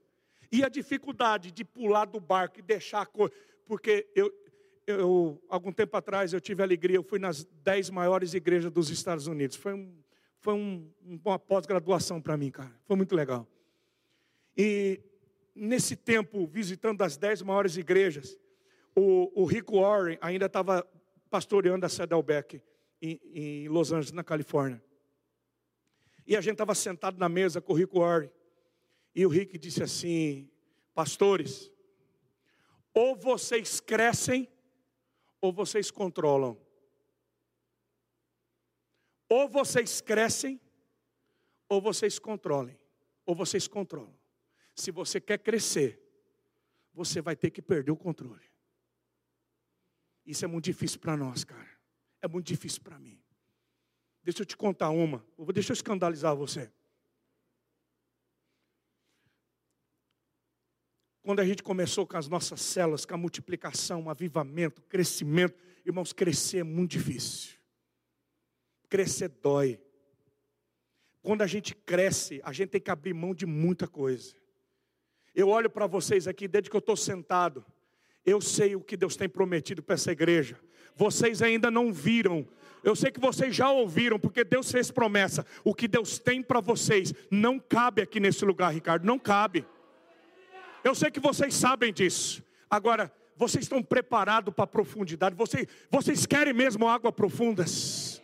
E 0.52 0.66
a 0.66 0.68
dificuldade 0.68 1.50
de 1.50 1.64
pular 1.64 2.04
do 2.04 2.20
barco 2.20 2.60
e 2.60 2.62
deixar 2.62 3.04
a 3.04 3.06
coisa. 3.06 3.34
Porque 3.66 4.06
eu, 4.14 4.30
eu, 4.86 5.42
algum 5.48 5.72
tempo 5.72 5.96
atrás, 5.96 6.34
eu 6.34 6.42
tive 6.42 6.62
alegria, 6.62 6.98
eu 6.98 7.04
fui 7.04 7.20
nas 7.20 7.46
dez 7.64 7.90
maiores 7.90 8.34
igrejas 8.34 8.70
dos 8.70 8.90
Estados 8.90 9.28
Unidos. 9.28 9.56
Foi, 9.56 9.74
um, 9.74 9.96
foi 10.42 10.56
um, 10.56 10.92
uma 11.24 11.40
pós-graduação 11.40 12.22
para 12.22 12.36
mim, 12.36 12.52
cara. 12.52 12.76
Foi 12.84 12.98
muito 12.98 13.16
legal. 13.16 13.48
E 14.58 15.00
nesse 15.56 15.96
tempo, 15.96 16.46
visitando 16.48 17.02
as 17.02 17.16
dez 17.16 17.42
maiores 17.42 17.78
igrejas, 17.78 18.38
o, 18.94 19.32
o 19.42 19.80
Warren 19.80 20.18
ainda 20.20 20.48
estava 20.48 20.86
pastoreando 21.30 21.86
a 21.86 21.90
Saddleback 21.90 22.62
em, 23.02 23.22
em 23.34 23.68
Los 23.70 23.94
Angeles, 23.94 24.12
na 24.12 24.22
Califórnia. 24.22 24.84
E 26.26 26.36
a 26.36 26.42
gente 26.42 26.54
estava 26.54 26.76
sentado 26.76 27.18
na 27.18 27.28
mesa 27.28 27.62
com 27.62 27.74
o 27.74 27.76
Rick 27.76 27.94
Warren. 27.98 28.30
E 29.14 29.26
o 29.26 29.30
Rick 29.30 29.58
disse 29.58 29.84
assim: 29.84 30.50
Pastores, 30.94 31.72
ou 32.94 33.16
vocês 33.16 33.80
crescem, 33.80 34.48
ou 35.40 35.52
vocês 35.52 35.90
controlam. 35.90 36.58
Ou 39.30 39.48
vocês 39.48 40.02
crescem, 40.02 40.60
ou 41.70 41.82
vocês 41.82 42.20
controlem. 42.20 42.78
Ou 43.26 43.34
vocês 43.34 43.68
controlam. 43.68 44.16
Se 44.76 44.92
você 44.92 45.22
quer 45.22 45.40
crescer, 45.40 46.02
você 46.94 47.22
vai 47.22 47.36
ter 47.36 47.50
que 47.50 47.62
perder 47.62 47.92
o 47.92 47.98
controle. 47.98 48.52
Isso 50.26 50.46
é 50.46 50.48
muito 50.48 50.66
difícil 50.66 51.00
para 51.00 51.18
nós, 51.18 51.44
cara. 51.44 51.70
É 52.22 52.28
muito 52.28 52.46
difícil 52.46 52.82
para 52.82 53.00
mim. 53.00 53.22
Deixa 54.24 54.42
eu 54.42 54.46
te 54.46 54.56
contar 54.56 54.90
uma. 54.90 55.26
Deixa 55.54 55.72
eu 55.72 55.76
escandalizar 55.76 56.36
você. 56.36 56.72
Quando 61.24 61.40
a 61.40 61.46
gente 61.46 61.62
começou 61.62 62.06
com 62.08 62.18
as 62.18 62.28
nossas 62.28 62.62
células, 62.62 63.06
com 63.06 63.14
a 63.14 63.18
multiplicação, 63.18 64.06
o 64.06 64.10
avivamento, 64.10 64.82
crescimento, 64.84 65.56
irmãos, 65.86 66.12
crescer 66.12 66.60
é 66.60 66.64
muito 66.64 66.92
difícil. 66.92 67.58
Crescer 68.90 69.30
dói. 69.30 69.80
Quando 71.22 71.44
a 71.44 71.48
gente 71.48 71.76
cresce, 71.76 72.42
a 72.44 72.52
gente 72.52 72.70
tem 72.70 72.82
que 72.82 72.90
abrir 72.90 73.14
mão 73.14 73.36
de 73.36 73.46
muita 73.46 73.88
coisa. 73.88 74.36
Eu 75.34 75.48
olho 75.50 75.70
para 75.70 75.86
vocês 75.86 76.28
aqui, 76.28 76.48
desde 76.48 76.70
que 76.70 76.76
eu 76.76 76.80
estou 76.80 76.98
sentado, 76.98 77.64
eu 78.26 78.42
sei 78.42 78.76
o 78.76 78.82
que 78.82 78.98
Deus 78.98 79.16
tem 79.16 79.30
prometido 79.30 79.84
para 79.84 79.94
essa 79.96 80.12
igreja. 80.12 80.60
Vocês 80.96 81.42
ainda 81.42 81.72
não 81.72 81.94
viram. 81.94 82.48
Eu 82.84 82.96
sei 82.96 83.12
que 83.12 83.20
vocês 83.20 83.56
já 83.56 83.70
ouviram, 83.72 84.20
porque 84.20 84.44
Deus 84.44 84.72
fez 84.72 84.90
promessa. 84.90 85.46
O 85.64 85.74
que 85.74 85.88
Deus 85.88 86.18
tem 86.18 86.42
para 86.42 86.60
vocês 86.60 87.14
não 87.30 87.60
cabe 87.60 88.02
aqui 88.02 88.20
nesse 88.20 88.44
lugar, 88.44 88.74
Ricardo, 88.74 89.06
não 89.06 89.20
cabe. 89.20 89.66
Eu 90.84 90.96
sei 90.96 91.12
que 91.12 91.20
vocês 91.20 91.54
sabem 91.54 91.94
disso. 91.94 92.44
Agora, 92.70 93.14
vocês 93.36 93.66
estão 93.66 93.84
preparados 93.84 94.54
para 94.54 94.64
a 94.64 94.68
profundidade? 94.68 95.36
Vocês, 95.36 95.68
vocês 95.90 96.26
querem 96.26 96.54
mesmo 96.54 96.88
água 96.88 97.12
profundas? 97.12 98.22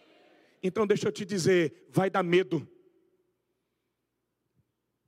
Então, 0.61 0.87
deixa 0.87 1.07
eu 1.07 1.11
te 1.11 1.23
dizer: 1.23 1.87
vai 1.89 2.09
dar 2.09 2.23
medo. 2.23 2.67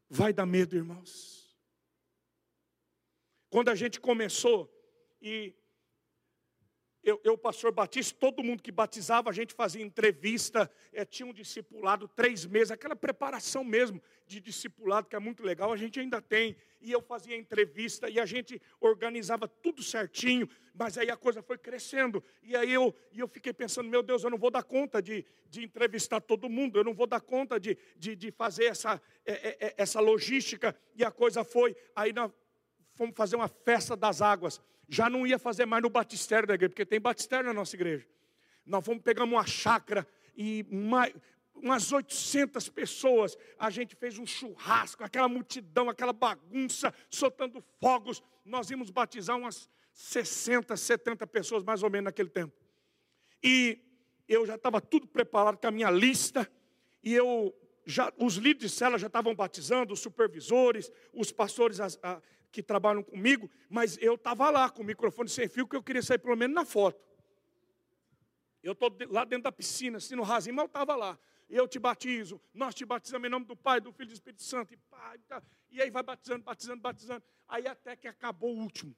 Vai 0.10 0.32
dar 0.32 0.46
medo, 0.46 0.76
irmãos. 0.76 1.58
Quando 3.50 3.70
a 3.70 3.76
gente 3.76 4.00
começou, 4.00 4.72
e 5.22 5.54
eu, 7.04 7.20
eu, 7.24 7.38
pastor 7.38 7.72
Batista, 7.72 8.16
todo 8.20 8.44
mundo 8.44 8.62
que 8.62 8.72
batizava, 8.72 9.30
a 9.30 9.34
gente 9.34 9.54
fazia 9.54 9.82
entrevista, 9.82 10.70
é, 10.92 11.06
tinha 11.06 11.26
um 11.26 11.34
discipulado 11.34 12.08
três 12.08 12.46
meses, 12.46 12.72
aquela 12.72 12.96
preparação 12.96 13.64
mesmo 13.64 14.02
de 14.28 14.42
discipulado, 14.42 15.08
que 15.08 15.16
é 15.16 15.20
muito 15.20 15.42
legal, 15.42 15.72
a 15.72 15.78
gente 15.78 16.00
ainda 16.00 16.22
tem. 16.22 16.56
E 16.82 16.92
eu 16.92 17.02
fazia 17.02 17.36
entrevista 17.36 18.10
e 18.10 18.20
a 18.20 18.26
gente 18.26 18.62
organizava 18.80 19.48
tudo 19.48 19.82
certinho, 19.82 20.48
mas 20.74 20.98
aí 20.98 21.10
a 21.10 21.18
coisa 21.18 21.42
foi 21.42 21.58
crescendo. 21.58 22.24
E 22.44 22.56
aí 22.56 22.72
eu, 22.72 22.94
e 23.12 23.20
eu 23.20 23.28
fiquei 23.28 23.54
pensando, 23.54 23.90
meu 23.90 24.04
Deus, 24.04 24.24
eu 24.24 24.30
não 24.30 24.38
vou 24.38 24.52
dar 24.52 24.64
conta 24.64 25.02
de, 25.02 25.26
de 25.50 25.64
entrevistar 25.64 26.20
todo 26.22 26.50
mundo, 26.50 26.78
eu 26.78 26.84
não 26.84 26.94
vou 26.94 27.08
dar 27.08 27.22
conta 27.22 27.60
de, 27.60 27.78
de, 27.98 28.16
de 28.16 28.32
fazer 28.32 28.66
essa, 28.66 29.02
é, 29.26 29.68
é, 29.68 29.74
essa 29.78 30.00
logística. 30.00 30.76
E 30.96 31.04
a 31.04 31.12
coisa 31.12 31.44
foi, 31.44 31.76
aí 31.96 32.14
nós 32.14 32.32
fomos 32.94 33.16
fazer 33.16 33.38
uma 33.38 33.48
festa 33.48 33.96
das 33.96 34.22
águas. 34.22 34.62
Já 34.90 35.10
não 35.10 35.26
ia 35.26 35.38
fazer 35.38 35.66
mais 35.66 35.84
no 35.84 35.90
batistério 35.90 36.48
da 36.48 36.56
igreja, 36.56 36.70
porque 36.70 36.86
tem 36.86 37.00
batistério 37.00 37.46
na 37.46 37.54
nossa 37.54 37.76
igreja. 37.76 38.08
Nós 38.66 38.84
fomos, 38.84 39.04
pegamos 39.04 39.34
uma 39.34 39.46
chácara 39.46 40.08
e 40.36 40.66
uma, 40.70 41.10
umas 41.56 41.92
800 41.92 42.70
pessoas. 42.70 43.38
A 43.58 43.70
gente 43.70 43.96
fez 43.96 44.18
um 44.18 44.26
churrasco, 44.26 45.04
aquela 45.04 45.28
multidão, 45.28 45.90
aquela 45.90 46.14
bagunça, 46.14 46.94
soltando 47.10 47.64
fogos. 47.80 48.24
Nós 48.44 48.70
íamos 48.72 48.90
batizar 48.90 49.38
umas 49.38 49.70
60, 49.94 50.76
70 50.76 51.28
pessoas, 51.28 51.64
mais 51.64 51.84
ou 51.84 51.90
menos, 51.90 52.06
naquele 52.06 52.30
tempo. 52.30 52.54
E 53.44 53.80
eu 54.28 54.46
já 54.46 54.56
estava 54.56 54.80
tudo 54.82 55.08
preparado 55.08 55.58
com 55.58 55.68
a 55.68 55.72
minha 55.72 55.92
lista. 55.92 56.50
E 57.04 57.14
eu 57.14 57.54
já, 57.86 58.14
os 58.18 58.36
líderes 58.36 58.72
de 58.72 58.78
cela 58.78 58.98
já 58.98 59.08
estavam 59.08 59.34
batizando, 59.34 59.94
os 59.94 60.00
supervisores, 60.00 60.92
os 61.14 61.32
pastores 61.32 61.80
a, 61.80 61.88
a, 62.04 62.22
que 62.52 62.64
trabalham 62.64 63.04
comigo, 63.04 63.50
mas 63.70 63.98
eu 64.02 64.16
estava 64.16 64.50
lá 64.50 64.70
com 64.70 64.82
o 64.82 64.86
microfone 64.86 65.30
sem 65.30 65.48
fio, 65.48 65.68
que 65.68 65.76
eu 65.76 65.84
queria 65.84 66.02
sair 66.02 66.18
pelo 66.18 66.36
menos 66.36 66.56
na 66.56 66.66
foto. 66.66 67.00
Eu 68.62 68.74
estou 68.74 68.96
lá 69.10 69.24
dentro 69.24 69.44
da 69.44 69.52
piscina, 69.52 69.98
assim 69.98 70.16
no 70.16 70.24
rasinho, 70.24 70.56
mas 70.56 70.64
eu 70.64 70.68
estava 70.68 70.96
lá. 70.96 71.18
Eu 71.50 71.68
te 71.68 71.80
batizo, 71.80 72.40
nós 72.54 72.76
te 72.76 72.86
batizamos 72.86 73.28
em 73.28 73.32
nome 73.32 73.46
do 73.46 73.56
Pai, 73.56 73.80
do 73.80 73.92
Filho 73.92 74.08
e 74.08 74.12
do 74.12 74.14
Espírito 74.14 74.44
Santo. 74.44 74.74
E, 74.74 74.78
pá, 74.78 75.16
e 75.72 75.82
aí 75.82 75.90
vai 75.90 76.04
batizando, 76.04 76.44
batizando, 76.44 76.82
batizando. 76.82 77.24
Aí 77.48 77.68
até 77.68 77.96
que 77.96 78.08
acabou 78.08 78.56
o 78.56 78.60
último. 78.60 78.96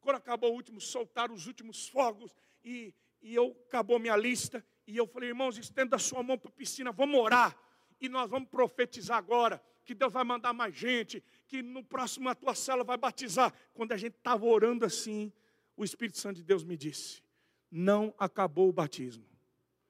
Quando 0.00 0.16
acabou 0.16 0.52
o 0.52 0.54
último, 0.54 0.80
soltaram 0.80 1.34
os 1.34 1.46
últimos 1.46 1.88
fogos. 1.88 2.36
E, 2.64 2.94
e 3.20 3.34
eu 3.34 3.56
acabou 3.66 3.98
minha 3.98 4.16
lista. 4.16 4.64
E 4.86 4.96
eu 4.96 5.06
falei, 5.06 5.30
irmãos, 5.30 5.58
estenda 5.58 5.96
a 5.96 5.98
sua 5.98 6.22
mão 6.22 6.38
para 6.38 6.50
a 6.50 6.52
piscina, 6.52 6.92
vamos 6.92 7.18
orar. 7.18 7.56
E 8.00 8.08
nós 8.08 8.30
vamos 8.30 8.48
profetizar 8.48 9.18
agora 9.18 9.62
que 9.84 9.94
Deus 9.94 10.12
vai 10.12 10.22
mandar 10.22 10.52
mais 10.52 10.74
gente, 10.76 11.24
que 11.48 11.62
no 11.62 11.82
próximo 11.82 12.28
a 12.28 12.34
tua 12.34 12.54
cela 12.54 12.84
vai 12.84 12.96
batizar. 12.96 13.52
Quando 13.74 13.92
a 13.92 13.96
gente 13.96 14.14
estava 14.14 14.46
orando 14.46 14.84
assim, 14.84 15.32
o 15.76 15.82
Espírito 15.82 16.18
Santo 16.18 16.36
de 16.36 16.44
Deus 16.44 16.62
me 16.62 16.76
disse: 16.76 17.22
não 17.70 18.14
acabou 18.18 18.68
o 18.68 18.72
batismo. 18.72 19.24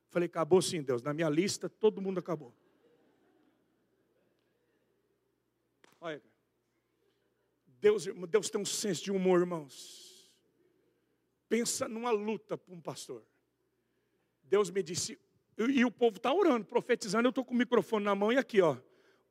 Falei, 0.08 0.26
acabou 0.26 0.62
sim, 0.62 0.80
Deus. 0.82 1.02
Na 1.02 1.12
minha 1.12 1.28
lista, 1.28 1.68
todo 1.68 2.00
mundo 2.00 2.18
acabou. 2.18 2.54
Olha, 6.00 6.22
Deus, 7.66 8.06
Deus 8.30 8.48
tem 8.48 8.60
um 8.60 8.64
senso 8.64 9.04
de 9.04 9.12
humor, 9.12 9.40
irmãos. 9.40 10.32
Pensa 11.48 11.88
numa 11.88 12.10
luta 12.10 12.56
para 12.56 12.72
um 12.74 12.80
pastor. 12.80 13.22
Deus 14.44 14.70
me 14.70 14.82
disse, 14.82 15.18
e, 15.58 15.62
e 15.80 15.84
o 15.84 15.90
povo 15.90 16.16
está 16.16 16.32
orando, 16.32 16.64
profetizando, 16.64 17.26
eu 17.26 17.30
estou 17.30 17.44
com 17.44 17.52
o 17.52 17.56
microfone 17.56 18.04
na 18.04 18.14
mão 18.14 18.32
e 18.32 18.38
aqui, 18.38 18.62
ó 18.62 18.78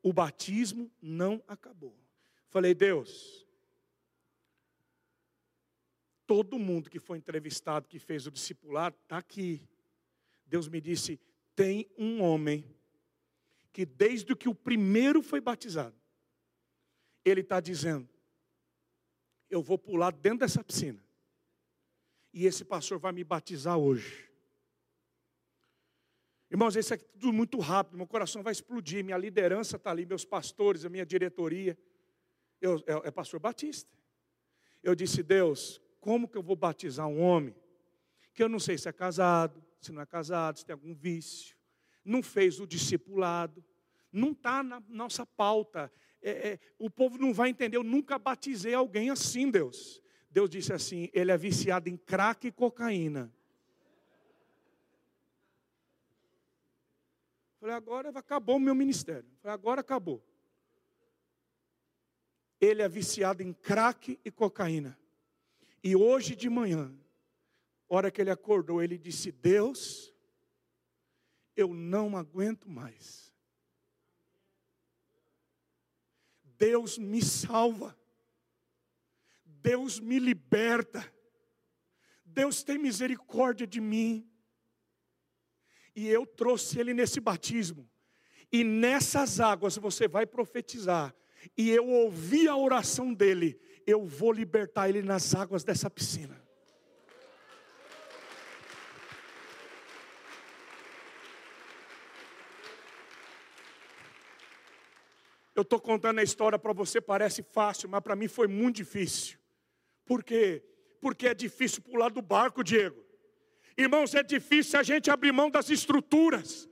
o 0.08 0.14
batismo 0.14 0.90
não 1.02 1.44
acabou. 1.48 1.94
Falei, 2.50 2.74
Deus, 2.74 3.46
todo 6.26 6.60
mundo 6.60 6.90
que 6.90 7.00
foi 7.00 7.18
entrevistado, 7.18 7.88
que 7.88 8.00
fez 8.00 8.28
o 8.28 8.32
discipulado, 8.32 8.98
está 9.04 9.18
aqui. 9.18 9.68
Deus 10.46 10.68
me 10.68 10.80
disse: 10.80 11.20
tem 11.56 11.90
um 11.98 12.22
homem 12.22 12.64
que 13.74 13.86
desde 13.86 14.36
que 14.36 14.50
o 14.50 14.56
primeiro 14.56 15.22
foi 15.22 15.42
batizado, 15.42 15.96
ele 17.24 17.42
está 17.42 17.60
dizendo: 17.60 18.08
eu 19.50 19.62
vou 19.62 19.78
pular 19.78 20.12
dentro 20.12 20.40
dessa 20.40 20.64
piscina, 20.64 21.04
e 22.34 22.46
esse 22.46 22.64
pastor 22.64 23.00
vai 23.00 23.12
me 23.12 23.24
batizar 23.24 23.78
hoje. 23.78 24.26
Irmãos, 26.50 26.78
isso 26.78 26.94
é 26.94 26.98
tudo 26.98 27.34
muito 27.34 27.60
rápido, 27.60 27.98
meu 27.98 28.08
coração 28.08 28.42
vai 28.42 28.54
explodir, 28.54 29.04
minha 29.04 29.18
liderança 29.18 29.76
está 29.76 29.92
ali, 29.92 30.06
meus 30.06 30.24
pastores, 30.24 30.86
a 30.86 30.90
minha 30.90 31.06
diretoria. 31.06 31.78
Eu, 32.62 32.78
é, 32.88 33.08
é 33.08 33.12
pastor 33.12 33.40
Batista. 33.40 33.92
Eu 34.84 34.96
disse, 34.96 35.22
Deus, 35.22 35.82
como 36.00 36.28
que 36.28 36.38
eu 36.38 36.44
vou 36.44 36.56
batizar 36.56 37.08
um 37.08 37.22
homem 37.22 37.56
que 38.34 38.44
eu 38.44 38.50
não 38.50 38.60
sei 38.60 38.78
se 38.78 38.88
é 38.88 38.94
casado, 38.94 39.64
se 39.82 39.92
não 39.92 40.02
é 40.02 40.06
casado, 40.06 40.60
se 40.60 40.66
tem 40.66 40.74
algum 40.74 40.94
vício, 40.94 41.58
não 42.06 42.22
fez 42.22 42.60
o 42.60 42.68
discipulado, 42.68 43.64
não 44.12 44.32
está 44.32 44.64
na 44.64 44.82
nossa 44.88 45.26
pauta. 45.26 45.92
É, 46.22 46.50
é, 46.50 46.60
o 46.78 46.90
povo 46.90 47.18
não 47.18 47.34
vai 47.34 47.50
entender. 47.50 47.78
Eu 47.78 47.84
nunca 47.84 48.18
batizei 48.18 48.74
alguém 48.74 49.10
assim, 49.10 49.50
Deus. 49.50 50.02
Deus 50.30 50.50
disse 50.50 50.72
assim: 50.72 51.10
ele 51.14 51.32
é 51.32 51.38
viciado 51.38 51.90
em 51.90 51.98
crack 51.98 52.48
e 52.48 52.52
cocaína. 52.52 53.34
Falei, 57.60 57.76
agora 57.76 58.10
acabou 58.10 58.58
o 58.58 58.60
meu 58.60 58.76
ministério. 58.76 59.28
Falei, 59.42 59.54
agora 59.54 59.82
acabou. 59.82 60.24
Ele 62.60 62.82
é 62.82 62.90
viciado 62.90 63.44
em 63.44 63.54
crack 63.54 64.20
e 64.24 64.32
cocaína. 64.32 64.98
E 65.84 65.96
hoje 65.96 66.36
de 66.36 66.50
manhã, 66.50 66.94
hora 67.88 68.12
que 68.12 68.20
ele 68.20 68.32
acordou, 68.32 68.82
ele 68.82 68.98
disse: 68.98 69.32
Deus, 69.32 70.14
eu 71.56 71.74
não 71.74 72.18
aguento 72.18 72.70
mais. 72.70 73.34
Deus 76.58 76.98
me 76.98 77.22
salva. 77.22 77.98
Deus 79.46 80.00
me 80.00 80.20
liberta. 80.20 81.14
Deus 82.26 82.64
tem 82.64 82.78
misericórdia 82.78 83.66
de 83.66 83.80
mim. 83.80 84.30
E 85.96 86.08
eu 86.08 86.26
trouxe 86.26 86.80
ele 86.80 86.94
nesse 86.94 87.20
batismo. 87.20 87.90
E 88.52 88.64
nessas 88.64 89.40
águas 89.40 89.78
você 89.78 90.08
vai 90.08 90.26
profetizar. 90.26 91.16
E 91.56 91.70
eu 91.70 91.88
ouvi 91.88 92.48
a 92.48 92.56
oração 92.56 93.14
dele. 93.14 93.60
Eu 93.86 94.06
vou 94.06 94.32
libertar 94.32 94.90
ele 94.90 95.02
nas 95.02 95.36
águas 95.36 95.64
dessa 95.64 95.90
piscina. 95.90 96.42
Eu 105.58 105.64
estou 105.64 105.80
contando 105.80 106.20
a 106.20 106.24
história 106.24 106.60
para 106.60 106.72
você, 106.72 107.02
parece 107.02 107.42
fácil, 107.42 107.90
mas 107.90 108.02
para 108.02 108.16
mim 108.16 108.28
foi 108.28 108.48
muito 108.48 108.76
difícil. 108.76 109.40
Por 110.06 110.24
quê? 110.24 110.64
Porque 111.02 111.28
é 111.28 111.34
difícil 111.34 111.82
pular 111.82 112.10
do 112.10 112.22
barco, 112.22 112.64
Diego. 112.64 113.04
Irmãos, 113.76 114.14
é 114.14 114.22
difícil 114.22 114.80
a 114.80 114.84
gente 114.84 115.10
abrir 115.10 115.32
mão 115.32 115.50
das 115.50 115.70
estruturas. 115.72 116.70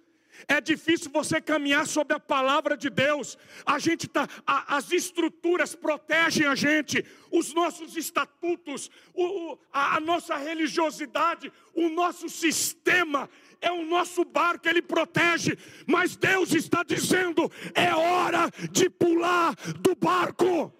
É 0.47 0.59
difícil 0.61 1.09
você 1.11 1.41
caminhar 1.41 1.87
sobre 1.87 2.15
a 2.15 2.19
palavra 2.19 2.77
de 2.77 2.89
Deus. 2.89 3.37
A 3.65 3.79
gente 3.79 4.07
tá, 4.07 4.27
a, 4.45 4.77
as 4.77 4.91
estruturas 4.91 5.75
protegem 5.75 6.45
a 6.45 6.55
gente, 6.55 7.03
os 7.31 7.53
nossos 7.53 7.95
estatutos, 7.95 8.89
o, 9.13 9.57
a, 9.71 9.97
a 9.97 9.99
nossa 9.99 10.35
religiosidade, 10.35 11.51
o 11.73 11.89
nosso 11.89 12.29
sistema 12.29 13.29
é 13.61 13.71
o 13.71 13.83
nosso 13.83 14.23
barco, 14.23 14.67
ele 14.67 14.81
protege, 14.81 15.57
mas 15.87 16.15
Deus 16.15 16.53
está 16.53 16.83
dizendo: 16.83 17.51
é 17.73 17.93
hora 17.93 18.49
de 18.71 18.89
pular 18.89 19.55
do 19.79 19.95
barco. 19.95 20.71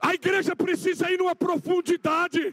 A 0.00 0.14
igreja 0.14 0.56
precisa 0.56 1.10
ir 1.12 1.18
numa 1.18 1.36
profundidade. 1.36 2.52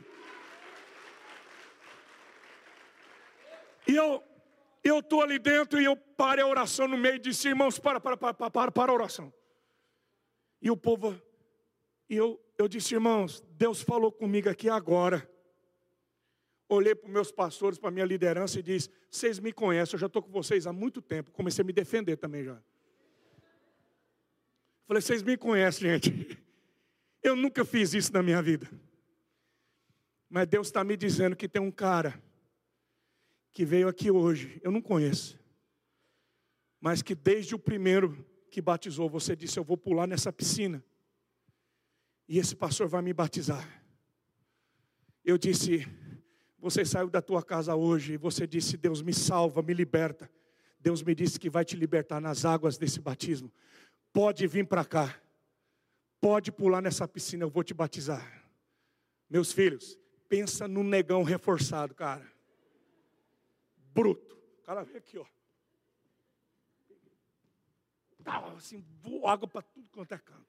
E 3.89 3.95
eu 3.95 4.23
eu 4.81 4.99
estou 4.99 5.21
ali 5.21 5.37
dentro 5.37 5.81
e 5.81 5.83
eu 5.83 5.95
parei 5.97 6.43
a 6.43 6.47
oração 6.47 6.87
no 6.87 6.97
meio 6.97 7.15
e 7.15 7.19
disse, 7.19 7.49
irmãos, 7.49 7.77
para, 7.77 7.99
para, 7.99 8.15
para, 8.15 8.33
para, 8.33 8.71
para 8.71 8.91
a 8.91 8.95
oração. 8.95 9.33
E 10.61 10.71
o 10.71 10.77
povo, 10.77 11.21
e 12.09 12.15
eu, 12.15 12.39
eu 12.57 12.65
disse, 12.65 12.93
irmãos, 12.93 13.43
Deus 13.51 13.81
falou 13.81 14.09
comigo 14.09 14.47
aqui 14.49 14.69
agora 14.69 15.29
olhei 16.69 16.93
para 16.93 17.07
os 17.07 17.11
meus 17.11 17.31
pastores, 17.31 17.79
para 17.79 17.89
a 17.89 17.91
minha 17.91 18.05
liderança 18.05 18.59
e 18.59 18.63
disse: 18.63 18.89
Vocês 19.09 19.39
me 19.39 19.51
conhecem, 19.51 19.95
eu 19.95 19.99
já 19.99 20.05
estou 20.05 20.21
com 20.21 20.31
vocês 20.31 20.67
há 20.67 20.71
muito 20.71 21.01
tempo. 21.01 21.31
Comecei 21.31 21.63
a 21.63 21.65
me 21.65 21.73
defender 21.73 22.15
também 22.15 22.43
já. 22.43 22.61
Falei: 24.87 25.01
Vocês 25.01 25.23
me 25.23 25.35
conhecem, 25.35 25.89
gente. 25.89 26.37
Eu 27.21 27.35
nunca 27.35 27.65
fiz 27.65 27.93
isso 27.93 28.13
na 28.13 28.23
minha 28.23 28.41
vida. 28.41 28.69
Mas 30.29 30.47
Deus 30.47 30.67
está 30.67 30.85
me 30.85 30.95
dizendo 30.95 31.35
que 31.35 31.49
tem 31.49 31.61
um 31.61 31.71
cara 31.71 32.17
que 33.51 33.65
veio 33.65 33.87
aqui 33.87 34.11
hoje, 34.11 34.59
eu 34.63 34.71
não 34.71 34.81
conheço, 34.81 35.39
mas 36.79 37.01
que 37.01 37.15
desde 37.15 37.55
o 37.55 37.59
primeiro 37.59 38.25
que 38.51 38.61
batizou, 38.61 39.09
você 39.09 39.35
disse: 39.35 39.59
Eu 39.59 39.63
vou 39.63 39.77
pular 39.77 40.07
nessa 40.07 40.31
piscina, 40.31 40.83
e 42.27 42.37
esse 42.37 42.55
pastor 42.55 42.87
vai 42.87 43.01
me 43.01 43.13
batizar. 43.13 43.83
Eu 45.23 45.37
disse: 45.37 45.87
você 46.61 46.83
saiu 46.83 47.09
da 47.09 47.21
tua 47.21 47.41
casa 47.41 47.73
hoje 47.73 48.13
e 48.13 48.17
você 48.17 48.45
disse: 48.45 48.75
Deus 48.75 49.01
me 49.01 49.13
salva, 49.13 49.61
me 49.61 49.73
liberta. 49.73 50.29
Deus 50.79 51.01
me 51.01 51.15
disse 51.15 51.39
que 51.39 51.49
vai 51.49 51.63
te 51.63 51.75
libertar 51.75 52.19
nas 52.19 52.45
águas 52.45 52.77
desse 52.77 52.99
batismo. 52.99 53.51
Pode 54.11 54.45
vir 54.47 54.67
para 54.67 54.83
cá. 54.83 55.19
Pode 56.19 56.51
pular 56.51 56.81
nessa 56.81 57.07
piscina, 57.07 57.43
eu 57.43 57.49
vou 57.49 57.63
te 57.63 57.73
batizar. 57.73 58.43
Meus 59.29 59.53
filhos, 59.53 59.97
pensa 60.27 60.67
no 60.67 60.83
negão 60.83 61.23
reforçado, 61.23 61.95
cara. 61.95 62.29
Bruto. 63.99 64.37
O 64.61 64.65
cara 64.65 64.83
vem 64.83 64.95
aqui, 64.95 65.17
ó. 65.17 65.25
Tava 68.23 68.53
assim, 68.53 68.85
água 69.25 69.45
para 69.45 69.61
tudo 69.61 69.89
quanto 69.91 70.13
é 70.13 70.17
canto. 70.17 70.47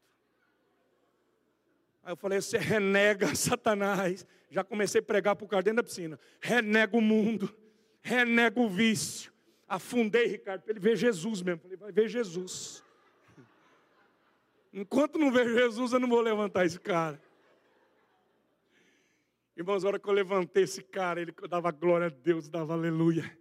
Aí 2.05 2.13
eu 2.13 2.17
falei, 2.17 2.41
você 2.41 2.59
renega 2.59 3.35
Satanás. 3.35 4.25
Já 4.51 4.63
comecei 4.63 5.01
a 5.01 5.03
pregar 5.03 5.35
para 5.35 5.45
o 5.45 5.49
cara 5.49 5.65
dentro 5.65 5.79
da 5.79 5.83
piscina. 5.83 6.19
Renega 6.41 6.97
o 6.97 7.01
mundo, 7.01 7.53
renega 8.01 8.61
o 8.61 8.69
vício. 8.69 9.33
Afundei, 9.67 10.27
Ricardo, 10.27 10.63
para 10.63 10.71
ele 10.71 10.81
ver 10.81 10.97
Jesus 10.97 11.43
mesmo. 11.43 11.61
Falei, 11.63 11.77
vai 11.77 11.91
ver 11.91 12.09
Jesus. 12.09 12.85
Enquanto 14.73 15.19
não 15.19 15.33
ver 15.33 15.49
Jesus, 15.49 15.93
eu 15.93 15.99
não 15.99 16.09
vou 16.09 16.21
levantar 16.21 16.67
esse 16.67 16.79
cara. 16.79 17.21
Irmãos, 19.57 19.85
a 19.85 19.89
hora 19.89 19.99
que 19.99 20.09
eu 20.09 20.13
levantei 20.13 20.63
esse 20.63 20.83
cara, 20.85 21.21
ele 21.21 21.35
dava 21.49 21.73
glória 21.73 22.07
a 22.07 22.11
Deus, 22.11 22.49
dava 22.49 22.75
aleluia. 22.75 23.40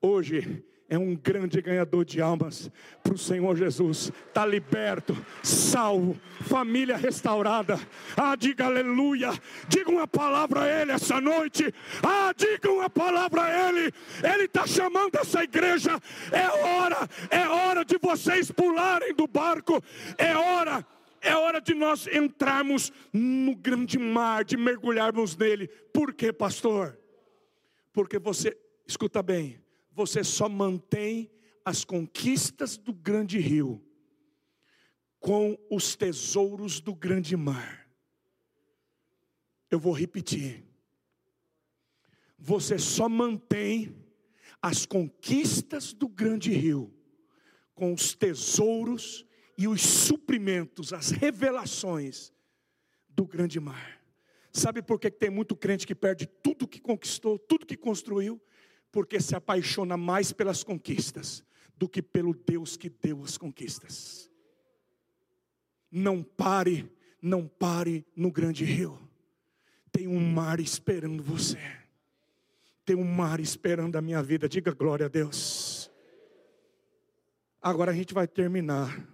Hoje, 0.00 0.64
é 0.88 0.96
um 0.96 1.14
grande 1.14 1.60
ganhador 1.60 2.02
de 2.04 2.20
almas 2.20 2.70
para 3.02 3.12
o 3.12 3.18
Senhor 3.18 3.54
Jesus. 3.56 4.10
Está 4.28 4.46
liberto, 4.46 5.14
salvo, 5.42 6.18
família 6.42 6.96
restaurada. 6.96 7.78
Ah, 8.16 8.34
diga 8.34 8.64
aleluia. 8.64 9.30
Diga 9.68 9.90
uma 9.90 10.08
palavra 10.08 10.62
a 10.62 10.80
Ele 10.80 10.92
essa 10.92 11.20
noite. 11.20 11.74
Ah, 12.02 12.32
diga 12.34 12.70
uma 12.70 12.88
palavra 12.88 13.42
a 13.42 13.68
Ele. 13.68 13.92
Ele 14.22 14.44
está 14.44 14.66
chamando 14.66 15.16
essa 15.16 15.44
igreja. 15.44 16.00
É 16.32 16.48
hora, 16.48 17.08
é 17.30 17.46
hora 17.46 17.84
de 17.84 17.98
vocês 18.00 18.50
pularem 18.50 19.14
do 19.14 19.26
barco. 19.26 19.82
É 20.16 20.34
hora. 20.34 20.86
É 21.20 21.34
hora 21.36 21.60
de 21.60 21.74
nós 21.74 22.06
entrarmos 22.06 22.92
no 23.12 23.54
grande 23.56 23.98
mar, 23.98 24.44
de 24.44 24.56
mergulharmos 24.56 25.36
nele. 25.36 25.68
Por 25.92 26.14
quê, 26.14 26.32
pastor? 26.32 26.96
Porque 27.92 28.18
você, 28.18 28.56
escuta 28.86 29.20
bem, 29.20 29.60
você 29.98 30.22
só 30.22 30.48
mantém 30.48 31.28
as 31.64 31.84
conquistas 31.84 32.76
do 32.76 32.94
grande 32.94 33.36
rio 33.40 33.84
com 35.18 35.58
os 35.68 35.96
tesouros 35.96 36.78
do 36.80 36.94
grande 36.94 37.36
mar. 37.36 37.90
Eu 39.68 39.80
vou 39.80 39.92
repetir. 39.92 40.64
Você 42.38 42.78
só 42.78 43.08
mantém 43.08 43.92
as 44.62 44.86
conquistas 44.86 45.92
do 45.92 46.08
grande 46.08 46.52
rio 46.52 46.94
com 47.74 47.92
os 47.92 48.14
tesouros 48.14 49.26
e 49.58 49.66
os 49.66 49.82
suprimentos, 49.82 50.92
as 50.92 51.10
revelações 51.10 52.32
do 53.08 53.26
grande 53.26 53.58
mar. 53.58 54.00
Sabe 54.52 54.80
por 54.80 55.00
que 55.00 55.10
tem 55.10 55.28
muito 55.28 55.56
crente 55.56 55.84
que 55.84 55.94
perde 55.94 56.24
tudo 56.24 56.68
que 56.68 56.80
conquistou, 56.80 57.36
tudo 57.36 57.66
que 57.66 57.76
construiu? 57.76 58.40
Porque 58.90 59.20
se 59.20 59.34
apaixona 59.34 59.96
mais 59.96 60.32
pelas 60.32 60.64
conquistas 60.64 61.44
do 61.76 61.88
que 61.88 62.02
pelo 62.02 62.34
Deus 62.34 62.76
que 62.76 62.88
deu 62.88 63.22
as 63.22 63.38
conquistas. 63.38 64.30
Não 65.90 66.22
pare, 66.22 66.90
não 67.22 67.46
pare 67.46 68.04
no 68.14 68.30
grande 68.30 68.64
rio. 68.64 68.98
Tem 69.92 70.06
um 70.06 70.20
mar 70.20 70.60
esperando 70.60 71.22
você. 71.22 71.58
Tem 72.84 72.96
um 72.96 73.04
mar 73.04 73.40
esperando 73.40 73.96
a 73.96 74.02
minha 74.02 74.22
vida. 74.22 74.48
Diga 74.48 74.72
glória 74.72 75.06
a 75.06 75.08
Deus. 75.08 75.90
Agora 77.60 77.90
a 77.90 77.94
gente 77.94 78.14
vai 78.14 78.26
terminar. 78.26 79.06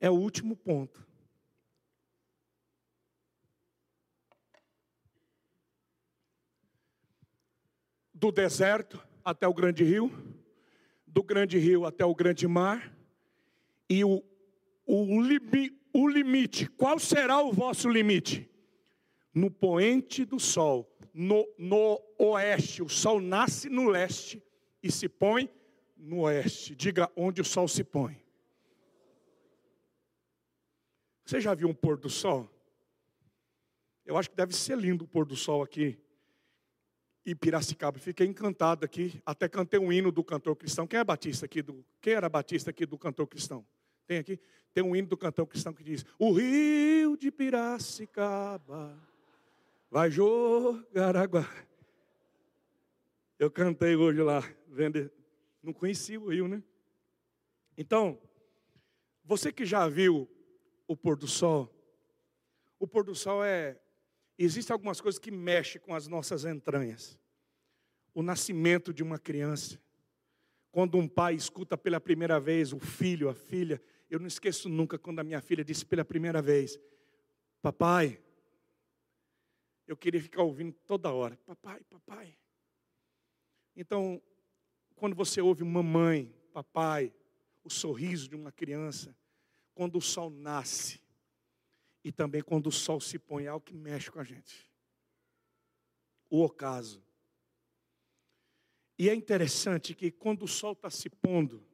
É 0.00 0.10
o 0.10 0.14
último 0.14 0.56
ponto. 0.56 1.06
Do 8.18 8.32
deserto 8.32 9.02
até 9.22 9.46
o 9.46 9.52
grande 9.52 9.84
rio, 9.84 10.10
do 11.06 11.22
grande 11.22 11.58
rio 11.58 11.84
até 11.84 12.04
o 12.04 12.14
grande 12.14 12.48
mar, 12.48 12.94
e 13.88 14.02
o, 14.04 14.24
o, 14.86 15.20
limi, 15.20 15.78
o 15.92 16.08
limite, 16.08 16.66
qual 16.66 16.98
será 16.98 17.40
o 17.40 17.52
vosso 17.52 17.88
limite? 17.88 18.50
No 19.34 19.50
poente 19.50 20.24
do 20.24 20.40
sol, 20.40 20.90
no, 21.12 21.46
no 21.58 22.00
oeste, 22.18 22.82
o 22.82 22.88
sol 22.88 23.20
nasce 23.20 23.68
no 23.68 23.88
leste 23.88 24.42
e 24.82 24.90
se 24.90 25.08
põe 25.08 25.50
no 25.96 26.20
oeste. 26.20 26.74
Diga 26.74 27.10
onde 27.14 27.42
o 27.42 27.44
sol 27.44 27.68
se 27.68 27.84
põe. 27.84 28.18
Você 31.24 31.38
já 31.38 31.54
viu 31.54 31.68
um 31.68 31.74
pôr 31.74 31.98
do 31.98 32.08
sol? 32.08 32.48
Eu 34.06 34.16
acho 34.16 34.30
que 34.30 34.36
deve 34.36 34.54
ser 34.54 34.78
lindo 34.78 35.04
o 35.04 35.08
pôr 35.08 35.26
do 35.26 35.36
sol 35.36 35.62
aqui 35.62 35.98
em 37.26 37.34
Piracicaba. 37.34 37.98
Fiquei 37.98 38.26
encantado 38.26 38.84
aqui. 38.84 39.20
Até 39.26 39.48
cantei 39.48 39.80
um 39.80 39.92
hino 39.92 40.12
do 40.12 40.22
cantor 40.22 40.54
cristão. 40.54 40.86
Quem 40.86 41.00
é 41.00 41.04
batista 41.04 41.44
aqui? 41.44 41.60
Do, 41.60 41.84
quem 42.00 42.14
era 42.14 42.28
batista 42.28 42.70
aqui 42.70 42.86
do 42.86 42.96
cantor 42.96 43.26
cristão? 43.26 43.66
Tem 44.06 44.18
aqui? 44.18 44.38
Tem 44.72 44.84
um 44.84 44.94
hino 44.94 45.08
do 45.08 45.16
cantor 45.16 45.46
cristão 45.46 45.72
que 45.72 45.82
diz: 45.82 46.06
O 46.18 46.32
rio 46.32 47.16
de 47.16 47.32
Piracicaba 47.32 48.96
vai 49.90 50.10
jogar 50.10 51.16
água. 51.16 51.48
Eu 53.38 53.50
cantei 53.50 53.96
hoje 53.96 54.22
lá, 54.22 54.42
vendo. 54.68 55.10
Não 55.62 55.72
conhecia 55.72 56.20
o 56.20 56.30
rio, 56.30 56.46
né? 56.46 56.62
Então, 57.76 58.18
você 59.24 59.52
que 59.52 59.66
já 59.66 59.88
viu 59.88 60.30
o 60.86 60.96
pôr 60.96 61.16
do 61.16 61.26
sol, 61.26 61.68
o 62.78 62.86
pôr 62.86 63.02
do 63.02 63.14
sol 63.14 63.44
é. 63.44 63.76
Existem 64.38 64.74
algumas 64.74 65.00
coisas 65.00 65.18
que 65.18 65.30
mexem 65.30 65.80
com 65.80 65.94
as 65.94 66.06
nossas 66.06 66.44
entranhas. 66.44 67.18
O 68.14 68.22
nascimento 68.22 68.92
de 68.92 69.02
uma 69.02 69.18
criança. 69.18 69.80
Quando 70.70 70.98
um 70.98 71.08
pai 71.08 71.34
escuta 71.34 71.76
pela 71.76 72.00
primeira 72.00 72.38
vez 72.38 72.72
o 72.72 72.78
filho, 72.78 73.30
a 73.30 73.34
filha. 73.34 73.80
Eu 74.10 74.20
não 74.20 74.26
esqueço 74.26 74.68
nunca 74.68 74.98
quando 74.98 75.20
a 75.20 75.24
minha 75.24 75.40
filha 75.40 75.64
disse 75.64 75.86
pela 75.86 76.04
primeira 76.04 76.42
vez: 76.42 76.78
Papai, 77.62 78.22
eu 79.86 79.96
queria 79.96 80.20
ficar 80.20 80.42
ouvindo 80.42 80.72
toda 80.86 81.10
hora: 81.10 81.36
Papai, 81.46 81.82
papai. 81.84 82.36
Então, 83.74 84.22
quando 84.94 85.16
você 85.16 85.40
ouve 85.40 85.64
mamãe, 85.64 86.34
papai, 86.52 87.12
o 87.64 87.70
sorriso 87.70 88.28
de 88.28 88.36
uma 88.36 88.52
criança, 88.52 89.16
quando 89.74 89.96
o 89.96 90.00
sol 90.00 90.30
nasce 90.30 91.00
e 92.06 92.12
também 92.12 92.40
quando 92.40 92.68
o 92.68 92.72
sol 92.72 93.00
se 93.00 93.18
põe, 93.18 93.46
é 93.46 93.48
algo 93.48 93.66
que 93.66 93.74
mexe 93.74 94.12
com 94.12 94.20
a 94.20 94.22
gente. 94.22 94.70
O 96.30 96.40
ocaso. 96.40 97.02
E 98.96 99.10
é 99.10 99.14
interessante 99.14 99.92
que 99.92 100.12
quando 100.12 100.44
o 100.44 100.48
sol 100.48 100.70
está 100.70 100.88
se 100.88 101.10
pondo, 101.10 101.66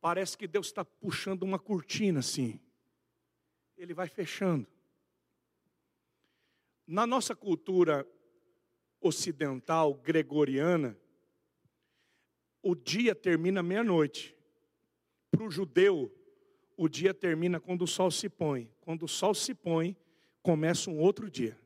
parece 0.00 0.36
que 0.36 0.48
Deus 0.48 0.66
está 0.66 0.84
puxando 0.84 1.44
uma 1.44 1.60
cortina 1.60 2.18
assim. 2.18 2.58
Ele 3.76 3.94
vai 3.94 4.08
fechando. 4.08 4.66
Na 6.84 7.06
nossa 7.06 7.36
cultura 7.36 8.04
ocidental, 9.00 9.94
gregoriana, 9.94 10.98
o 12.60 12.74
dia 12.74 13.14
termina 13.14 13.62
meia-noite. 13.62 14.36
Para 15.30 15.44
o 15.44 15.50
judeu, 15.52 16.12
o 16.76 16.88
dia 16.88 17.14
termina 17.14 17.60
quando 17.60 17.82
o 17.82 17.86
sol 17.86 18.10
se 18.10 18.28
põe. 18.28 18.70
Quando 18.80 19.04
o 19.04 19.08
sol 19.08 19.34
se 19.34 19.54
põe, 19.54 19.96
começa 20.42 20.90
um 20.90 20.98
outro 20.98 21.30
dia, 21.30 21.58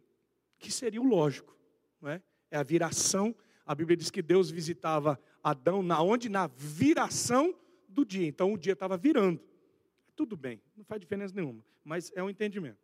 que 0.58 0.70
seria 0.70 1.00
o 1.00 1.06
lógico, 1.06 1.56
não 2.00 2.10
é? 2.10 2.22
É 2.50 2.56
a 2.56 2.62
viração. 2.62 3.34
A 3.66 3.74
Bíblia 3.74 3.96
diz 3.96 4.10
que 4.10 4.22
Deus 4.22 4.50
visitava 4.50 5.20
Adão 5.42 5.82
na 5.82 6.00
onde 6.02 6.28
na 6.28 6.46
viração 6.46 7.54
do 7.88 8.04
dia. 8.04 8.26
Então 8.26 8.52
o 8.52 8.58
dia 8.58 8.72
estava 8.72 8.96
virando. 8.96 9.40
Tudo 10.14 10.36
bem, 10.36 10.60
não 10.76 10.84
faz 10.84 11.00
diferença 11.00 11.34
nenhuma, 11.34 11.64
mas 11.84 12.10
é 12.14 12.22
um 12.22 12.30
entendimento. 12.30 12.78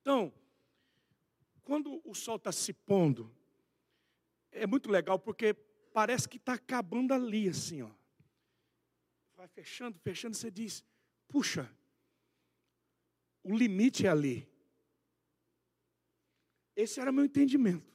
Então, 0.00 0.32
quando 1.62 2.00
o 2.04 2.14
sol 2.14 2.36
está 2.36 2.50
se 2.50 2.72
pondo, 2.72 3.30
é 4.50 4.66
muito 4.66 4.90
legal 4.90 5.18
porque 5.18 5.54
parece 5.92 6.28
que 6.28 6.38
está 6.38 6.54
acabando 6.54 7.12
ali, 7.12 7.48
assim, 7.48 7.82
ó. 7.82 7.90
Vai 9.48 9.64
fechando, 9.64 9.98
fechando, 10.00 10.36
você 10.36 10.50
diz, 10.50 10.84
puxa, 11.26 11.70
o 13.42 13.56
limite 13.56 14.06
é 14.06 14.10
ali. 14.10 14.48
Esse 16.76 17.00
era 17.00 17.10
meu 17.10 17.24
entendimento. 17.24 17.90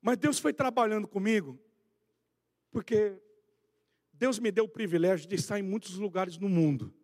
Mas 0.00 0.16
Deus 0.16 0.38
foi 0.38 0.52
trabalhando 0.52 1.06
comigo, 1.06 1.60
porque 2.70 3.20
Deus 4.12 4.38
me 4.38 4.50
deu 4.50 4.64
o 4.64 4.68
privilégio 4.68 5.28
de 5.28 5.34
estar 5.34 5.58
em 5.58 5.62
muitos 5.62 5.96
lugares 5.96 6.38
no 6.38 6.48
mundo. 6.48 6.94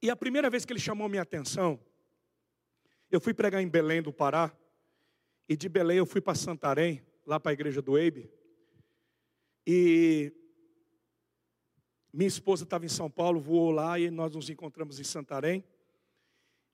E 0.00 0.10
a 0.10 0.16
primeira 0.16 0.48
vez 0.48 0.64
que 0.64 0.72
ele 0.72 0.80
chamou 0.80 1.08
minha 1.08 1.22
atenção, 1.22 1.80
eu 3.10 3.20
fui 3.20 3.34
pregar 3.34 3.60
em 3.60 3.68
Belém 3.68 4.00
do 4.00 4.12
Pará, 4.12 4.56
e 5.48 5.56
de 5.56 5.68
Belém 5.68 5.98
eu 5.98 6.06
fui 6.06 6.20
para 6.20 6.34
Santarém, 6.34 7.04
lá 7.24 7.40
para 7.40 7.50
a 7.50 7.54
igreja 7.54 7.82
do 7.82 7.98
Eibe. 7.98 8.35
E 9.66 10.32
minha 12.12 12.28
esposa 12.28 12.64
estava 12.64 12.84
em 12.84 12.88
São 12.88 13.10
Paulo, 13.10 13.40
voou 13.40 13.70
lá 13.70 13.98
e 13.98 14.10
nós 14.10 14.34
nos 14.34 14.48
encontramos 14.48 15.00
em 15.00 15.04
Santarém. 15.04 15.64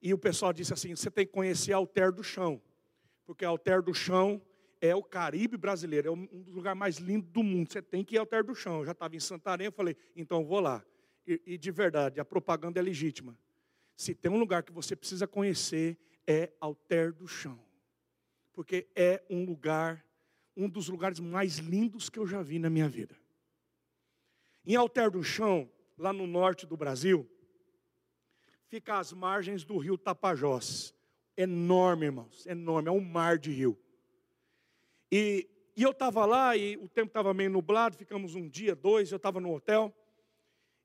E 0.01 0.13
o 0.13 0.19
pessoal 0.19 0.53
disse 0.53 0.73
assim: 0.73 0.95
você 0.95 1.11
tem 1.11 1.27
que 1.27 1.33
conhecer 1.33 1.73
Alter 1.73 2.13
do 2.13 2.23
Chão, 2.23 2.61
porque 3.25 3.45
Alter 3.45 3.83
do 3.83 3.95
Chão 3.95 4.41
é 4.81 4.95
o 4.95 5.03
Caribe 5.03 5.57
brasileiro, 5.57 6.09
é 6.09 6.11
um 6.11 6.43
dos 6.43 6.55
lugares 6.55 6.79
mais 6.79 6.97
lindos 6.97 7.31
do 7.31 7.43
mundo. 7.43 7.73
Você 7.73 7.81
tem 7.81 8.05
que 8.05 8.17
ir 8.17 8.19
ao 8.19 8.23
Alter 8.23 8.45
do 8.45 8.55
Chão. 8.55 8.81
Eu 8.81 8.87
já 8.87 8.93
estava 8.93 9.17
em 9.17 9.21
Santarém, 9.21 9.67
eu 9.67 9.73
falei: 9.73 9.97
então 10.15 10.45
vou 10.45 10.61
lá. 10.61 10.85
E, 11.27 11.41
e 11.47 11.59
de 11.59 11.71
verdade, 11.71 12.21
a 12.21 12.25
propaganda 12.25 12.79
é 12.79 12.83
legítima. 12.83 13.39
Se 13.97 14.15
tem 14.15 14.31
um 14.31 14.39
lugar 14.39 14.63
que 14.63 14.73
você 14.73 14.97
precisa 14.97 15.27
conhecer, 15.27 15.97
é 16.27 16.53
Alter 16.61 17.13
do 17.13 17.27
Chão 17.27 17.59
porque 18.53 18.87
é 18.95 19.23
um 19.31 19.45
lugar, 19.45 20.05
um 20.57 20.69
dos 20.69 20.89
lugares 20.89 21.21
mais 21.21 21.59
lindos 21.59 22.09
que 22.09 22.19
eu 22.19 22.27
já 22.27 22.43
vi 22.43 22.59
na 22.59 22.71
minha 22.71 22.89
vida. 22.89 23.17
Em 24.65 24.77
Alter 24.77 25.11
do 25.11 25.23
Chão, 25.23 25.71
lá 25.99 26.13
no 26.13 26.27
norte 26.27 26.67
do 26.67 26.77
Brasil, 26.77 27.29
fica 28.69 28.99
às 28.99 29.13
margens 29.13 29.65
do 29.65 29.77
rio 29.79 29.99
Tapajós. 29.99 30.95
Enorme, 31.37 32.07
irmãos, 32.07 32.47
enorme, 32.47 32.89
é 32.89 32.93
um 32.93 33.01
mar 33.01 33.39
de 33.39 33.51
rio. 33.51 33.79
E, 35.11 35.49
e 35.77 35.83
eu 35.83 35.91
estava 35.91 36.25
lá 36.25 36.57
e 36.57 36.77
o 36.77 36.89
tempo 36.89 37.09
estava 37.09 37.35
meio 37.35 37.51
nublado, 37.51 37.97
ficamos 37.97 38.35
um 38.35 38.49
dia, 38.49 38.75
dois, 38.75 39.11
eu 39.11 39.17
estava 39.17 39.41
no 39.41 39.55
hotel. 39.55 39.95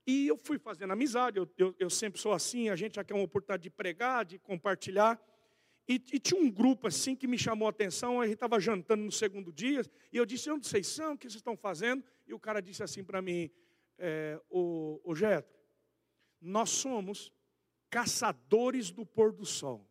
E 0.05 0.27
eu 0.27 0.37
fui 0.37 0.57
fazendo 0.57 0.93
amizade, 0.93 1.37
eu, 1.37 1.49
eu, 1.57 1.75
eu 1.77 1.89
sempre 1.89 2.19
sou 2.19 2.31
assim, 2.31 2.69
a 2.69 2.75
gente 2.77 2.95
já 2.95 3.03
quer 3.03 3.13
uma 3.13 3.23
oportunidade 3.23 3.63
de 3.63 3.69
pregar, 3.69 4.23
de 4.23 4.39
compartilhar. 4.39 5.21
E, 5.87 5.95
e, 6.11 6.19
tinha 6.19 6.39
um 6.39 6.51
grupo 6.51 6.87
assim 6.87 7.15
que 7.15 7.25
me 7.25 7.37
chamou 7.37 7.65
a 7.65 7.69
atenção. 7.71 8.19
A 8.19 8.25
gente 8.25 8.35
estava 8.35 8.59
jantando 8.59 9.03
no 9.03 9.11
segundo 9.11 9.53
dia. 9.53 9.81
E 10.11 10.17
eu 10.17 10.25
disse: 10.25 10.51
Onde 10.51 10.67
vocês 10.67 10.85
são? 10.87 11.13
O 11.13 11.17
que 11.17 11.25
vocês 11.25 11.35
estão 11.35 11.55
fazendo? 11.55 12.03
E 12.27 12.33
o 12.33 12.39
cara 12.39 12.61
disse 12.61 12.83
assim 12.83 13.03
para 13.03 13.21
mim: 13.21 13.49
é, 13.97 14.39
o, 14.49 14.99
o 15.03 15.15
Getro, 15.15 15.57
nós 16.41 16.69
somos 16.69 17.31
caçadores 17.89 18.91
do 18.91 19.05
pôr 19.05 19.31
do 19.31 19.45
sol. 19.45 19.87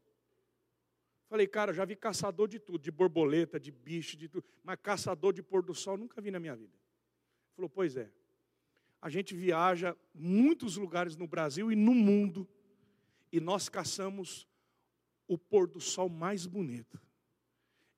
Falei, 1.29 1.47
cara, 1.47 1.73
já 1.73 1.85
vi 1.85 1.97
caçador 1.97 2.47
de 2.47 2.61
tudo, 2.61 2.79
de 2.79 2.91
borboleta, 2.91 3.59
de 3.59 3.73
bicho, 3.73 4.17
de 4.17 4.29
tudo, 4.29 4.47
mas 4.63 4.79
caçador 4.81 5.33
de 5.33 5.43
pôr 5.43 5.63
do 5.63 5.75
sol 5.75 5.97
nunca 5.97 6.21
vi 6.21 6.31
na 6.31 6.39
minha 6.39 6.55
vida. 6.55 6.79
Falou, 7.55 7.69
pois 7.69 7.97
é. 7.97 8.13
A 9.03 9.09
gente 9.09 9.35
viaja 9.35 9.97
muitos 10.15 10.77
lugares 10.77 11.17
no 11.17 11.27
Brasil 11.27 11.73
e 11.73 11.77
no 11.77 11.95
mundo, 11.95 12.49
e 13.33 13.41
nós 13.41 13.69
caçamos 13.69 14.47
o 15.29 15.37
pôr 15.37 15.67
do 15.67 15.81
sol 15.81 16.09
mais 16.09 16.47
bonito. 16.47 17.01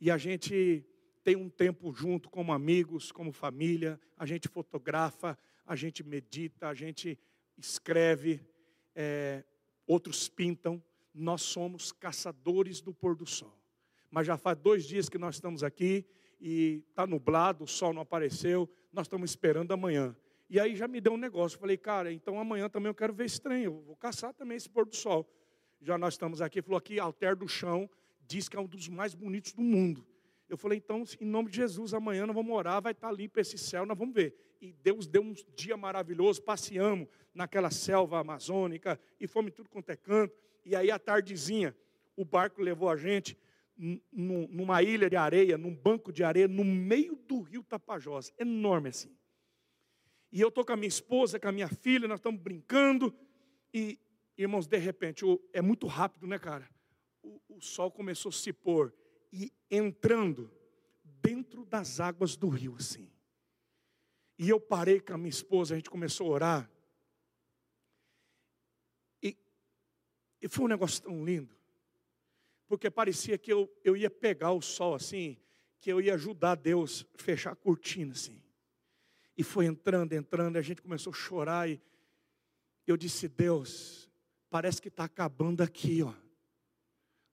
E 0.00 0.10
a 0.10 0.18
gente 0.18 0.84
tem 1.24 1.36
um 1.36 1.48
tempo 1.48 1.92
junto 1.92 2.30
como 2.30 2.52
amigos, 2.52 3.12
como 3.12 3.32
família, 3.32 4.00
a 4.16 4.24
gente 4.24 4.48
fotografa, 4.48 5.38
a 5.66 5.76
gente 5.76 6.02
medita, 6.02 6.68
a 6.68 6.74
gente 6.74 7.18
escreve, 7.56 8.40
é, 8.94 9.44
outros 9.86 10.28
pintam. 10.28 10.82
Nós 11.12 11.42
somos 11.42 11.92
caçadores 11.92 12.80
do 12.80 12.94
pôr 12.94 13.16
do 13.16 13.26
sol. 13.26 13.54
Mas 14.10 14.26
já 14.26 14.38
faz 14.38 14.56
dois 14.58 14.84
dias 14.84 15.08
que 15.08 15.18
nós 15.18 15.34
estamos 15.34 15.62
aqui 15.62 16.06
e 16.40 16.84
está 16.88 17.06
nublado, 17.06 17.64
o 17.64 17.68
sol 17.68 17.92
não 17.92 18.02
apareceu, 18.02 18.70
nós 18.92 19.06
estamos 19.06 19.30
esperando 19.30 19.72
amanhã. 19.72 20.16
E 20.48 20.58
aí 20.58 20.76
já 20.76 20.88
me 20.88 21.00
deu 21.00 21.12
um 21.12 21.18
negócio, 21.18 21.58
falei, 21.58 21.76
cara, 21.76 22.10
então 22.10 22.40
amanhã 22.40 22.70
também 22.70 22.88
eu 22.88 22.94
quero 22.94 23.12
ver 23.12 23.30
trem, 23.38 23.64
eu 23.64 23.82
vou 23.82 23.96
caçar 23.96 24.32
também 24.32 24.56
esse 24.56 24.70
pôr 24.70 24.86
do 24.86 24.96
sol 24.96 25.28
já 25.80 25.96
nós 25.96 26.14
estamos 26.14 26.40
aqui, 26.42 26.60
falou 26.62 26.78
aqui, 26.78 26.98
Alter 26.98 27.36
do 27.36 27.48
Chão, 27.48 27.88
diz 28.26 28.48
que 28.48 28.56
é 28.56 28.60
um 28.60 28.66
dos 28.66 28.88
mais 28.88 29.14
bonitos 29.14 29.52
do 29.52 29.62
mundo. 29.62 30.06
Eu 30.48 30.56
falei, 30.56 30.78
então, 30.78 31.04
em 31.20 31.26
nome 31.26 31.50
de 31.50 31.56
Jesus, 31.56 31.92
amanhã 31.92 32.26
nós 32.26 32.34
vamos 32.34 32.54
orar, 32.54 32.80
vai 32.80 32.92
estar 32.92 33.12
limpo 33.12 33.38
esse 33.38 33.58
céu, 33.58 33.84
nós 33.84 33.96
vamos 33.96 34.14
ver. 34.14 34.34
E 34.60 34.72
Deus 34.72 35.06
deu 35.06 35.22
um 35.22 35.34
dia 35.54 35.76
maravilhoso, 35.76 36.42
passeamos 36.42 37.06
naquela 37.34 37.70
selva 37.70 38.18
amazônica, 38.18 38.98
e 39.20 39.26
fomos 39.26 39.52
tudo 39.52 39.68
quanto 39.68 39.90
é 39.90 39.96
canto. 39.96 40.34
E 40.64 40.74
aí, 40.74 40.90
à 40.90 40.98
tardezinha, 40.98 41.76
o 42.16 42.24
barco 42.24 42.62
levou 42.62 42.88
a 42.88 42.96
gente 42.96 43.36
numa 44.12 44.82
ilha 44.82 45.08
de 45.08 45.16
areia, 45.16 45.56
num 45.56 45.74
banco 45.74 46.12
de 46.12 46.24
areia, 46.24 46.48
no 46.48 46.64
meio 46.64 47.14
do 47.14 47.40
rio 47.40 47.62
Tapajós, 47.62 48.32
enorme 48.38 48.88
assim. 48.88 49.14
E 50.32 50.40
eu 50.40 50.48
estou 50.48 50.64
com 50.64 50.72
a 50.72 50.76
minha 50.76 50.88
esposa, 50.88 51.38
com 51.38 51.48
a 51.48 51.52
minha 51.52 51.68
filha, 51.68 52.08
nós 52.08 52.18
estamos 52.18 52.40
brincando, 52.40 53.14
e, 53.72 53.98
irmãos, 54.38 54.66
de 54.66 54.78
repente, 54.78 55.24
é 55.52 55.60
muito 55.60 55.86
rápido, 55.86 56.26
né, 56.26 56.38
cara? 56.38 56.68
O, 57.22 57.40
o 57.48 57.60
sol 57.60 57.90
começou 57.90 58.30
a 58.30 58.32
se 58.32 58.52
pôr 58.52 58.94
e 59.32 59.52
entrando 59.68 60.50
dentro 61.02 61.64
das 61.64 61.98
águas 61.98 62.36
do 62.36 62.48
rio, 62.48 62.76
assim. 62.76 63.10
E 64.38 64.48
eu 64.48 64.60
parei 64.60 65.00
com 65.00 65.14
a 65.14 65.18
minha 65.18 65.28
esposa, 65.28 65.74
a 65.74 65.76
gente 65.76 65.90
começou 65.90 66.28
a 66.28 66.30
orar. 66.30 66.70
E, 69.20 69.36
e 70.40 70.48
foi 70.48 70.64
um 70.64 70.68
negócio 70.68 71.02
tão 71.02 71.24
lindo. 71.24 71.58
Porque 72.68 72.88
parecia 72.88 73.36
que 73.36 73.52
eu, 73.52 73.68
eu 73.82 73.96
ia 73.96 74.08
pegar 74.08 74.52
o 74.52 74.62
sol 74.62 74.94
assim, 74.94 75.36
que 75.80 75.90
eu 75.90 76.00
ia 76.00 76.14
ajudar 76.14 76.54
Deus 76.54 77.04
a 77.18 77.22
fechar 77.22 77.52
a 77.52 77.56
cortina 77.56 78.12
assim. 78.12 78.40
E 79.36 79.42
foi 79.42 79.66
entrando, 79.66 80.12
entrando, 80.12 80.56
e 80.56 80.58
a 80.58 80.62
gente 80.62 80.82
começou 80.82 81.12
a 81.12 81.16
chorar. 81.16 81.68
E 81.68 81.80
eu 82.86 82.96
disse: 82.96 83.26
Deus, 83.26 84.07
parece 84.50 84.80
que 84.80 84.88
está 84.88 85.04
acabando 85.04 85.62
aqui, 85.62 86.02
ó. 86.02 86.12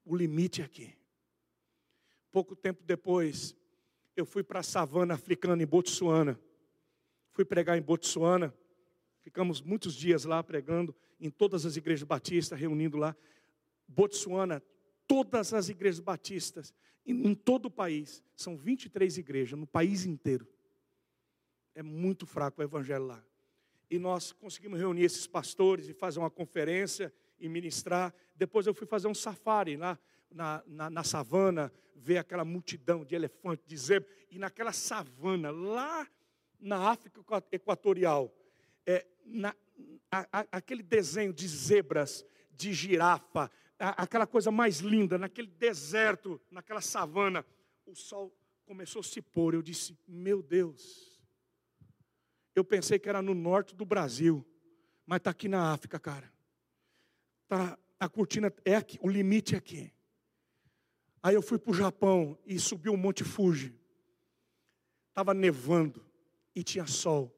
O 0.03 0.16
limite 0.16 0.61
aqui. 0.61 0.95
Pouco 2.32 2.55
tempo 2.55 2.84
depois, 2.84 3.55
eu 4.16 4.26
fui 4.26 4.43
para 4.43 4.59
a 4.59 4.63
savana 4.63 5.13
africana 5.13 5.63
em 5.63 5.66
Botsuana. 5.66 6.39
Fui 7.32 7.43
pregar 7.43 7.78
em 7.78 7.82
Botsuana. 7.82 8.53
Ficamos 9.22 9.61
muitos 9.61 9.95
dias 9.95 10.26
lá 10.26 10.43
pregando 10.43 10.95
em 11.20 11.30
todas 11.30 11.66
as 11.66 11.76
igrejas 11.76 12.03
batistas, 12.03 12.59
reunindo 12.59 12.97
lá. 12.97 13.16
Botsuana, 13.88 14.61
todas 15.07 15.53
as 15.53 15.70
igrejas 15.70 15.99
batistas, 15.99 16.74
em, 17.05 17.28
em 17.28 17.36
todo 17.36 17.66
o 17.66 17.72
país, 17.72 18.24
são 18.36 18.57
23 18.57 19.18
igrejas, 19.18 19.57
no 19.57 19.68
país 19.68 20.05
inteiro. 20.05 20.47
É 21.74 21.84
muito 21.84 22.26
fraco 22.26 22.61
o 22.61 22.63
evangelho 22.63 23.05
lá. 23.05 23.24
E 23.90 24.00
nós 24.00 24.32
conseguimos 24.32 24.80
reunir 24.80 25.04
esses 25.04 25.28
pastores 25.28 25.88
e 25.88 25.94
fazer 25.94 26.20
uma 26.20 26.30
conferência 26.30 27.14
e 27.40 27.48
ministrar. 27.48 28.14
Depois 28.36 28.66
eu 28.66 28.74
fui 28.74 28.88
fazer 28.88 29.08
um 29.08 29.14
safari 29.14 29.78
lá 29.78 30.00
na, 30.32 30.64
na, 30.66 30.90
na 30.90 31.04
savana, 31.04 31.72
ver 31.96 32.18
aquela 32.18 32.44
multidão 32.44 33.06
de 33.06 33.16
elefantes, 33.16 33.66
de 33.66 33.78
zebra. 33.78 34.10
E 34.30 34.40
naquela 34.40 34.74
savana, 34.74 35.52
lá 35.52 36.08
na 36.60 36.90
África 36.90 37.22
Equatorial, 37.52 38.34
é, 38.86 39.06
na, 39.26 39.56
a, 40.12 40.40
a, 40.40 40.46
aquele 40.52 40.84
desenho 40.84 41.34
de 41.34 41.48
zebras, 41.48 42.26
de 42.52 42.74
girafa, 42.74 43.52
a, 43.80 44.04
aquela 44.04 44.26
coisa 44.26 44.52
mais 44.52 44.80
linda, 44.80 45.18
naquele 45.18 45.48
deserto, 45.48 46.42
naquela 46.50 46.82
savana, 46.82 47.46
o 47.86 47.96
sol 47.96 48.34
começou 48.66 49.02
a 49.02 49.04
se 49.04 49.22
pôr. 49.22 49.54
Eu 49.54 49.62
disse: 49.62 49.98
Meu 50.08 50.42
Deus, 50.42 51.14
eu 52.56 52.64
pensei 52.64 52.97
que 52.97 53.10
era 53.10 53.22
no 53.22 53.34
norte 53.34 53.76
do 53.76 53.86
Brasil, 53.86 54.45
mas 55.06 55.18
está 55.18 55.30
aqui 55.30 55.47
na 55.47 55.74
África, 55.74 55.99
cara. 55.99 56.32
Tá, 57.47 57.78
a 57.99 58.10
cortina 58.10 58.51
é 58.64 58.76
aqui, 58.76 58.97
o 59.01 59.10
limite 59.10 59.56
é 59.56 59.58
aqui. 59.58 59.91
Aí 61.22 61.36
eu 61.36 61.41
fui 61.41 61.58
para 61.58 61.72
o 61.72 61.74
Japão 61.74 62.38
e 62.45 62.60
subi 62.60 62.89
o 62.89 62.97
Monte 62.97 63.24
Fuji. 63.24 63.76
Estava 65.10 65.34
nevando 65.34 66.06
e 66.56 66.64
tinha 66.64 66.86
sol. 66.86 67.36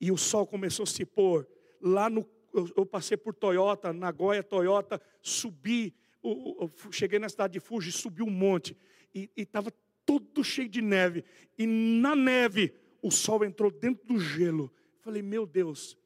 E 0.00 0.10
o 0.10 0.16
sol 0.16 0.46
começou 0.46 0.84
a 0.84 0.86
se 0.86 1.04
pôr. 1.04 1.46
Lá 1.80 2.08
no. 2.08 2.26
Eu, 2.52 2.72
eu 2.76 2.86
passei 2.86 3.16
por 3.16 3.34
Toyota, 3.34 3.92
Nagoya, 3.92 4.42
Toyota, 4.42 5.00
subi. 5.20 5.94
Eu, 6.22 6.56
eu 6.60 6.92
cheguei 6.92 7.18
na 7.18 7.28
cidade 7.28 7.52
de 7.54 7.60
Fuji, 7.60 7.92
subi 7.92 8.22
um 8.22 8.30
monte. 8.30 8.76
E 9.14 9.30
estava 9.36 9.70
todo 10.06 10.42
cheio 10.42 10.68
de 10.68 10.80
neve. 10.80 11.24
E 11.58 11.66
na 11.66 12.16
neve, 12.16 12.74
o 13.06 13.10
sol 13.10 13.44
entrou 13.44 13.70
dentro 13.70 14.06
do 14.06 14.18
gelo. 14.18 14.72
Falei, 15.00 15.22
meu 15.22 15.46
Deus. 15.46 15.96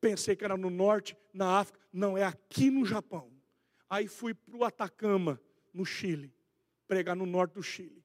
Pensei 0.00 0.36
que 0.36 0.44
era 0.44 0.56
no 0.56 0.68
norte, 0.68 1.16
na 1.32 1.60
África. 1.60 1.80
Não, 1.92 2.18
é 2.18 2.24
aqui 2.24 2.70
no 2.70 2.84
Japão. 2.84 3.32
Aí 3.88 4.08
fui 4.08 4.34
para 4.34 4.56
o 4.56 4.64
Atacama, 4.64 5.40
no 5.72 5.84
Chile. 5.84 6.34
Pregar 6.86 7.16
no 7.16 7.24
norte 7.24 7.54
do 7.54 7.62
Chile 7.62 8.02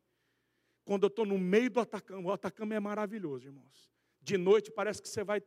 quando 0.88 1.04
eu 1.04 1.08
estou 1.08 1.26
no 1.26 1.38
meio 1.38 1.70
do 1.70 1.82
Atacama. 1.82 2.30
O 2.30 2.32
Atacama 2.32 2.74
é 2.74 2.80
maravilhoso, 2.80 3.46
irmãos. 3.46 3.92
De 4.22 4.38
noite 4.38 4.72
parece 4.72 5.02
que 5.02 5.10
você 5.10 5.22
vai. 5.22 5.44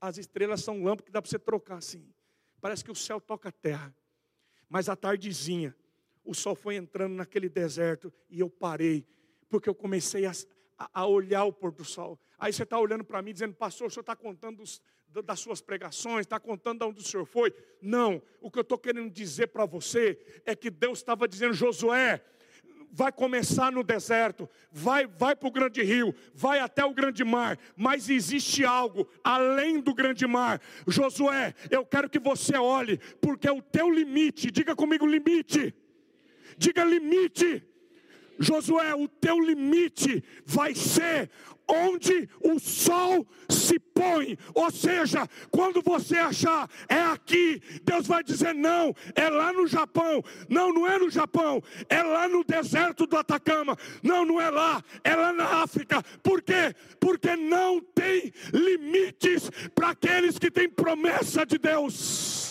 As 0.00 0.16
estrelas 0.16 0.62
são 0.62 0.82
lâmpadas 0.82 1.04
que 1.04 1.12
dá 1.12 1.20
para 1.20 1.30
você 1.30 1.38
trocar 1.38 1.76
assim. 1.76 2.10
Parece 2.58 2.82
que 2.82 2.90
o 2.90 2.94
céu 2.94 3.20
toca 3.20 3.50
a 3.50 3.52
terra. 3.52 3.94
Mas 4.70 4.88
à 4.88 4.96
tardezinha, 4.96 5.76
o 6.24 6.32
sol 6.32 6.54
foi 6.54 6.76
entrando 6.76 7.14
naquele 7.14 7.50
deserto 7.50 8.10
e 8.30 8.40
eu 8.40 8.48
parei, 8.48 9.06
porque 9.50 9.68
eu 9.68 9.74
comecei 9.74 10.24
a, 10.24 10.32
a 10.78 11.06
olhar 11.06 11.44
o 11.44 11.52
pôr 11.52 11.72
do 11.72 11.84
sol. 11.84 12.18
Aí 12.38 12.52
você 12.52 12.62
está 12.64 12.78
olhando 12.78 13.04
para 13.04 13.22
mim 13.22 13.32
dizendo, 13.32 13.54
pastor, 13.54 13.86
o 13.86 13.90
senhor 13.90 14.02
está 14.02 14.16
contando 14.16 14.62
das 15.24 15.40
suas 15.40 15.60
pregações, 15.60 16.20
está 16.20 16.40
contando 16.40 16.80
de 16.80 16.84
onde 16.86 17.00
o 17.00 17.04
senhor 17.04 17.26
foi. 17.26 17.54
Não, 17.80 18.22
o 18.40 18.50
que 18.50 18.58
eu 18.58 18.62
estou 18.62 18.78
querendo 18.78 19.10
dizer 19.10 19.48
para 19.48 19.66
você 19.66 20.18
é 20.44 20.54
que 20.56 20.70
Deus 20.70 20.98
estava 20.98 21.28
dizendo, 21.28 21.52
Josué, 21.52 22.24
vai 22.92 23.10
começar 23.10 23.72
no 23.72 23.82
deserto, 23.82 24.48
vai, 24.70 25.06
vai 25.06 25.34
para 25.34 25.48
o 25.48 25.50
grande 25.50 25.82
rio, 25.82 26.14
vai 26.34 26.60
até 26.60 26.84
o 26.84 26.92
grande 26.92 27.24
mar, 27.24 27.58
mas 27.74 28.10
existe 28.10 28.64
algo 28.64 29.08
além 29.24 29.80
do 29.80 29.94
grande 29.94 30.26
mar. 30.26 30.60
Josué, 30.86 31.54
eu 31.70 31.86
quero 31.86 32.10
que 32.10 32.18
você 32.18 32.56
olhe, 32.56 32.98
porque 33.20 33.48
é 33.48 33.52
o 33.52 33.62
teu 33.62 33.90
limite, 33.90 34.50
diga 34.50 34.76
comigo 34.76 35.06
limite, 35.06 35.74
diga 36.58 36.84
limite. 36.84 37.66
Josué, 38.42 38.94
o 38.94 39.06
teu 39.06 39.38
limite 39.38 40.22
vai 40.44 40.74
ser 40.74 41.30
onde 41.68 42.28
o 42.40 42.58
sol 42.58 43.26
se 43.48 43.78
põe. 43.78 44.36
Ou 44.54 44.70
seja, 44.70 45.28
quando 45.50 45.80
você 45.80 46.16
achar 46.18 46.68
é 46.88 47.00
aqui, 47.00 47.62
Deus 47.84 48.06
vai 48.06 48.22
dizer 48.22 48.54
não, 48.54 48.94
é 49.14 49.28
lá 49.28 49.52
no 49.52 49.66
Japão. 49.66 50.22
Não, 50.48 50.72
não 50.72 50.86
é 50.86 50.98
no 50.98 51.08
Japão, 51.08 51.62
é 51.88 52.02
lá 52.02 52.28
no 52.28 52.44
deserto 52.44 53.06
do 53.06 53.16
Atacama. 53.16 53.76
Não, 54.02 54.24
não 54.24 54.40
é 54.40 54.50
lá, 54.50 54.82
é 55.04 55.14
lá 55.14 55.32
na 55.32 55.62
África. 55.62 56.02
Por 56.22 56.42
quê? 56.42 56.74
Porque 56.98 57.36
não 57.36 57.80
tem 57.80 58.32
limites 58.52 59.50
para 59.74 59.90
aqueles 59.90 60.38
que 60.38 60.50
têm 60.50 60.68
promessa 60.68 61.46
de 61.46 61.58
Deus. 61.58 62.41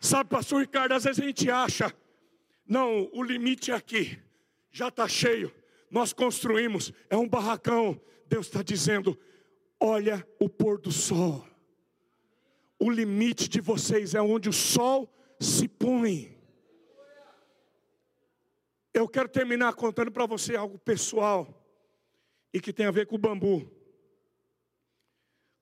Sabe, 0.00 0.30
pastor 0.30 0.62
Ricardo, 0.62 0.92
às 0.92 1.04
vezes 1.04 1.22
a 1.22 1.26
gente 1.26 1.50
acha, 1.50 1.94
não, 2.66 3.10
o 3.12 3.22
limite 3.22 3.70
é 3.70 3.74
aqui, 3.74 4.18
já 4.72 4.88
está 4.88 5.06
cheio, 5.06 5.54
nós 5.90 6.14
construímos, 6.14 6.90
é 7.10 7.16
um 7.16 7.28
barracão. 7.28 8.00
Deus 8.26 8.46
está 8.46 8.62
dizendo: 8.62 9.18
olha 9.78 10.26
o 10.38 10.48
pôr 10.48 10.80
do 10.80 10.90
sol, 10.90 11.46
o 12.78 12.88
limite 12.88 13.46
de 13.46 13.60
vocês 13.60 14.14
é 14.14 14.22
onde 14.22 14.48
o 14.48 14.52
sol 14.52 15.12
se 15.38 15.68
põe. 15.68 16.38
Eu 18.94 19.06
quero 19.06 19.28
terminar 19.28 19.74
contando 19.74 20.10
para 20.10 20.26
você 20.26 20.56
algo 20.56 20.78
pessoal 20.78 21.62
e 22.52 22.60
que 22.60 22.72
tem 22.72 22.86
a 22.86 22.90
ver 22.90 23.06
com 23.06 23.16
o 23.16 23.18
bambu. 23.18 23.70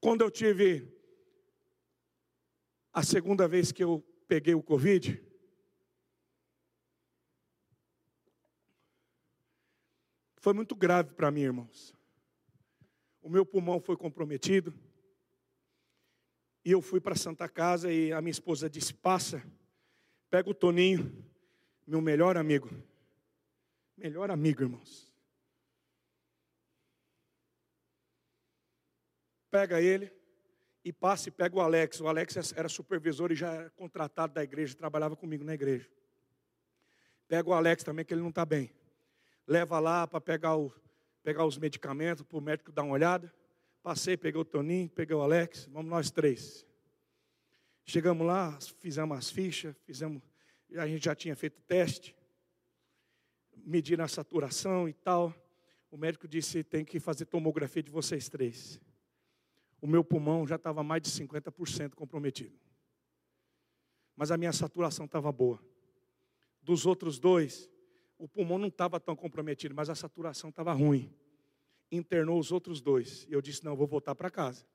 Quando 0.00 0.22
eu 0.22 0.30
tive 0.30 0.88
a 2.92 3.02
segunda 3.02 3.48
vez 3.48 3.72
que 3.72 3.82
eu 3.82 4.04
peguei 4.28 4.54
o 4.54 4.62
Covid, 4.62 5.20
foi 10.36 10.52
muito 10.52 10.76
grave 10.76 11.14
para 11.14 11.30
mim, 11.30 11.40
irmãos. 11.40 11.94
O 13.22 13.30
meu 13.30 13.44
pulmão 13.44 13.80
foi 13.80 13.96
comprometido. 13.96 14.72
E 16.64 16.70
eu 16.70 16.82
fui 16.82 17.00
para 17.00 17.16
Santa 17.16 17.48
Casa 17.48 17.90
e 17.90 18.12
a 18.12 18.20
minha 18.20 18.30
esposa 18.30 18.68
disse: 18.68 18.92
Passa, 18.92 19.42
pega 20.28 20.50
o 20.50 20.54
Toninho, 20.54 21.24
meu 21.86 22.02
melhor 22.02 22.36
amigo. 22.36 22.68
Melhor 23.96 24.30
amigo, 24.30 24.62
irmãos. 24.62 25.10
Pega 29.50 29.80
ele 29.80 30.17
e 30.88 30.92
passa 30.92 31.28
e 31.28 31.32
pega 31.32 31.54
o 31.54 31.60
Alex. 31.60 32.00
O 32.00 32.08
Alex 32.08 32.52
era 32.56 32.68
supervisor 32.68 33.30
e 33.30 33.34
já 33.34 33.52
era 33.52 33.70
contratado 33.70 34.32
da 34.32 34.42
igreja, 34.42 34.74
trabalhava 34.74 35.14
comigo 35.14 35.44
na 35.44 35.52
igreja. 35.52 35.88
Pega 37.26 37.48
o 37.48 37.52
Alex 37.52 37.84
também, 37.84 38.04
que 38.04 38.14
ele 38.14 38.22
não 38.22 38.30
está 38.30 38.44
bem. 38.46 38.70
Leva 39.46 39.78
lá 39.78 40.06
para 40.06 40.20
pegar, 40.20 40.56
o, 40.56 40.72
pegar 41.22 41.44
os 41.44 41.58
medicamentos, 41.58 42.24
para 42.24 42.38
o 42.38 42.40
médico 42.40 42.72
dar 42.72 42.84
uma 42.84 42.94
olhada. 42.94 43.32
Passei, 43.82 44.16
peguei 44.16 44.40
o 44.40 44.44
Toninho, 44.44 44.88
peguei 44.88 45.14
o 45.14 45.20
Alex, 45.20 45.68
vamos 45.70 45.90
nós 45.90 46.10
três. 46.10 46.66
Chegamos 47.84 48.26
lá, 48.26 48.58
fizemos 48.78 49.16
as 49.16 49.30
fichas, 49.30 49.76
fizemos, 49.84 50.22
a 50.74 50.86
gente 50.86 51.04
já 51.04 51.14
tinha 51.14 51.36
feito 51.36 51.60
teste, 51.62 52.16
mediram 53.56 54.04
a 54.04 54.08
saturação 54.08 54.88
e 54.88 54.94
tal. 54.94 55.34
O 55.90 55.98
médico 55.98 56.26
disse: 56.26 56.64
tem 56.64 56.84
que 56.84 56.98
fazer 56.98 57.26
tomografia 57.26 57.82
de 57.82 57.90
vocês 57.90 58.28
três. 58.28 58.80
O 59.80 59.86
meu 59.86 60.02
pulmão 60.02 60.46
já 60.46 60.56
estava 60.56 60.82
mais 60.82 61.02
de 61.02 61.10
50% 61.10 61.94
comprometido. 61.94 62.58
Mas 64.16 64.30
a 64.30 64.36
minha 64.36 64.52
saturação 64.52 65.06
estava 65.06 65.30
boa. 65.30 65.62
Dos 66.60 66.86
outros 66.86 67.18
dois, 67.18 67.70
o 68.18 68.28
pulmão 68.28 68.58
não 68.58 68.68
estava 68.68 68.98
tão 68.98 69.14
comprometido, 69.14 69.74
mas 69.74 69.88
a 69.88 69.94
saturação 69.94 70.50
estava 70.50 70.72
ruim. 70.72 71.14
Internou 71.90 72.38
os 72.38 72.50
outros 72.50 72.80
dois. 72.80 73.24
E 73.28 73.32
eu 73.32 73.40
disse: 73.40 73.64
Não, 73.64 73.76
vou 73.76 73.86
voltar 73.86 74.14
para 74.14 74.30
casa. 74.30 74.66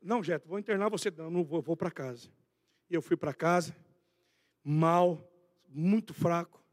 Não, 0.00 0.22
Jeto, 0.22 0.48
vou 0.48 0.58
internar 0.58 0.88
você. 0.88 1.10
Não, 1.10 1.30
não 1.30 1.44
vou, 1.44 1.60
vou 1.60 1.76
para 1.76 1.90
casa. 1.90 2.30
E 2.88 2.94
eu 2.94 3.02
fui 3.02 3.16
para 3.16 3.34
casa, 3.34 3.76
mal, 4.64 5.30
muito 5.68 6.14
fraco. 6.14 6.64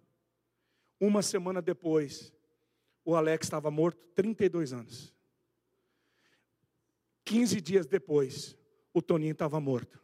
Uma 1.00 1.22
semana 1.22 1.62
depois, 1.62 2.34
o 3.04 3.14
Alex 3.14 3.46
estava 3.46 3.70
morto, 3.70 4.00
32 4.16 4.74
anos. 4.74 5.17
15 7.28 7.60
dias 7.60 7.86
depois, 7.86 8.56
o 8.94 9.02
Toninho 9.02 9.34
estava 9.34 9.60
morto. 9.60 10.02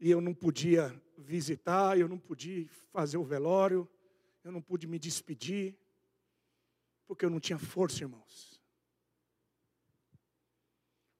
E 0.00 0.10
eu 0.10 0.18
não 0.18 0.32
podia 0.32 0.98
visitar, 1.18 1.98
eu 1.98 2.08
não 2.08 2.18
podia 2.18 2.66
fazer 2.90 3.18
o 3.18 3.22
velório, 3.22 3.86
eu 4.42 4.50
não 4.50 4.62
pude 4.62 4.86
me 4.86 4.98
despedir, 4.98 5.76
porque 7.06 7.22
eu 7.26 7.28
não 7.28 7.38
tinha 7.38 7.58
força, 7.58 8.02
irmãos. 8.02 8.62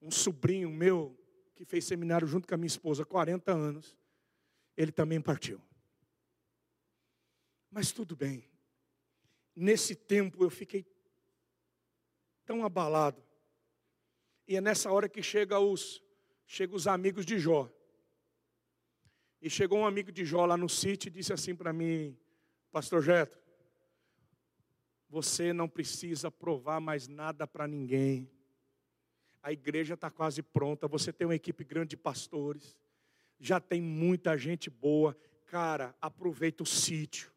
Um 0.01 0.09
sobrinho 0.09 0.71
meu, 0.71 1.15
que 1.55 1.63
fez 1.63 1.85
seminário 1.85 2.27
junto 2.27 2.47
com 2.47 2.55
a 2.55 2.57
minha 2.57 2.65
esposa, 2.65 3.05
40 3.05 3.51
anos, 3.51 3.95
ele 4.75 4.91
também 4.91 5.21
partiu. 5.21 5.61
Mas 7.69 7.91
tudo 7.91 8.15
bem. 8.15 8.49
Nesse 9.55 9.93
tempo 9.93 10.43
eu 10.43 10.49
fiquei 10.49 10.87
tão 12.47 12.65
abalado. 12.65 13.28
E 14.49 14.55
é 14.55 14.61
nessa 14.61 14.91
hora 14.91 15.07
que 15.07 15.21
chega 15.21 15.59
os, 15.59 16.01
chega 16.43 16.75
os 16.75 16.87
amigos 16.87 17.23
de 17.23 17.37
Jó. 17.37 17.69
E 19.39 19.47
chegou 19.47 19.77
um 19.77 19.85
amigo 19.85 20.11
de 20.11 20.25
Jó 20.25 20.43
lá 20.43 20.57
no 20.57 20.67
sítio 20.67 21.07
e 21.07 21.11
disse 21.11 21.31
assim 21.31 21.53
para 21.53 21.71
mim, 21.71 22.17
Pastor 22.71 23.03
Jeto, 23.03 23.37
você 25.07 25.53
não 25.53 25.69
precisa 25.69 26.31
provar 26.31 26.79
mais 26.79 27.07
nada 27.07 27.45
para 27.45 27.67
ninguém. 27.67 28.27
A 29.43 29.51
igreja 29.51 29.93
está 29.93 30.09
quase 30.09 30.41
pronta, 30.41 30.87
você 30.87 31.13
tem 31.13 31.27
uma 31.27 31.35
equipe 31.35 31.63
grande 31.63 31.89
de 31.89 31.97
pastores, 31.97 32.75
já 33.39 33.59
tem 33.59 33.79
muita 33.79 34.35
gente 34.35 34.67
boa. 34.67 35.15
Cara, 35.45 35.95
aproveita 36.01 36.63
o 36.63 36.65
sítio. 36.65 37.31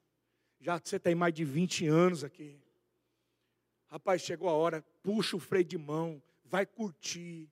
Já 0.58 0.80
você 0.82 0.98
tem 0.98 1.14
mais 1.14 1.34
de 1.34 1.44
20 1.44 1.86
anos 1.88 2.24
aqui. 2.24 2.58
Rapaz, 3.88 4.22
chegou 4.22 4.48
a 4.48 4.54
hora, 4.54 4.82
puxa 5.02 5.36
o 5.36 5.38
freio 5.38 5.66
de 5.66 5.76
mão, 5.76 6.22
vai 6.52 6.66
curtir, 6.66 7.50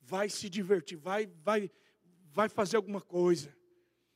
vai 0.00 0.30
se 0.30 0.48
divertir, 0.48 0.96
vai, 0.96 1.26
vai, 1.42 1.68
vai 2.30 2.48
fazer 2.48 2.76
alguma 2.76 3.00
coisa. 3.00 3.52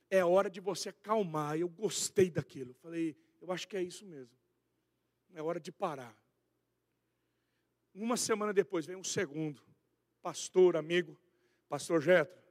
É 0.09 0.23
hora 0.23 0.49
de 0.49 0.61
você 0.61 0.87
acalmar. 0.87 1.57
Eu 1.57 1.67
gostei 1.67 2.31
daquilo. 2.31 2.73
Falei, 2.75 3.17
eu 3.41 3.51
acho 3.51 3.67
que 3.67 3.75
é 3.75 3.83
isso 3.83 4.05
mesmo. 4.05 4.33
É 5.33 5.41
hora 5.41 5.59
de 5.59 5.73
parar. 5.73 6.17
Uma 7.93 8.15
semana 8.15 8.53
depois 8.53 8.85
vem 8.85 8.95
um 8.95 9.03
segundo, 9.03 9.61
pastor, 10.21 10.77
amigo, 10.77 11.19
pastor 11.67 12.01
Jetro. 12.01 12.41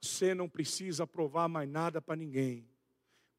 Você 0.00 0.34
não 0.34 0.48
precisa 0.48 1.06
provar 1.06 1.46
mais 1.46 1.68
nada 1.68 2.02
para 2.02 2.16
ninguém. 2.16 2.68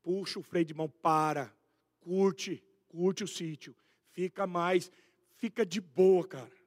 Puxa 0.01 0.39
o 0.39 0.43
freio 0.43 0.63
de 0.63 0.73
mão, 0.73 0.87
para, 0.87 1.53
curte, 1.99 2.63
curte 2.87 3.25
o 3.25 3.27
sítio, 3.27 3.75
fica 4.13 4.47
mais, 4.47 4.89
fica 5.35 5.65
de 5.65 5.81
boa, 5.81 6.25
cara. 6.25 6.57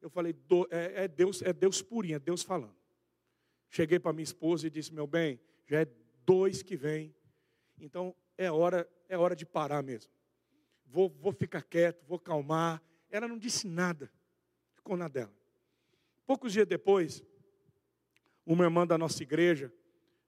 Eu 0.00 0.10
falei, 0.10 0.34
é, 0.70 1.04
é, 1.04 1.08
Deus, 1.08 1.42
é 1.42 1.52
Deus 1.52 1.82
purinho, 1.82 2.16
é 2.16 2.18
Deus 2.18 2.42
falando. 2.42 2.76
Cheguei 3.68 3.98
para 3.98 4.12
minha 4.12 4.24
esposa 4.24 4.66
e 4.66 4.70
disse, 4.70 4.92
meu 4.94 5.06
bem, 5.06 5.40
já 5.66 5.82
é 5.82 5.88
dois 6.24 6.62
que 6.62 6.76
vem, 6.76 7.14
então 7.78 8.14
é 8.36 8.50
hora, 8.50 8.88
é 9.08 9.16
hora 9.16 9.34
de 9.34 9.44
parar 9.44 9.82
mesmo. 9.82 10.10
Vou, 10.86 11.10
vou 11.20 11.32
ficar 11.32 11.62
quieto, 11.62 12.04
vou 12.06 12.18
calmar. 12.18 12.82
Ela 13.10 13.28
não 13.28 13.38
disse 13.38 13.66
nada, 13.66 14.10
ficou 14.74 14.96
na 14.96 15.08
dela. 15.08 15.32
Poucos 16.26 16.52
dias 16.52 16.66
depois, 16.66 17.22
uma 18.44 18.64
irmã 18.64 18.86
da 18.86 18.96
nossa 18.96 19.22
igreja, 19.22 19.72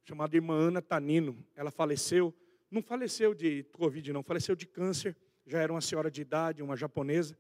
chamada 0.05 0.37
irmã 0.37 0.55
Ana 0.55 0.83
Tanino, 0.83 1.45
ela 1.55 1.71
faleceu, 1.71 2.35
não 2.71 2.83
faleceu 2.83 3.35
de 3.35 3.62
Covid, 3.73 4.12
não, 4.12 4.23
faleceu 4.23 4.57
de 4.57 4.66
câncer, 4.66 5.16
já 5.47 5.61
era 5.61 5.73
uma 5.73 5.81
senhora 5.81 6.11
de 6.11 6.21
idade, 6.21 6.62
uma 6.62 6.77
japonesa. 6.77 7.37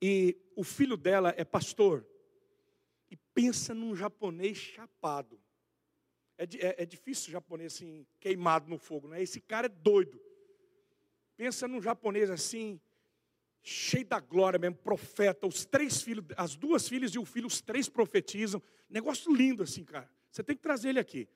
E 0.00 0.36
o 0.56 0.64
filho 0.64 0.96
dela 0.96 1.34
é 1.36 1.44
pastor. 1.44 2.06
E 3.10 3.16
pensa 3.34 3.74
num 3.74 3.94
japonês 3.94 4.56
chapado. 4.56 5.40
É, 6.38 6.44
é, 6.44 6.82
é 6.82 6.86
difícil 6.86 7.28
o 7.28 7.32
japonês 7.32 7.74
assim, 7.74 8.06
queimado 8.18 8.68
no 8.68 8.78
fogo, 8.78 9.08
né? 9.08 9.22
Esse 9.22 9.40
cara 9.40 9.66
é 9.66 9.68
doido. 9.68 10.20
Pensa 11.36 11.68
num 11.68 11.82
japonês 11.82 12.30
assim, 12.30 12.80
cheio 13.62 14.06
da 14.06 14.20
glória 14.20 14.58
mesmo, 14.58 14.76
profeta, 14.76 15.46
os 15.46 15.64
três 15.64 16.02
filhos, 16.02 16.24
as 16.36 16.56
duas 16.56 16.88
filhas 16.88 17.10
e 17.12 17.18
o 17.18 17.24
filho, 17.24 17.46
os 17.46 17.60
três 17.60 17.88
profetizam. 17.88 18.62
Negócio 18.88 19.34
lindo 19.34 19.62
assim, 19.62 19.84
cara. 19.84 20.10
Você 20.30 20.42
tem 20.42 20.56
que 20.56 20.62
trazer 20.62 20.90
ele 20.90 21.00
aqui. 21.00 21.28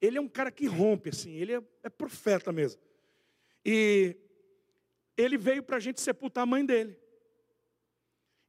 Ele 0.00 0.18
é 0.18 0.20
um 0.20 0.28
cara 0.28 0.50
que 0.50 0.66
rompe, 0.66 1.10
assim, 1.10 1.32
ele 1.32 1.54
é, 1.54 1.62
é 1.82 1.88
profeta 1.88 2.52
mesmo. 2.52 2.80
E 3.64 4.16
ele 5.16 5.36
veio 5.36 5.62
para 5.62 5.76
a 5.76 5.80
gente 5.80 6.00
sepultar 6.00 6.42
a 6.42 6.46
mãe 6.46 6.64
dele. 6.64 6.96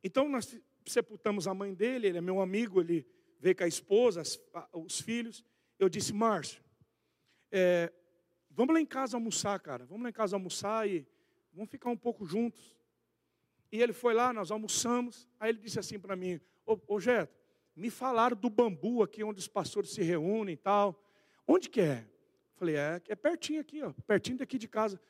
Então 0.03 0.27
nós 0.27 0.59
sepultamos 0.85 1.47
a 1.47 1.53
mãe 1.53 1.73
dele, 1.73 2.07
ele 2.07 2.17
é 2.17 2.21
meu 2.21 2.41
amigo, 2.41 2.81
ele 2.81 3.05
veio 3.39 3.55
com 3.55 3.63
a 3.63 3.67
esposa, 3.67 4.21
as, 4.21 4.39
os 4.73 4.99
filhos. 5.01 5.43
Eu 5.77 5.89
disse, 5.89 6.13
Márcio, 6.13 6.63
é, 7.51 7.91
vamos 8.49 8.73
lá 8.73 8.81
em 8.81 8.85
casa 8.85 9.17
almoçar, 9.17 9.59
cara. 9.59 9.85
Vamos 9.85 10.03
lá 10.03 10.09
em 10.09 10.13
casa 10.13 10.35
almoçar 10.35 10.87
e 10.87 11.05
vamos 11.53 11.69
ficar 11.69 11.89
um 11.89 11.97
pouco 11.97 12.25
juntos. 12.25 12.75
E 13.71 13.81
ele 13.81 13.93
foi 13.93 14.13
lá, 14.13 14.33
nós 14.33 14.51
almoçamos. 14.51 15.27
Aí 15.39 15.49
ele 15.49 15.59
disse 15.59 15.79
assim 15.79 15.99
para 15.99 16.15
mim: 16.15 16.39
Ô, 16.65 16.77
ô 16.87 16.99
Jeto, 16.99 17.33
me 17.75 17.89
falaram 17.89 18.35
do 18.35 18.49
bambu 18.49 19.01
aqui 19.01 19.23
onde 19.23 19.39
os 19.39 19.47
pastores 19.47 19.91
se 19.91 20.01
reúnem 20.01 20.53
e 20.53 20.57
tal. 20.57 21.01
Onde 21.47 21.69
que 21.69 21.81
é? 21.81 22.05
Falei, 22.55 22.75
é, 22.75 23.01
é 23.07 23.15
pertinho 23.15 23.59
aqui, 23.59 23.81
ó, 23.81 23.91
pertinho 24.05 24.37
daqui 24.37 24.57
de 24.57 24.67
casa. 24.67 25.01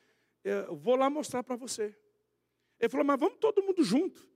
Eu 0.42 0.74
vou 0.74 0.96
lá 0.96 1.10
mostrar 1.10 1.42
para 1.42 1.54
você. 1.54 1.94
Ele 2.80 2.88
falou, 2.88 3.04
mas 3.04 3.20
vamos 3.20 3.38
todo 3.38 3.62
mundo 3.62 3.84
junto. 3.84 4.26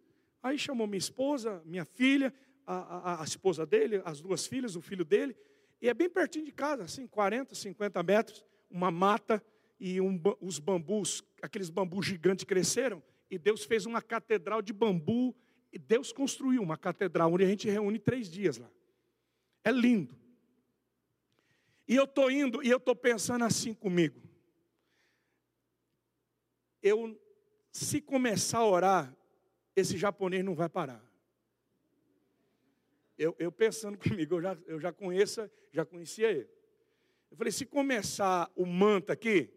Aí 0.43 0.59
chamou 0.59 0.87
minha 0.87 0.99
esposa, 0.99 1.62
minha 1.64 1.84
filha, 1.84 2.32
a, 2.66 2.76
a, 2.76 3.20
a, 3.22 3.24
esposa 3.24 3.64
dele, 3.64 4.03
as 4.05 4.20
duas 4.20 4.47
filhas, 4.47 4.76
o 4.76 4.80
filho 4.80 5.05
dele, 5.05 5.37
e 5.80 5.89
é 5.89 5.95
bem 5.95 6.09
pertinho 6.09 6.45
de 6.45 6.53
casa, 6.53 6.84
assim, 6.84 7.07
40, 7.07 7.55
50 7.55 8.03
metros, 8.03 8.45
uma 8.70 8.91
mata 8.91 9.43
e 9.78 10.01
um, 10.01 10.20
os 10.41 10.59
bambus, 10.59 11.22
aqueles 11.43 11.70
bambus 11.70 12.07
gigantes 12.07 12.45
cresceram, 12.45 13.03
e 13.30 13.39
Deus 13.39 13.64
fez 13.64 13.87
uma 13.87 14.03
catedral 14.03 14.62
de 14.62 14.72
bambu, 14.72 15.34
e 15.72 15.78
Deus 15.78 16.12
construiu 16.12 16.62
uma 16.62 16.76
catedral 16.76 17.32
onde 17.32 17.45
a 17.45 17.49
gente 17.49 17.68
reúne 17.68 17.99
três 17.99 18.30
dias 18.30 18.57
lá. 18.57 18.70
É 19.62 19.70
lindo. 19.70 20.16
E 21.89 21.95
eu 21.95 22.05
estou 22.05 22.30
indo 22.30 22.62
e 22.62 22.70
eu 22.70 22.78
estou 22.78 22.97
pensando 22.97 23.45
assim 23.45 23.74
comigo. 23.74 24.20
Eu, 26.82 27.20
se 27.70 28.01
começar 28.01 28.59
a 28.59 28.66
orar, 28.66 29.16
esse 29.76 29.98
japonês 29.98 30.42
não 30.42 30.54
vai 30.54 30.70
parar. 30.70 31.04
Eu, 33.18 33.36
eu 33.38 33.52
pensando 33.52 33.98
comigo, 34.00 34.36
eu 34.36 34.42
já, 34.42 34.58
eu 34.66 34.80
já 34.80 34.92
conheço, 34.92 35.48
já 35.70 35.84
conhecia 35.84 36.30
ele. 36.30 36.48
Eu 37.30 37.36
falei, 37.36 37.52
se 37.52 37.66
começar 37.66 38.50
o 38.56 38.64
manto 38.64 39.12
aqui, 39.12 39.50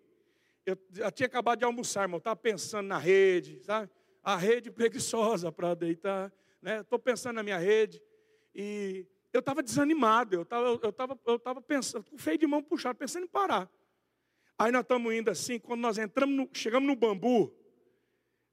eu 0.66 0.78
já 0.92 1.10
tinha 1.10 1.28
acabado 1.28 1.60
de 1.60 1.66
almoçar, 1.66 2.04
irmão, 2.04 2.18
estava 2.18 2.36
pensando 2.36 2.88
na 2.88 2.98
rede, 2.98 3.64
sabe? 3.64 3.90
A 4.22 4.36
rede 4.36 4.70
preguiçosa 4.72 5.52
para 5.52 5.74
deitar, 5.74 6.32
né? 6.62 6.82
Estou 6.82 7.00
pensando 7.00 7.36
na 7.36 7.44
minha 7.44 7.58
rede. 7.58 8.02
E 8.54 9.08
eu 9.32 9.40
estava 9.40 9.64
desanimado, 9.64 10.36
eu 10.36 10.42
estava 10.42 10.68
eu 10.68 10.92
tava, 10.92 11.20
eu 11.26 11.40
tava 11.40 11.62
pensando, 11.62 12.04
com 12.04 12.18
feio 12.18 12.38
de 12.38 12.46
mão 12.46 12.62
puxado, 12.62 12.98
pensando 12.98 13.24
em 13.24 13.30
parar. 13.30 13.72
Aí 14.58 14.72
nós 14.72 14.82
estamos 14.82 15.14
indo 15.14 15.30
assim, 15.32 15.58
quando 15.58 15.80
nós 15.80 15.98
entramos, 15.98 16.36
no, 16.36 16.50
chegamos 16.52 16.88
no 16.88 16.96
bambu, 16.96 17.56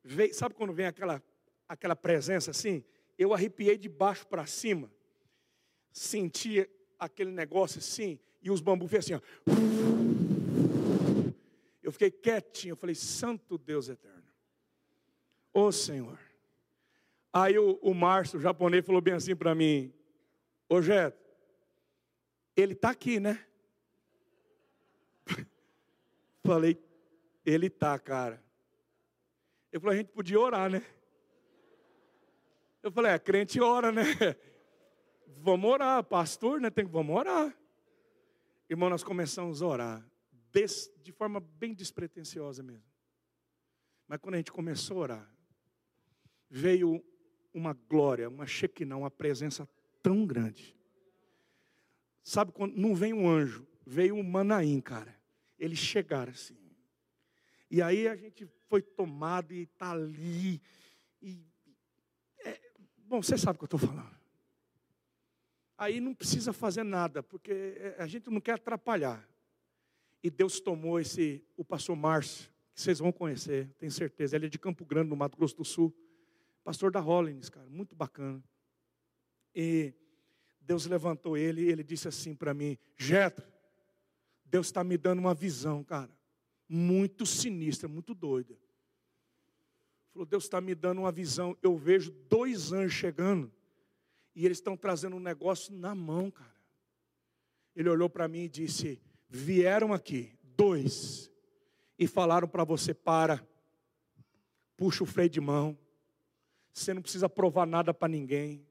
veio, 0.04 0.32
sabe 0.32 0.54
quando 0.54 0.72
vem 0.72 0.86
aquela 0.86 1.20
aquela 1.68 1.96
presença 1.96 2.50
assim, 2.50 2.84
eu 3.18 3.32
arrepiei 3.32 3.76
de 3.76 3.88
baixo 3.88 4.26
para 4.26 4.46
cima, 4.46 4.90
senti 5.92 6.68
aquele 6.98 7.30
negócio 7.30 7.78
assim, 7.78 8.18
e 8.42 8.50
os 8.50 8.60
bambus 8.60 8.90
fez 8.90 9.04
assim, 9.04 9.14
ó. 9.14 9.20
Eu 11.82 11.92
fiquei 11.92 12.10
quietinho, 12.10 12.72
eu 12.72 12.76
falei, 12.76 12.94
Santo 12.94 13.56
Deus 13.56 13.88
eterno. 13.88 14.24
Ô 15.52 15.70
Senhor. 15.70 16.18
Aí 17.32 17.58
o, 17.58 17.78
o 17.82 17.94
Márcio, 17.94 18.38
o 18.38 18.42
japonês, 18.42 18.84
falou 18.84 19.00
bem 19.00 19.14
assim 19.14 19.36
para 19.36 19.54
mim, 19.54 19.92
ô 20.68 20.80
Jeto, 20.80 21.22
ele 22.56 22.72
está 22.72 22.90
aqui, 22.90 23.20
né? 23.20 23.44
Falei, 26.42 26.82
ele 27.44 27.68
tá, 27.68 27.98
cara. 27.98 28.42
Ele 29.70 29.80
falou, 29.80 29.92
a 29.92 29.96
gente 29.96 30.10
podia 30.10 30.40
orar, 30.40 30.70
né? 30.70 30.82
Eu 32.86 32.92
falei, 32.92 33.10
é, 33.10 33.18
crente 33.18 33.60
ora, 33.60 33.90
né? 33.90 34.04
Vamos 35.38 35.68
orar, 35.68 36.04
pastor, 36.04 36.60
né? 36.60 36.70
Tem 36.70 36.84
vamos 36.84 37.16
orar. 37.16 37.52
Irmão, 38.70 38.88
nós 38.88 39.02
começamos 39.02 39.60
a 39.60 39.66
orar 39.66 40.10
de 41.02 41.12
forma 41.12 41.40
bem 41.40 41.74
despretensiosa 41.74 42.62
mesmo. 42.62 42.86
Mas 44.06 44.20
quando 44.20 44.34
a 44.34 44.38
gente 44.38 44.52
começou 44.52 44.98
a 44.98 45.00
orar, 45.00 45.36
veio 46.48 47.04
uma 47.52 47.72
glória, 47.74 48.28
uma 48.28 48.46
Shekinah, 48.46 48.96
uma 48.96 49.10
presença 49.10 49.68
tão 50.00 50.24
grande. 50.24 50.74
Sabe 52.22 52.52
quando 52.52 52.76
não 52.76 52.94
vem 52.94 53.12
um 53.12 53.28
anjo, 53.28 53.66
veio 53.84 54.14
um 54.14 54.22
Manaim, 54.22 54.80
cara. 54.80 55.20
Eles 55.58 55.78
chegaram 55.78 56.32
assim. 56.32 56.56
E 57.68 57.82
aí 57.82 58.06
a 58.06 58.14
gente 58.14 58.48
foi 58.68 58.80
tomado 58.80 59.52
e 59.52 59.62
está 59.62 59.90
ali. 59.90 60.62
E, 61.20 61.44
bom, 63.06 63.22
você 63.22 63.38
sabe 63.38 63.56
o 63.56 63.58
que 63.58 63.64
eu 63.64 63.76
estou 63.76 63.80
falando. 63.80 64.16
Aí 65.78 66.00
não 66.00 66.14
precisa 66.14 66.52
fazer 66.52 66.82
nada, 66.82 67.22
porque 67.22 67.52
é, 67.52 67.96
a 67.98 68.06
gente 68.06 68.30
não 68.30 68.40
quer 68.40 68.52
atrapalhar. 68.52 69.26
E 70.22 70.30
Deus 70.30 70.58
tomou 70.58 70.98
esse, 70.98 71.44
o 71.56 71.64
pastor 71.64 71.94
Márcio, 71.94 72.50
que 72.74 72.80
vocês 72.80 72.98
vão 72.98 73.12
conhecer, 73.12 73.74
tenho 73.78 73.92
certeza. 73.92 74.36
Ele 74.36 74.46
é 74.46 74.48
de 74.48 74.58
Campo 74.58 74.84
Grande, 74.84 75.10
no 75.10 75.16
Mato 75.16 75.36
Grosso 75.36 75.56
do 75.56 75.64
Sul. 75.64 75.94
Pastor 76.64 76.90
da 76.90 77.00
Hollins, 77.00 77.48
cara, 77.48 77.68
muito 77.68 77.94
bacana. 77.94 78.42
E 79.54 79.94
Deus 80.60 80.84
levantou 80.86 81.36
ele 81.36 81.62
e 81.62 81.68
ele 81.68 81.84
disse 81.84 82.08
assim 82.08 82.34
para 82.34 82.52
mim: 82.52 82.76
Jetro, 82.96 83.46
Deus 84.44 84.66
está 84.66 84.82
me 84.82 84.98
dando 84.98 85.20
uma 85.20 85.34
visão, 85.34 85.84
cara, 85.84 86.10
muito 86.68 87.24
sinistra, 87.24 87.88
muito 87.88 88.14
doida. 88.14 88.58
Falou, 90.16 90.24
Deus 90.24 90.44
está 90.44 90.62
me 90.62 90.74
dando 90.74 91.02
uma 91.02 91.12
visão. 91.12 91.54
Eu 91.60 91.76
vejo 91.76 92.10
dois 92.10 92.72
anjos 92.72 92.94
chegando 92.94 93.52
e 94.34 94.46
eles 94.46 94.56
estão 94.56 94.74
trazendo 94.74 95.14
um 95.14 95.20
negócio 95.20 95.74
na 95.74 95.94
mão, 95.94 96.30
cara. 96.30 96.56
Ele 97.74 97.90
olhou 97.90 98.08
para 98.08 98.26
mim 98.26 98.44
e 98.44 98.48
disse: 98.48 98.98
vieram 99.28 99.92
aqui, 99.92 100.32
dois, 100.42 101.30
e 101.98 102.06
falaram 102.06 102.48
para 102.48 102.64
você: 102.64 102.94
para, 102.94 103.46
puxa 104.74 105.04
o 105.04 105.06
freio 105.06 105.28
de 105.28 105.38
mão, 105.38 105.78
você 106.72 106.94
não 106.94 107.02
precisa 107.02 107.28
provar 107.28 107.66
nada 107.66 107.92
para 107.92 108.08
ninguém. 108.08 108.66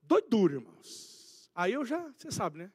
Doidura, 0.00 0.54
irmãos. 0.54 1.50
Aí 1.54 1.74
eu 1.74 1.84
já, 1.84 2.10
você 2.16 2.30
sabe, 2.30 2.56
né? 2.56 2.72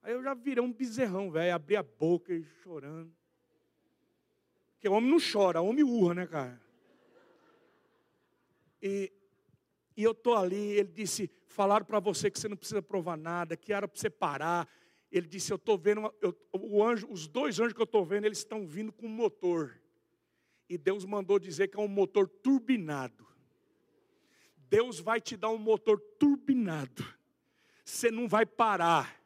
Aí 0.00 0.14
eu 0.14 0.22
já 0.22 0.32
virei 0.32 0.64
um 0.64 0.72
bezerrão, 0.72 1.30
velho, 1.30 1.54
abri 1.54 1.76
a 1.76 1.82
boca 1.82 2.32
e 2.32 2.42
chorando. 2.62 3.17
Porque 4.78 4.88
homem 4.88 5.10
não 5.10 5.18
chora, 5.18 5.60
homem 5.60 5.82
urra, 5.82 6.14
né, 6.14 6.26
cara? 6.26 6.60
E, 8.80 9.12
e 9.96 10.04
eu 10.04 10.14
tô 10.14 10.36
ali, 10.36 10.70
ele 10.78 10.92
disse, 10.92 11.28
falaram 11.48 11.84
para 11.84 11.98
você 11.98 12.30
que 12.30 12.38
você 12.38 12.46
não 12.48 12.56
precisa 12.56 12.80
provar 12.80 13.16
nada, 13.16 13.56
que 13.56 13.72
era 13.72 13.88
para 13.88 13.98
você 13.98 14.08
parar, 14.08 14.68
ele 15.10 15.26
disse: 15.26 15.52
Eu 15.52 15.56
estou 15.56 15.76
vendo, 15.76 15.98
uma, 15.98 16.14
eu, 16.22 16.32
o 16.52 16.84
anjo, 16.84 17.08
os 17.10 17.26
dois 17.26 17.58
anjos 17.58 17.72
que 17.72 17.80
eu 17.80 17.84
estou 17.84 18.04
vendo, 18.04 18.26
eles 18.26 18.38
estão 18.38 18.68
vindo 18.68 18.92
com 18.92 19.08
motor. 19.08 19.76
E 20.68 20.78
Deus 20.78 21.04
mandou 21.04 21.40
dizer 21.40 21.66
que 21.66 21.76
é 21.76 21.80
um 21.80 21.88
motor 21.88 22.28
turbinado. 22.28 23.26
Deus 24.56 25.00
vai 25.00 25.20
te 25.20 25.36
dar 25.36 25.48
um 25.48 25.58
motor 25.58 25.98
turbinado. 25.98 27.04
Você 27.84 28.12
não 28.12 28.28
vai 28.28 28.46
parar, 28.46 29.20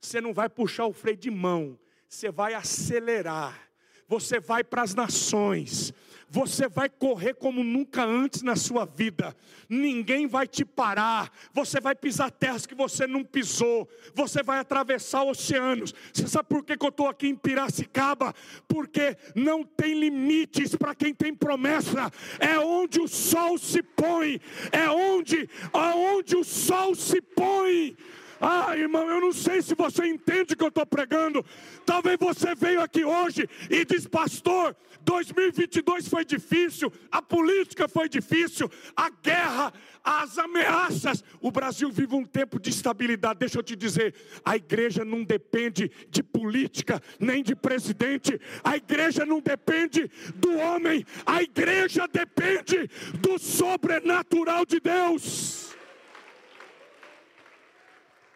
você 0.00 0.20
não 0.20 0.34
vai 0.34 0.48
puxar 0.48 0.86
o 0.86 0.92
freio 0.92 1.16
de 1.16 1.30
mão, 1.30 1.78
você 2.08 2.28
vai 2.28 2.54
acelerar. 2.54 3.65
Você 4.08 4.38
vai 4.38 4.62
para 4.62 4.82
as 4.82 4.94
nações, 4.94 5.92
você 6.28 6.68
vai 6.68 6.88
correr 6.88 7.34
como 7.34 7.62
nunca 7.62 8.04
antes 8.04 8.42
na 8.42 8.56
sua 8.56 8.84
vida. 8.84 9.34
Ninguém 9.68 10.26
vai 10.26 10.46
te 10.46 10.64
parar. 10.64 11.30
Você 11.52 11.80
vai 11.80 11.94
pisar 11.94 12.30
terras 12.30 12.66
que 12.66 12.74
você 12.74 13.06
não 13.06 13.24
pisou. 13.24 13.88
Você 14.12 14.42
vai 14.42 14.58
atravessar 14.58 15.22
oceanos. 15.22 15.94
Você 16.12 16.26
sabe 16.26 16.48
por 16.48 16.64
que, 16.64 16.76
que 16.76 16.84
eu 16.84 16.90
estou 16.90 17.08
aqui 17.08 17.28
em 17.28 17.36
Piracicaba? 17.36 18.34
Porque 18.66 19.16
não 19.36 19.62
tem 19.62 19.98
limites 19.98 20.74
para 20.74 20.94
quem 20.94 21.14
tem 21.14 21.32
promessa. 21.32 22.10
É 22.40 22.58
onde 22.58 23.00
o 23.00 23.06
sol 23.06 23.56
se 23.56 23.82
põe. 23.82 24.40
É 24.72 24.90
onde, 24.90 25.48
aonde 25.72 26.36
o 26.36 26.44
sol 26.44 26.94
se 26.96 27.20
põe. 27.20 27.96
Ah, 28.40 28.76
irmão, 28.76 29.08
eu 29.08 29.20
não 29.20 29.32
sei 29.32 29.62
se 29.62 29.74
você 29.74 30.06
entende 30.06 30.54
o 30.54 30.56
que 30.56 30.64
eu 30.64 30.68
estou 30.68 30.86
pregando. 30.86 31.44
Talvez 31.84 32.16
você 32.18 32.54
veio 32.54 32.80
aqui 32.80 33.04
hoje 33.04 33.48
e 33.70 33.84
diz, 33.84 34.06
pastor, 34.06 34.76
2022 35.02 36.08
foi 36.08 36.24
difícil, 36.24 36.92
a 37.10 37.22
política 37.22 37.88
foi 37.88 38.08
difícil, 38.08 38.70
a 38.96 39.08
guerra, 39.08 39.72
as 40.02 40.36
ameaças. 40.36 41.24
O 41.40 41.50
Brasil 41.50 41.90
vive 41.90 42.14
um 42.14 42.24
tempo 42.24 42.60
de 42.60 42.70
estabilidade. 42.70 43.38
Deixa 43.38 43.58
eu 43.58 43.62
te 43.62 43.76
dizer, 43.76 44.14
a 44.44 44.56
igreja 44.56 45.04
não 45.04 45.24
depende 45.24 45.90
de 46.10 46.22
política, 46.22 47.00
nem 47.18 47.42
de 47.42 47.54
presidente. 47.54 48.40
A 48.62 48.76
igreja 48.76 49.24
não 49.24 49.40
depende 49.40 50.10
do 50.34 50.56
homem. 50.58 51.04
A 51.24 51.42
igreja 51.42 52.06
depende 52.06 52.88
do 53.20 53.38
sobrenatural 53.38 54.66
de 54.66 54.80
Deus. 54.80 55.65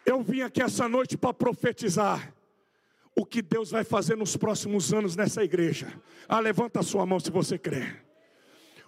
Eu 0.05 0.21
vim 0.21 0.41
aqui 0.41 0.61
essa 0.61 0.87
noite 0.89 1.17
para 1.17 1.33
profetizar 1.33 2.33
o 3.15 3.25
que 3.25 3.41
Deus 3.41 3.71
vai 3.71 3.83
fazer 3.83 4.15
nos 4.15 4.35
próximos 4.35 4.93
anos 4.93 5.15
nessa 5.15 5.43
igreja. 5.43 5.93
Ah, 6.27 6.39
levanta 6.39 6.79
a 6.79 6.83
sua 6.83 7.05
mão 7.05 7.19
se 7.19 7.29
você 7.29 7.57
crê. 7.57 7.93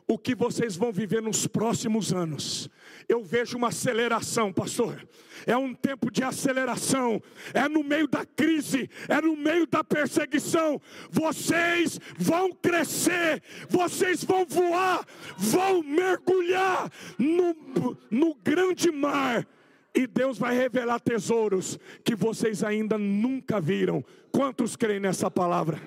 O 0.08 0.18
que 0.18 0.36
vocês 0.36 0.76
vão 0.76 0.92
viver 0.92 1.22
nos 1.22 1.48
próximos 1.48 2.12
anos. 2.12 2.70
Eu 3.08 3.24
vejo 3.24 3.58
uma 3.58 3.70
aceleração, 3.70 4.52
pastor. 4.52 5.08
É 5.46 5.56
um 5.56 5.74
tempo 5.74 6.12
de 6.12 6.24
aceleração. 6.24 7.22
É 7.54 7.70
no 7.70 7.84
meio 7.84 8.08
da 8.08 8.26
crise, 8.26 8.90
é 9.08 9.22
no 9.22 9.36
meio 9.38 9.66
da 9.66 9.84
perseguição. 9.84 10.82
Vocês 11.10 12.00
vão 12.18 12.52
crescer, 12.52 13.42
vocês 13.70 14.24
vão 14.24 14.46
voar, 14.46 15.06
vão 15.38 15.82
mergulhar 15.84 16.92
no, 17.18 17.98
no 18.12 18.36
grande 18.36 18.92
mar 18.92 19.48
e 19.96 20.08
Deus 20.08 20.40
vai 20.40 20.56
revelar 20.56 21.00
tesouros 21.00 21.78
que 22.04 22.16
vocês 22.16 22.64
ainda 22.64 22.98
nunca 22.98 23.62
viram. 23.62 24.04
Quantos 24.32 24.76
creem 24.76 25.00
nessa 25.00 25.30
palavra? 25.30 25.80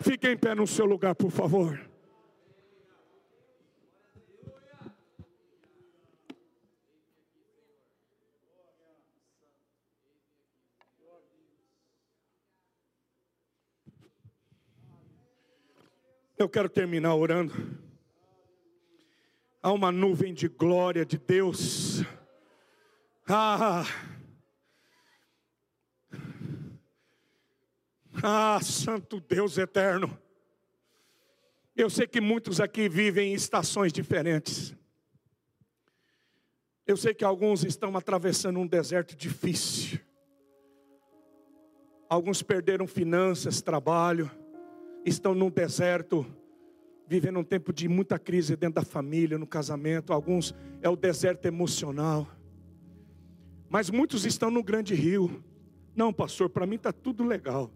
Fiquem 0.00 0.32
em 0.32 0.36
pé 0.36 0.54
no 0.54 0.66
seu 0.66 0.84
lugar, 0.84 1.14
por 1.14 1.30
favor. 1.30 1.80
Eu 16.36 16.48
quero 16.48 16.68
terminar 16.68 17.14
orando. 17.14 17.54
Há 19.62 19.70
uma 19.70 19.92
nuvem 19.92 20.34
de 20.34 20.48
glória 20.48 21.06
de 21.06 21.16
Deus 21.16 22.02
ah, 23.34 23.84
ah, 28.22 28.60
Santo 28.60 29.20
Deus 29.20 29.56
eterno. 29.56 30.18
Eu 31.74 31.88
sei 31.88 32.06
que 32.06 32.20
muitos 32.20 32.60
aqui 32.60 32.88
vivem 32.88 33.32
em 33.32 33.34
estações 33.34 33.92
diferentes. 33.92 34.76
Eu 36.86 36.96
sei 36.96 37.14
que 37.14 37.24
alguns 37.24 37.64
estão 37.64 37.96
atravessando 37.96 38.58
um 38.58 38.66
deserto 38.66 39.16
difícil. 39.16 39.98
Alguns 42.08 42.42
perderam 42.42 42.86
finanças, 42.86 43.62
trabalho, 43.62 44.30
estão 45.06 45.34
num 45.34 45.48
deserto, 45.48 46.26
vivendo 47.08 47.38
um 47.38 47.44
tempo 47.44 47.72
de 47.72 47.88
muita 47.88 48.18
crise 48.18 48.54
dentro 48.56 48.82
da 48.82 48.84
família, 48.84 49.38
no 49.38 49.46
casamento. 49.46 50.12
Alguns 50.12 50.54
é 50.82 50.88
o 50.90 50.96
deserto 50.96 51.46
emocional. 51.46 52.28
Mas 53.72 53.88
muitos 53.88 54.26
estão 54.26 54.50
no 54.50 54.62
grande 54.62 54.94
rio. 54.94 55.42
Não, 55.96 56.12
pastor, 56.12 56.50
para 56.50 56.66
mim 56.66 56.76
está 56.76 56.92
tudo 56.92 57.24
legal. 57.24 57.72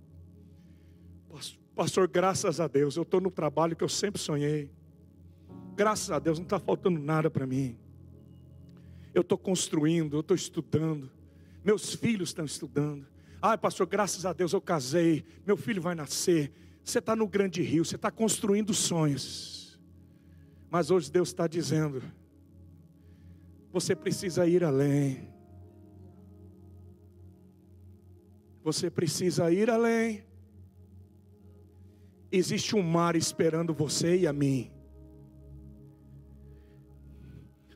Pastor, 1.74 2.06
graças 2.06 2.60
a 2.60 2.68
Deus, 2.68 2.96
eu 2.96 3.02
estou 3.02 3.18
no 3.18 3.30
trabalho 3.30 3.74
que 3.74 3.82
eu 3.82 3.88
sempre 3.88 4.20
sonhei. 4.20 4.70
Graças 5.74 6.10
a 6.10 6.18
Deus, 6.18 6.38
não 6.38 6.44
está 6.44 6.58
faltando 6.58 7.00
nada 7.00 7.30
para 7.30 7.46
mim. 7.46 7.78
Eu 9.14 9.22
estou 9.22 9.38
construindo, 9.38 10.18
eu 10.18 10.20
estou 10.20 10.34
estudando. 10.34 11.10
Meus 11.64 11.94
filhos 11.94 12.28
estão 12.28 12.44
estudando. 12.44 13.06
Ai, 13.40 13.56
pastor, 13.56 13.86
graças 13.86 14.26
a 14.26 14.34
Deus 14.34 14.52
eu 14.52 14.60
casei. 14.60 15.24
Meu 15.46 15.56
filho 15.56 15.80
vai 15.80 15.94
nascer. 15.94 16.52
Você 16.84 16.98
está 16.98 17.16
no 17.16 17.26
grande 17.26 17.62
rio, 17.62 17.86
você 17.86 17.96
está 17.96 18.10
construindo 18.10 18.74
sonhos. 18.74 19.80
Mas 20.70 20.90
hoje 20.90 21.10
Deus 21.10 21.28
está 21.28 21.46
dizendo: 21.46 22.02
você 23.72 23.96
precisa 23.96 24.46
ir 24.46 24.62
além. 24.62 25.35
Você 28.66 28.90
precisa 28.90 29.48
ir 29.52 29.70
além. 29.70 30.24
Existe 32.32 32.74
um 32.74 32.82
mar 32.82 33.14
esperando 33.14 33.72
você 33.72 34.16
e 34.16 34.26
a 34.26 34.32
mim. 34.32 34.72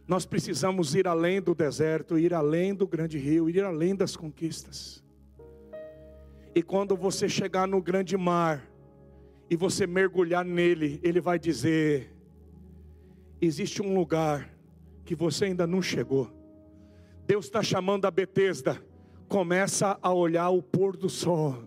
Nós 0.04 0.26
precisamos 0.26 0.96
ir 0.96 1.06
além 1.06 1.40
do 1.40 1.54
deserto, 1.54 2.18
ir 2.18 2.34
além 2.34 2.74
do 2.74 2.88
grande 2.88 3.18
rio, 3.18 3.48
ir 3.48 3.62
além 3.62 3.94
das 3.94 4.16
conquistas. 4.16 5.00
E 6.56 6.60
quando 6.60 6.96
você 6.96 7.28
chegar 7.28 7.68
no 7.68 7.80
grande 7.80 8.16
mar 8.16 8.68
e 9.48 9.54
você 9.54 9.86
mergulhar 9.86 10.44
nele, 10.44 10.98
ele 11.04 11.20
vai 11.20 11.38
dizer: 11.38 12.12
existe 13.40 13.80
um 13.80 13.94
lugar 13.94 14.52
que 15.04 15.14
você 15.14 15.44
ainda 15.44 15.68
não 15.68 15.80
chegou. 15.80 16.28
Deus 17.28 17.44
está 17.44 17.62
chamando 17.62 18.06
a 18.06 18.10
Betesda. 18.10 18.89
Começa 19.31 19.97
a 20.02 20.12
olhar 20.12 20.51
o 20.51 20.61
pôr 20.61 20.97
do 20.97 21.09
sol, 21.09 21.62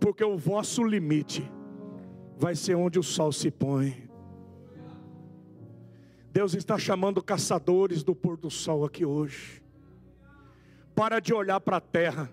porque 0.00 0.24
o 0.24 0.36
vosso 0.36 0.82
limite 0.82 1.48
vai 2.36 2.56
ser 2.56 2.74
onde 2.74 2.98
o 2.98 3.02
sol 3.02 3.30
se 3.30 3.48
põe. 3.48 4.10
Deus 6.32 6.52
está 6.54 6.76
chamando 6.76 7.22
caçadores 7.22 8.02
do 8.02 8.12
pôr 8.12 8.36
do 8.36 8.50
sol 8.50 8.84
aqui 8.84 9.04
hoje. 9.04 9.62
Para 10.96 11.20
de 11.20 11.32
olhar 11.32 11.60
para 11.60 11.76
a 11.76 11.80
terra, 11.80 12.28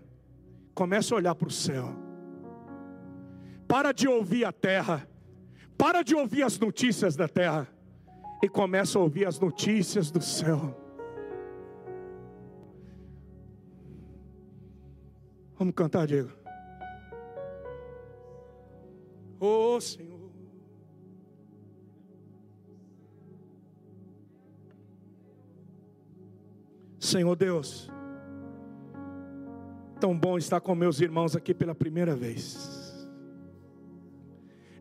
comece 0.74 1.14
a 1.14 1.18
olhar 1.18 1.36
para 1.36 1.48
o 1.48 1.52
céu. 1.52 1.96
Para 3.68 3.92
de 3.92 4.08
ouvir 4.08 4.44
a 4.44 4.52
terra, 4.52 5.08
para 5.78 6.02
de 6.02 6.16
ouvir 6.16 6.42
as 6.42 6.58
notícias 6.58 7.16
da 7.16 7.28
terra 7.28 7.68
e 8.42 8.50
começa 8.50 8.98
a 8.98 9.04
ouvir 9.04 9.28
as 9.28 9.40
notícias 9.40 10.10
do 10.10 10.20
céu. 10.20 10.89
Vamos 15.60 15.76
cantar, 15.76 16.08
Diego. 16.08 16.32
Oh 19.42 19.80
Senhor. 19.82 20.32
Senhor 26.98 27.36
Deus, 27.36 27.90
tão 30.00 30.18
bom 30.18 30.38
estar 30.38 30.62
com 30.62 30.74
meus 30.76 31.02
irmãos 31.02 31.36
aqui 31.36 31.54
pela 31.54 31.76
primeira 31.76 32.16
vez. 32.16 33.10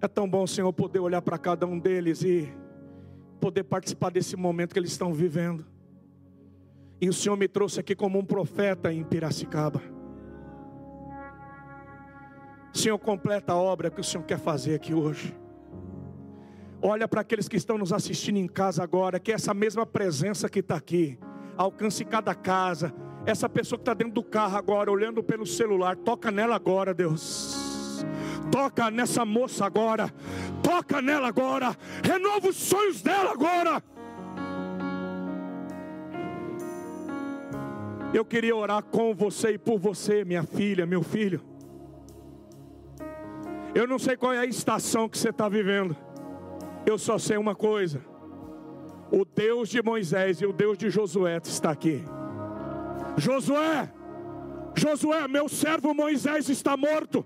É 0.00 0.06
tão 0.06 0.30
bom, 0.30 0.46
Senhor, 0.46 0.72
poder 0.72 1.00
olhar 1.00 1.22
para 1.22 1.38
cada 1.38 1.66
um 1.66 1.76
deles 1.78 2.22
e 2.22 2.52
poder 3.40 3.64
participar 3.64 4.10
desse 4.10 4.36
momento 4.36 4.74
que 4.74 4.78
eles 4.78 4.92
estão 4.92 5.12
vivendo. 5.12 5.66
E 7.00 7.08
o 7.08 7.12
Senhor 7.12 7.36
me 7.36 7.48
trouxe 7.48 7.80
aqui 7.80 7.96
como 7.96 8.18
um 8.18 8.24
profeta 8.24 8.92
em 8.92 9.02
Piracicaba. 9.02 9.97
Senhor, 12.78 12.98
completa 12.98 13.52
a 13.54 13.56
obra 13.56 13.90
que 13.90 14.00
o 14.00 14.04
Senhor 14.04 14.22
quer 14.24 14.38
fazer 14.38 14.76
aqui 14.76 14.94
hoje. 14.94 15.36
Olha 16.80 17.08
para 17.08 17.22
aqueles 17.22 17.48
que 17.48 17.56
estão 17.56 17.76
nos 17.76 17.92
assistindo 17.92 18.36
em 18.36 18.46
casa 18.46 18.84
agora, 18.84 19.18
que 19.18 19.32
essa 19.32 19.52
mesma 19.52 19.84
presença 19.84 20.48
que 20.48 20.60
está 20.60 20.76
aqui 20.76 21.18
alcance 21.56 22.04
cada 22.04 22.36
casa. 22.36 22.94
Essa 23.26 23.48
pessoa 23.48 23.76
que 23.76 23.82
está 23.82 23.94
dentro 23.94 24.14
do 24.14 24.22
carro 24.22 24.56
agora, 24.56 24.92
olhando 24.92 25.24
pelo 25.24 25.44
celular, 25.44 25.96
toca 25.96 26.30
nela 26.30 26.54
agora, 26.54 26.94
Deus. 26.94 28.04
Toca 28.52 28.92
nessa 28.92 29.24
moça 29.24 29.66
agora. 29.66 30.08
Toca 30.62 31.02
nela 31.02 31.26
agora. 31.26 31.76
Renova 32.02 32.48
os 32.48 32.56
sonhos 32.56 33.02
dela 33.02 33.32
agora. 33.32 33.82
Eu 38.14 38.24
queria 38.24 38.54
orar 38.54 38.84
com 38.84 39.12
você 39.12 39.50
e 39.50 39.58
por 39.58 39.80
você, 39.80 40.24
minha 40.24 40.44
filha, 40.44 40.86
meu 40.86 41.02
filho. 41.02 41.57
Eu 43.74 43.86
não 43.86 43.98
sei 43.98 44.16
qual 44.16 44.32
é 44.32 44.38
a 44.38 44.46
estação 44.46 45.08
que 45.08 45.18
você 45.18 45.30
está 45.30 45.48
vivendo. 45.48 45.96
Eu 46.86 46.98
só 46.98 47.18
sei 47.18 47.36
uma 47.36 47.54
coisa 47.54 48.00
o 49.10 49.24
Deus 49.24 49.68
de 49.68 49.82
Moisés 49.82 50.40
e 50.40 50.46
o 50.46 50.52
Deus 50.52 50.76
de 50.76 50.90
Josué 50.90 51.40
está 51.42 51.70
aqui. 51.70 52.02
Josué, 53.16 53.90
Josué, 54.74 55.26
meu 55.26 55.48
servo 55.48 55.94
Moisés 55.94 56.48
está 56.48 56.76
morto. 56.76 57.24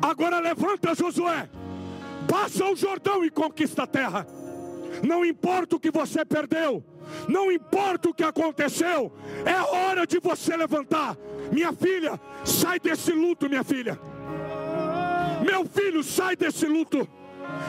Agora 0.00 0.40
levanta, 0.40 0.94
Josué. 0.94 1.48
Passa 2.28 2.64
o 2.66 2.76
Jordão 2.76 3.24
e 3.24 3.30
conquista 3.30 3.84
a 3.84 3.86
terra. 3.86 4.26
Não 5.06 5.24
importa 5.24 5.76
o 5.76 5.80
que 5.80 5.90
você 5.90 6.24
perdeu, 6.24 6.82
não 7.28 7.52
importa 7.52 8.08
o 8.08 8.14
que 8.14 8.24
aconteceu, 8.24 9.12
é 9.44 9.76
hora 9.76 10.06
de 10.06 10.18
você 10.18 10.56
levantar. 10.56 11.16
Minha 11.52 11.72
filha, 11.72 12.18
sai 12.44 12.80
desse 12.80 13.12
luto, 13.12 13.48
minha 13.48 13.62
filha. 13.62 13.98
Meu 15.48 15.64
filho, 15.64 16.02
sai 16.02 16.36
desse 16.36 16.66
luto. 16.66 17.08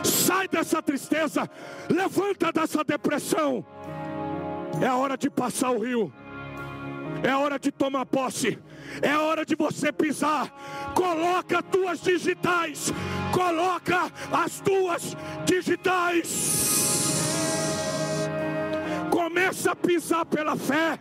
Sai 0.03 0.47
dessa 0.47 0.81
tristeza, 0.81 1.49
levanta 1.89 2.51
dessa 2.51 2.83
depressão. 2.83 3.65
É 4.81 4.91
hora 4.91 5.17
de 5.17 5.29
passar 5.29 5.71
o 5.71 5.79
rio. 5.79 6.13
É 7.23 7.33
hora 7.33 7.57
de 7.57 7.71
tomar 7.71 8.05
posse. 8.05 8.59
É 9.01 9.17
hora 9.17 9.45
de 9.45 9.55
você 9.55 9.91
pisar. 9.91 10.49
Coloca 10.93 11.59
as 11.59 11.65
tuas 11.65 12.01
digitais. 12.01 12.93
Coloca 13.31 14.11
as 14.31 14.59
tuas 14.59 15.15
digitais. 15.45 16.27
Começa 19.09 19.71
a 19.71 19.75
pisar 19.75 20.25
pela 20.25 20.55
fé. 20.55 20.99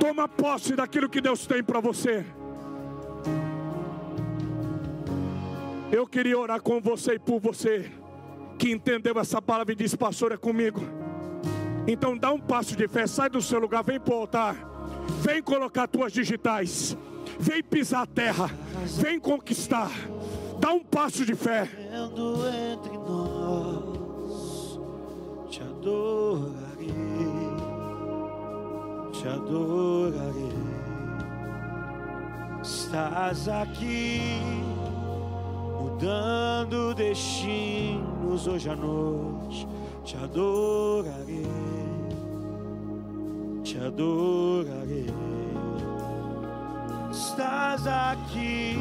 Toma 0.00 0.28
posse 0.28 0.74
daquilo 0.74 1.08
que 1.08 1.20
Deus 1.20 1.46
tem 1.46 1.62
para 1.62 1.80
você. 1.80 2.24
Eu 5.90 6.06
queria 6.06 6.38
orar 6.38 6.60
com 6.60 6.80
você 6.80 7.14
e 7.14 7.18
por 7.18 7.40
você 7.40 7.90
que 8.58 8.70
entendeu 8.70 9.18
essa 9.18 9.40
palavra 9.40 9.72
e 9.72 9.76
disse, 9.76 9.96
pastor, 9.96 10.32
é 10.32 10.36
comigo. 10.36 10.80
Então 11.86 12.16
dá 12.16 12.30
um 12.30 12.40
passo 12.40 12.76
de 12.76 12.86
fé, 12.86 13.06
sai 13.06 13.30
do 13.30 13.40
seu 13.40 13.58
lugar, 13.58 13.82
vem 13.82 13.98
para 13.98 14.14
o 14.14 14.18
altar, 14.18 14.56
vem 15.22 15.42
colocar 15.42 15.86
tuas 15.86 16.12
digitais, 16.12 16.94
vem 17.38 17.62
pisar 17.62 18.02
a 18.02 18.06
terra, 18.06 18.50
vem 19.00 19.18
conquistar. 19.18 19.90
Dá 20.60 20.72
um 20.72 20.84
passo 20.84 21.24
de 21.24 21.34
fé. 21.34 21.62
Entre 21.62 22.98
nós, 22.98 24.78
te 25.48 25.62
adorarei, 25.62 26.92
te 29.12 29.28
adorarei. 29.28 30.58
Estás 32.60 33.48
aqui 33.48 34.87
mudando 35.98 36.94
destinos 36.94 38.46
hoje 38.46 38.70
à 38.70 38.76
noite. 38.76 39.66
Te 40.04 40.16
adorarei, 40.16 41.46
te 43.64 43.78
adorarei. 43.78 45.06
Estás 47.10 47.86
aqui 47.86 48.78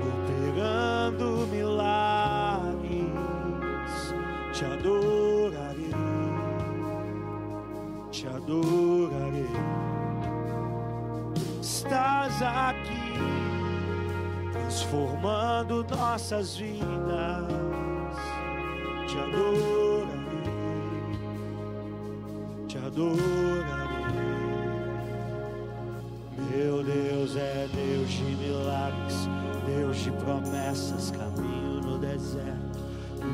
operando 0.00 1.48
milagres. 1.50 1.90
Te 4.52 4.64
adorarei, 4.64 5.90
te 8.12 8.26
adorarei. 8.28 9.50
Estás 11.60 12.42
aqui 12.42 12.99
transformando 14.70 15.84
nossas 15.90 16.56
vidas. 16.56 17.44
Te 19.08 19.18
adorarei, 19.18 20.12
te 22.68 22.78
adorarei. 22.78 23.90
Meu 26.54 26.84
Deus 26.84 27.36
é 27.36 27.68
Deus 27.74 28.10
de 28.10 28.22
milagres, 28.22 29.28
Deus 29.66 29.96
de 29.98 30.12
promessas, 30.12 31.10
caminho 31.10 31.80
no 31.80 31.98
deserto, 31.98 32.78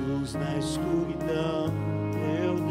luz 0.08 0.32
na 0.32 0.56
escuridão. 0.56 1.70
Meu 2.14 2.65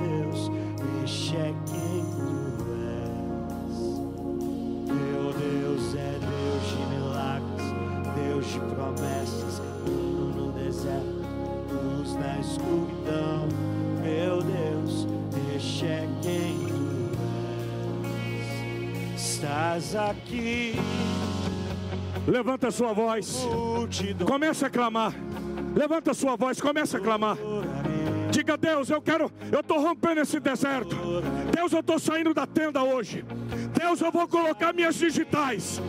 aqui. 19.95 20.75
Levanta 22.27 22.67
a 22.67 22.71
sua 22.71 22.93
voz. 22.93 23.45
Comece 24.25 24.65
a 24.65 24.69
clamar. 24.69 25.13
Levanta 25.75 26.11
a 26.11 26.13
sua 26.13 26.35
voz, 26.35 26.61
comece 26.61 26.95
a 26.95 26.99
clamar. 26.99 27.37
Diga, 28.31 28.57
Deus, 28.57 28.89
eu 28.89 29.01
quero, 29.01 29.31
eu 29.51 29.59
estou 29.59 29.79
rompendo 29.79 30.21
esse 30.21 30.39
deserto. 30.39 30.95
Deus, 31.53 31.71
eu 31.71 31.79
estou 31.79 31.99
saindo 31.99 32.33
da 32.33 32.45
tenda 32.47 32.83
hoje. 32.83 33.23
Deus, 33.77 34.01
eu 34.01 34.11
vou 34.11 34.27
colocar 34.27 34.73
minhas 34.73 34.95
digitais. 34.95 35.81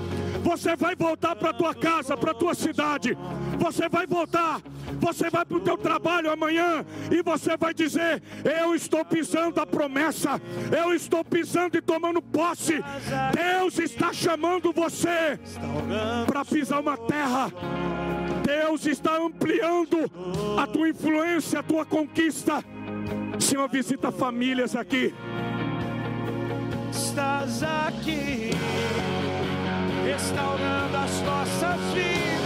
Você 0.42 0.76
vai 0.76 0.94
voltar 0.94 1.34
para 1.34 1.52
tua 1.52 1.74
casa, 1.74 2.16
para 2.16 2.34
tua 2.34 2.54
cidade. 2.54 3.16
Você 3.58 3.88
vai 3.88 4.06
voltar. 4.06 4.60
Você 5.00 5.28
vai 5.30 5.44
para 5.44 5.56
o 5.56 5.60
teu 5.60 5.76
trabalho 5.76 6.30
amanhã 6.30 6.84
e 7.10 7.22
você 7.22 7.56
vai 7.56 7.74
dizer: 7.74 8.22
Eu 8.44 8.74
estou 8.74 9.04
pisando 9.04 9.60
a 9.60 9.66
promessa. 9.66 10.40
Eu 10.76 10.94
estou 10.94 11.24
pisando 11.24 11.76
e 11.76 11.82
tomando 11.82 12.22
posse. 12.22 12.82
Deus 13.32 13.78
está 13.78 14.12
chamando 14.12 14.72
você 14.72 15.38
para 16.26 16.44
pisar 16.44 16.80
uma 16.80 16.96
terra. 16.96 17.52
Deus 18.46 18.86
está 18.86 19.16
ampliando 19.16 20.10
a 20.56 20.66
tua 20.66 20.88
influência, 20.88 21.58
a 21.58 21.62
tua 21.62 21.84
conquista. 21.84 22.64
Senhor, 23.40 23.68
visita 23.68 24.12
famílias 24.12 24.76
aqui. 24.76 25.12
Estás 26.90 27.62
aqui, 27.62 28.50
restaurando 30.04 30.96
as 30.96 31.20
nossas 31.22 31.80
vidas. 31.92 32.45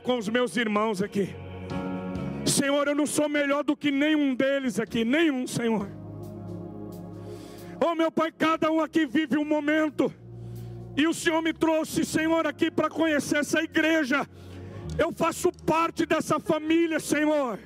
com 0.00 0.18
os 0.18 0.28
meus 0.28 0.56
irmãos 0.56 1.02
aqui. 1.02 1.34
Senhor, 2.44 2.88
eu 2.88 2.94
não 2.94 3.06
sou 3.06 3.28
melhor 3.28 3.62
do 3.62 3.76
que 3.76 3.90
nenhum 3.90 4.34
deles 4.34 4.80
aqui, 4.80 5.04
nenhum, 5.04 5.46
Senhor. 5.46 5.88
Oh, 7.84 7.94
meu 7.94 8.10
Pai, 8.10 8.32
cada 8.32 8.70
um 8.70 8.80
aqui 8.80 9.06
vive 9.06 9.38
um 9.38 9.44
momento. 9.44 10.12
E 10.96 11.06
o 11.06 11.14
Senhor 11.14 11.40
me 11.40 11.52
trouxe, 11.52 12.04
Senhor, 12.04 12.46
aqui 12.46 12.70
para 12.70 12.90
conhecer 12.90 13.38
essa 13.38 13.62
igreja. 13.62 14.26
Eu 14.98 15.12
faço 15.12 15.50
parte 15.64 16.04
dessa 16.04 16.38
família, 16.40 16.98
Senhor. 16.98 17.58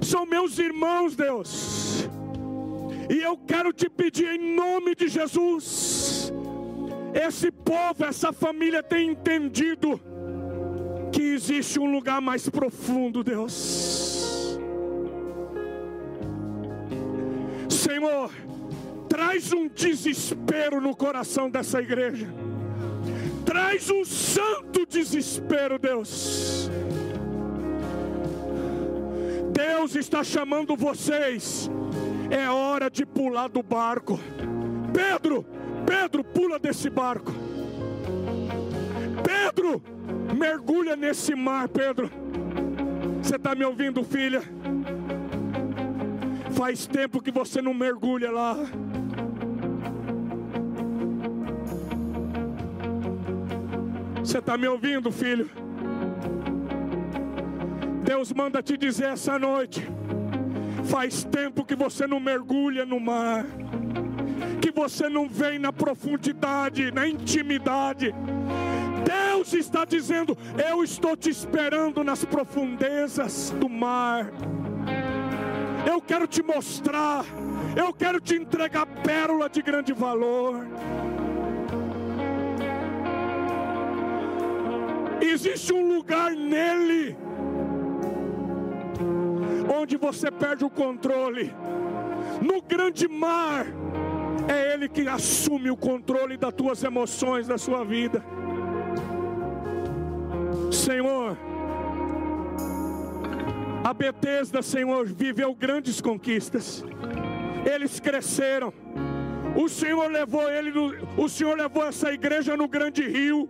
São 0.00 0.26
meus 0.26 0.58
irmãos, 0.58 1.14
Deus. 1.14 2.08
E 3.08 3.20
eu 3.20 3.36
quero 3.36 3.72
te 3.72 3.88
pedir 3.88 4.28
em 4.28 4.56
nome 4.56 4.94
de 4.94 5.08
Jesus. 5.08 6.32
Esse 7.14 7.50
povo, 7.52 8.04
essa 8.04 8.32
família 8.32 8.82
tem 8.82 9.10
entendido 9.10 10.00
que 11.14 11.22
existe 11.22 11.78
um 11.78 11.92
lugar 11.92 12.20
mais 12.20 12.48
profundo, 12.48 13.22
Deus. 13.22 14.58
Senhor, 17.68 18.32
traz 19.08 19.52
um 19.52 19.68
desespero 19.68 20.80
no 20.80 20.96
coração 20.96 21.48
dessa 21.48 21.80
igreja. 21.80 22.26
Traz 23.46 23.88
um 23.90 24.04
santo 24.04 24.84
desespero, 24.84 25.78
Deus. 25.78 26.68
Deus 29.52 29.94
está 29.94 30.24
chamando 30.24 30.74
vocês. 30.74 31.70
É 32.28 32.50
hora 32.50 32.90
de 32.90 33.06
pular 33.06 33.48
do 33.48 33.62
barco. 33.62 34.18
Pedro, 34.92 35.46
Pedro, 35.86 36.24
pula 36.24 36.58
desse 36.58 36.90
barco. 36.90 37.32
Pedro, 39.22 39.80
mergulha 40.36 40.96
nesse 40.96 41.34
mar, 41.34 41.68
Pedro. 41.68 42.10
Você 43.22 43.36
está 43.36 43.54
me 43.54 43.64
ouvindo, 43.64 44.04
filha? 44.04 44.42
Faz 46.50 46.86
tempo 46.86 47.20
que 47.20 47.30
você 47.30 47.60
não 47.60 47.74
mergulha 47.74 48.30
lá. 48.30 48.56
Você 54.20 54.38
está 54.38 54.56
me 54.56 54.66
ouvindo, 54.66 55.10
filho? 55.12 55.50
Deus 58.04 58.32
manda 58.32 58.62
te 58.62 58.76
dizer 58.76 59.06
essa 59.06 59.38
noite. 59.38 59.86
Faz 60.84 61.24
tempo 61.24 61.64
que 61.64 61.74
você 61.74 62.06
não 62.06 62.20
mergulha 62.20 62.84
no 62.84 63.00
mar, 63.00 63.44
que 64.60 64.70
você 64.70 65.08
não 65.08 65.28
vem 65.28 65.58
na 65.58 65.72
profundidade, 65.72 66.90
na 66.90 67.08
intimidade. 67.08 68.14
Deus 69.04 69.52
está 69.52 69.84
dizendo: 69.84 70.36
Eu 70.68 70.82
estou 70.82 71.16
te 71.16 71.30
esperando 71.30 72.02
nas 72.02 72.24
profundezas 72.24 73.50
do 73.58 73.68
mar. 73.68 74.30
Eu 75.86 76.00
quero 76.00 76.26
te 76.26 76.42
mostrar, 76.42 77.24
eu 77.76 77.92
quero 77.92 78.20
te 78.20 78.34
entregar 78.34 78.86
pérola 78.86 79.48
de 79.48 79.62
grande 79.62 79.92
valor. 79.92 80.66
Existe 85.20 85.72
um 85.72 85.94
lugar 85.94 86.32
nele 86.32 87.16
onde 89.78 89.96
você 89.96 90.30
perde 90.30 90.64
o 90.64 90.70
controle. 90.70 91.52
No 92.40 92.62
grande 92.62 93.06
mar, 93.08 93.66
é 94.48 94.72
Ele 94.72 94.88
que 94.88 95.06
assume 95.06 95.70
o 95.70 95.76
controle 95.76 96.36
das 96.36 96.52
tuas 96.52 96.82
emoções, 96.82 97.46
da 97.46 97.58
sua 97.58 97.84
vida. 97.84 98.24
Senhor, 100.74 101.38
a 103.84 103.92
Betesda, 103.92 104.62
Senhor, 104.62 105.06
viveu 105.06 105.54
grandes 105.54 106.00
conquistas. 106.00 106.84
Eles 107.64 108.00
cresceram. 108.00 108.72
O 109.56 109.68
Senhor 109.68 110.10
levou 110.10 110.50
ele, 110.50 110.72
o 111.16 111.28
Senhor 111.28 111.56
levou 111.56 111.86
essa 111.86 112.12
igreja 112.12 112.56
no 112.56 112.66
grande 112.66 113.06
rio. 113.06 113.48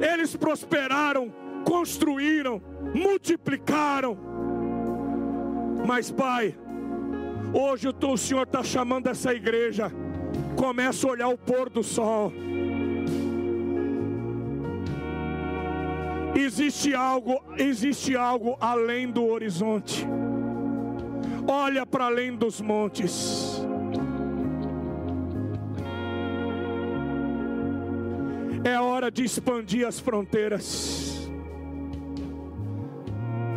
Eles 0.00 0.34
prosperaram, 0.34 1.32
construíram, 1.64 2.60
multiplicaram. 2.94 4.18
Mas, 5.86 6.10
Pai, 6.10 6.56
hoje 7.54 7.88
o 7.88 8.16
Senhor 8.16 8.42
está 8.42 8.62
chamando 8.64 9.06
essa 9.06 9.32
igreja. 9.32 9.92
Começa 10.56 11.06
a 11.06 11.10
olhar 11.10 11.28
o 11.28 11.38
pôr 11.38 11.70
do 11.70 11.82
sol. 11.82 12.32
Existe 16.38 16.94
algo, 16.94 17.42
existe 17.56 18.14
algo 18.14 18.58
além 18.60 19.10
do 19.10 19.24
horizonte. 19.24 20.06
Olha 21.48 21.86
para 21.86 22.04
além 22.04 22.36
dos 22.36 22.60
montes. 22.60 23.62
É 28.62 28.78
hora 28.78 29.10
de 29.10 29.24
expandir 29.24 29.86
as 29.86 29.98
fronteiras. 29.98 31.30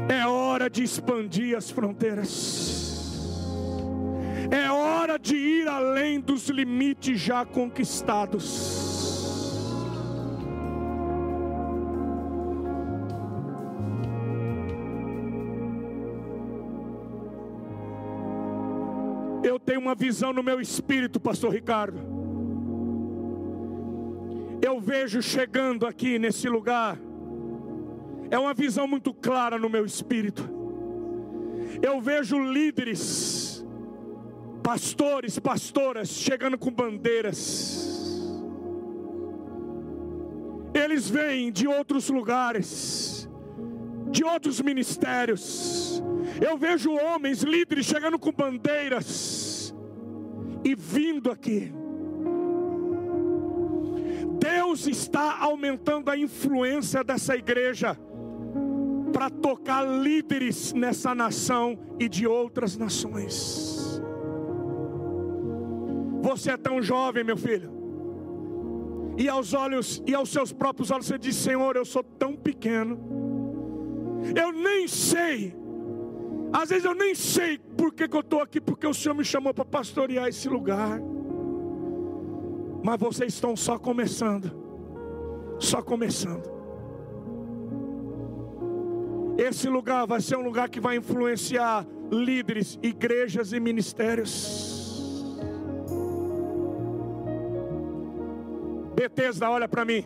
É 0.08 0.26
hora 0.26 0.70
de 0.70 0.82
expandir 0.82 1.58
as 1.58 1.70
fronteiras. 1.70 3.30
É 4.52 4.72
hora 4.72 5.20
de 5.20 5.36
ir 5.36 5.68
além 5.68 6.22
dos 6.22 6.48
limites 6.48 7.20
já 7.20 7.44
conquistados. 7.44 8.79
Tenho 19.80 19.88
uma 19.88 19.96
visão 19.96 20.34
no 20.34 20.44
meu 20.44 20.60
espírito, 20.60 21.22
Pastor 21.22 21.54
Ricardo. 21.54 22.02
Eu 24.62 24.78
vejo 24.82 25.22
chegando 25.22 25.88
aqui 25.88 26.20
nesse 26.20 26.50
lugar. 26.50 27.00
É 28.30 28.38
uma 28.38 28.54
visão 28.54 28.86
muito 28.86 29.14
clara 29.14 29.58
no 29.58 29.70
meu 29.70 29.86
espírito. 29.86 30.44
Eu 31.82 32.02
vejo 32.02 32.38
líderes, 32.38 33.66
pastores, 34.62 35.40
pastoras 35.40 36.10
chegando 36.10 36.58
com 36.58 36.70
bandeiras. 36.70 38.28
Eles 40.74 41.10
vêm 41.10 41.54
de 41.54 41.70
outros 41.70 42.10
lugares, 42.10 43.30
de 44.12 44.26
outros 44.26 44.60
ministérios. 44.60 46.04
Eu 46.46 46.58
vejo 46.58 46.92
homens, 46.92 47.44
líderes 47.44 47.86
chegando 47.86 48.20
com 48.20 48.34
bandeiras 48.34 49.39
e 50.70 50.76
vindo 50.76 51.32
aqui. 51.32 51.74
Deus 54.40 54.88
está 54.88 55.40
aumentando 55.40 56.10
a 56.10 56.18
influência 56.18 57.04
dessa 57.04 57.36
igreja 57.36 57.98
para 59.12 59.30
tocar 59.30 59.82
líderes 59.82 60.72
nessa 60.74 61.16
nação 61.16 61.78
e 62.00 62.08
de 62.08 62.28
outras 62.28 62.78
nações. 62.78 64.00
Você 66.22 66.52
é 66.52 66.58
tão 66.58 66.82
jovem, 66.82 67.24
meu 67.24 67.36
filho. 67.36 67.72
E 69.18 69.28
aos 69.28 69.54
olhos 69.54 70.02
e 70.06 70.14
aos 70.14 70.30
seus 70.30 70.54
próprios 70.54 70.92
olhos 70.92 71.08
você 71.08 71.18
diz: 71.18 71.36
"Senhor, 71.36 71.76
eu 71.76 71.84
sou 71.84 72.04
tão 72.04 72.36
pequeno. 72.36 72.98
Eu 74.36 74.52
nem 74.52 74.88
sei. 74.88 75.59
Às 76.52 76.70
vezes 76.70 76.86
eu 76.86 76.96
nem 76.96 77.14
sei 77.14 77.58
por 77.58 77.94
que, 77.94 78.08
que 78.08 78.16
eu 78.16 78.22
estou 78.22 78.42
aqui, 78.42 78.60
porque 78.60 78.88
o 78.88 78.94
Senhor 78.94 79.14
me 79.14 79.24
chamou 79.24 79.54
para 79.54 79.66
pastorear 79.66 80.28
esse 80.28 80.50
lugar. 80.50 81.00
Mas 82.84 83.00
vocês 83.00 83.34
estão 83.34 83.56
só 83.56 83.78
começando. 83.78 84.52
Só 85.60 85.82
começando. 85.82 86.50
Esse 89.38 89.70
lugar 89.70 90.06
vai 90.06 90.22
ser 90.22 90.38
um 90.38 90.42
lugar 90.42 90.70
que 90.70 90.80
vai 90.80 90.98
influenciar 90.98 91.86
líderes, 92.12 92.80
igrejas 92.82 93.54
e 93.54 93.60
ministérios. 93.60 94.80
Betesda, 98.96 99.50
olha 99.50 99.68
para 99.68 99.86
mim. 99.86 100.04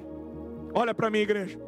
Olha 0.74 0.94
para 0.94 1.10
mim, 1.10 1.20
igreja. 1.20 1.60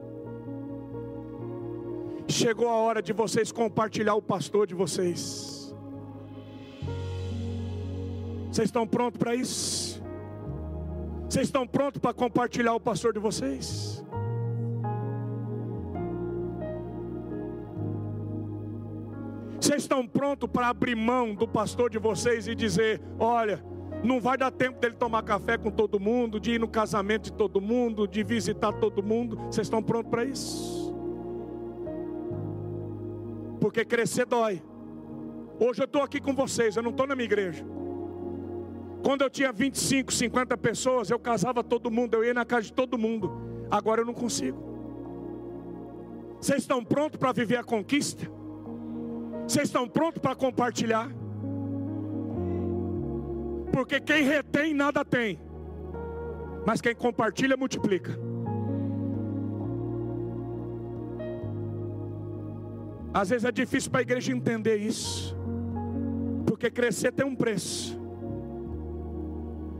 Chegou 2.27 2.68
a 2.68 2.76
hora 2.76 3.02
de 3.02 3.14
vocês 3.14 3.52
compartilhar 3.52 4.15
o 4.15 4.22
pastor 4.22 4.65
de 4.65 4.73
vocês. 4.73 5.73
Vocês 8.52 8.68
estão 8.68 8.88
prontos 8.88 9.18
para 9.18 9.35
isso? 9.35 10.02
Vocês 11.30 11.47
estão 11.47 11.68
prontos 11.68 11.99
para 11.99 12.14
compartilhar 12.14 12.73
o 12.73 12.80
pastor 12.80 13.14
de 13.14 13.19
vocês? 13.19 14.03
Vocês 19.60 19.81
estão 19.81 20.07
prontos 20.07 20.49
para 20.49 20.69
abrir 20.69 20.95
mão 20.95 21.35
do 21.35 21.47
pastor 21.47 21.89
de 21.89 21.99
vocês 21.99 22.47
e 22.47 22.56
dizer: 22.56 23.02
olha, 23.19 23.64
não 24.03 24.22
vai 24.22 24.38
dar 24.38 24.52
tempo 24.52 24.80
dele 24.80 24.95
tomar 24.95 25.23
café 25.23 25.57
com 25.57 25.69
todo 25.69 25.99
mundo, 25.99 26.39
de 26.39 26.52
ir 26.52 26.60
no 26.60 26.68
casamento 26.68 27.26
de 27.26 27.34
todo 27.34 27.60
mundo, 27.60 28.07
de 28.07 28.23
visitar 28.23 28.72
todo 28.73 29.03
mundo. 29.03 29.38
Vocês 29.47 29.68
estão 29.68 29.81
prontos 29.84 30.10
para 30.10 30.23
isso? 30.23 30.84
Porque 33.65 33.83
crescer 33.83 34.27
dói. 34.27 34.61
Hoje 35.59 35.81
eu 35.81 35.85
estou 35.85 36.03
aqui 36.03 36.21
com 36.21 36.35
vocês, 36.35 36.75
eu 36.75 36.83
não 36.83 36.91
estou 36.91 37.07
na 37.07 37.15
minha 37.15 37.25
igreja. 37.25 37.65
Quando 39.03 39.23
eu 39.23 39.29
tinha 39.29 39.51
25, 39.51 40.13
50 40.13 40.55
pessoas, 40.55 41.09
eu 41.09 41.17
casava 41.17 41.63
todo 41.63 41.89
mundo, 41.89 42.13
eu 42.13 42.23
ia 42.23 42.31
na 42.31 42.45
casa 42.45 42.67
de 42.67 42.73
todo 42.73 42.95
mundo. 42.95 43.31
Agora 43.71 44.01
eu 44.01 44.05
não 44.05 44.13
consigo. 44.13 44.59
Vocês 46.39 46.59
estão 46.59 46.85
prontos 46.85 47.17
para 47.17 47.31
viver 47.31 47.57
a 47.57 47.63
conquista? 47.63 48.29
Vocês 49.47 49.67
estão 49.67 49.89
prontos 49.89 50.21
para 50.21 50.35
compartilhar? 50.35 51.09
Porque 53.73 53.99
quem 53.99 54.25
retém 54.25 54.75
nada 54.75 55.03
tem, 55.03 55.39
mas 56.67 56.81
quem 56.81 56.93
compartilha 56.93 57.57
multiplica. 57.57 58.24
Às 63.15 63.29
vezes 63.29 63.45
é 63.45 63.51
difícil 63.51 63.89
para 63.89 64.01
a 64.01 64.01
igreja 64.01 64.33
entender 64.33 64.75
isso, 64.75 65.33
porque 66.45 66.69
crescer 66.69 67.13
tem 67.13 67.25
um 67.25 67.33
preço. 67.33 67.97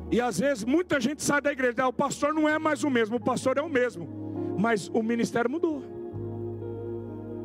E 0.10 0.22
às 0.22 0.40
vezes 0.40 0.64
muita 0.64 1.02
gente 1.02 1.22
sai 1.22 1.42
da 1.42 1.52
igreja, 1.52 1.84
ah, 1.84 1.90
o 1.90 1.92
pastor 1.92 2.34
não 2.34 2.48
é 2.48 2.58
mais 2.58 2.86
o 2.86 2.90
mesmo, 2.90 3.18
o 3.18 3.20
pastor 3.20 3.58
é 3.58 3.62
o 3.62 3.68
mesmo, 3.68 4.56
mas 4.58 4.88
o 4.88 5.04
ministério 5.04 5.52
mudou, 5.52 5.84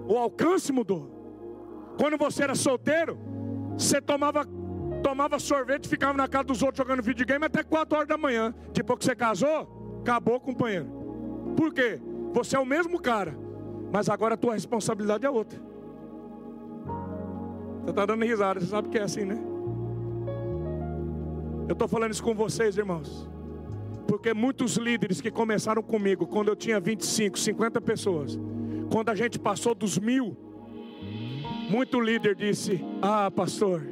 o 0.06 0.16
alcance 0.16 0.70
mudou. 0.70 1.10
Quando 1.98 2.16
você 2.16 2.44
era 2.44 2.54
solteiro, 2.54 3.18
você 3.76 4.00
tomava, 4.00 4.46
tomava 5.02 5.40
sorvete, 5.40 5.88
ficava 5.88 6.16
na 6.16 6.28
casa 6.28 6.44
dos 6.44 6.62
outros 6.62 6.78
jogando 6.78 7.02
videogame 7.02 7.46
até 7.46 7.64
4 7.64 7.96
horas 7.96 8.08
da 8.08 8.16
manhã. 8.16 8.54
Depois 8.72 9.00
que 9.00 9.06
você 9.06 9.16
casou, 9.16 9.98
acabou, 10.02 10.38
companheiro. 10.38 10.86
Por 11.56 11.74
quê? 11.74 12.00
Você 12.32 12.54
é 12.54 12.60
o 12.60 12.64
mesmo 12.64 13.02
cara, 13.02 13.36
mas 13.92 14.08
agora 14.08 14.34
a 14.34 14.38
tua 14.38 14.54
responsabilidade 14.54 15.26
é 15.26 15.30
outra. 15.30 15.69
Você 17.82 17.90
está 17.90 18.06
dando 18.06 18.24
risada, 18.24 18.60
você 18.60 18.66
sabe 18.66 18.88
que 18.88 18.98
é 18.98 19.02
assim, 19.02 19.24
né? 19.24 19.38
Eu 21.68 21.72
estou 21.72 21.88
falando 21.88 22.12
isso 22.12 22.22
com 22.22 22.34
vocês, 22.34 22.76
irmãos. 22.76 23.28
Porque 24.06 24.34
muitos 24.34 24.76
líderes 24.76 25.20
que 25.20 25.30
começaram 25.30 25.82
comigo, 25.82 26.26
quando 26.26 26.48
eu 26.48 26.56
tinha 26.56 26.80
25, 26.80 27.38
50 27.38 27.80
pessoas, 27.80 28.38
quando 28.92 29.08
a 29.08 29.14
gente 29.14 29.38
passou 29.38 29.74
dos 29.74 29.98
mil, 29.98 30.36
muito 31.70 32.00
líder 32.00 32.34
disse: 32.34 32.84
Ah, 33.00 33.30
pastor, 33.30 33.82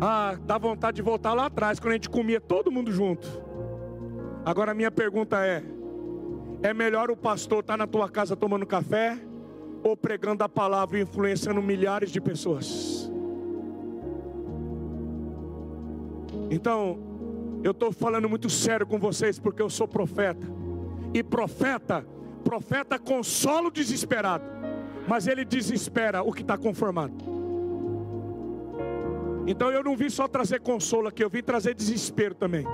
ah, 0.00 0.38
dá 0.46 0.58
vontade 0.58 0.96
de 0.96 1.02
voltar 1.02 1.34
lá 1.34 1.46
atrás, 1.46 1.80
quando 1.80 1.90
a 1.90 1.94
gente 1.94 2.08
comia 2.08 2.40
todo 2.40 2.70
mundo 2.70 2.92
junto. 2.92 3.26
Agora 4.44 4.72
minha 4.74 4.90
pergunta 4.90 5.44
é: 5.44 5.62
é 6.62 6.72
melhor 6.72 7.10
o 7.10 7.16
pastor 7.16 7.60
estar 7.60 7.76
na 7.76 7.86
tua 7.86 8.08
casa 8.08 8.36
tomando 8.36 8.64
café 8.64 9.18
ou 9.84 9.96
pregando 9.96 10.42
a 10.42 10.48
palavra 10.48 10.98
e 10.98 11.02
influenciando 11.02 11.62
milhares 11.62 12.10
de 12.10 12.20
pessoas? 12.20 13.08
Então, 16.50 16.98
eu 17.62 17.70
estou 17.70 17.92
falando 17.92 18.28
muito 18.28 18.50
sério 18.50 18.86
com 18.86 18.98
vocês 18.98 19.38
porque 19.38 19.62
eu 19.62 19.70
sou 19.70 19.86
profeta. 19.86 20.46
E 21.12 21.22
profeta, 21.22 22.04
profeta 22.42 22.98
consola 22.98 23.68
o 23.68 23.70
desesperado, 23.70 24.44
mas 25.06 25.26
ele 25.26 25.44
desespera 25.44 26.22
o 26.22 26.32
que 26.32 26.42
está 26.42 26.58
conformado. 26.58 27.14
Então 29.46 29.70
eu 29.70 29.84
não 29.84 29.96
vim 29.96 30.08
só 30.08 30.26
trazer 30.26 30.60
consolo 30.60 31.08
aqui, 31.08 31.22
eu 31.22 31.30
vim 31.30 31.42
trazer 31.42 31.74
desespero 31.74 32.34
também. 32.34 32.66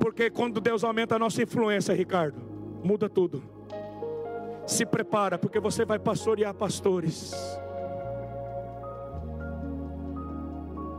Porque 0.00 0.30
quando 0.30 0.60
Deus 0.60 0.82
aumenta 0.82 1.16
a 1.16 1.18
nossa 1.18 1.42
influência, 1.42 1.94
Ricardo, 1.94 2.42
muda 2.82 3.08
tudo. 3.08 3.53
Se 4.66 4.86
prepara, 4.86 5.38
porque 5.38 5.60
você 5.60 5.84
vai 5.84 5.98
pastorear 5.98 6.54
pastores. 6.54 7.32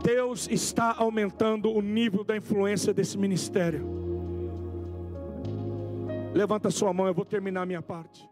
Deus 0.02 0.48
está 0.48 0.94
aumentando 0.96 1.72
o 1.72 1.82
nível 1.82 2.22
da 2.22 2.36
influência 2.36 2.94
desse 2.94 3.18
ministério. 3.18 3.84
Levanta 6.32 6.70
sua 6.70 6.92
mão, 6.92 7.06
eu 7.06 7.14
vou 7.14 7.24
terminar 7.24 7.66
minha 7.66 7.82
parte. 7.82 8.28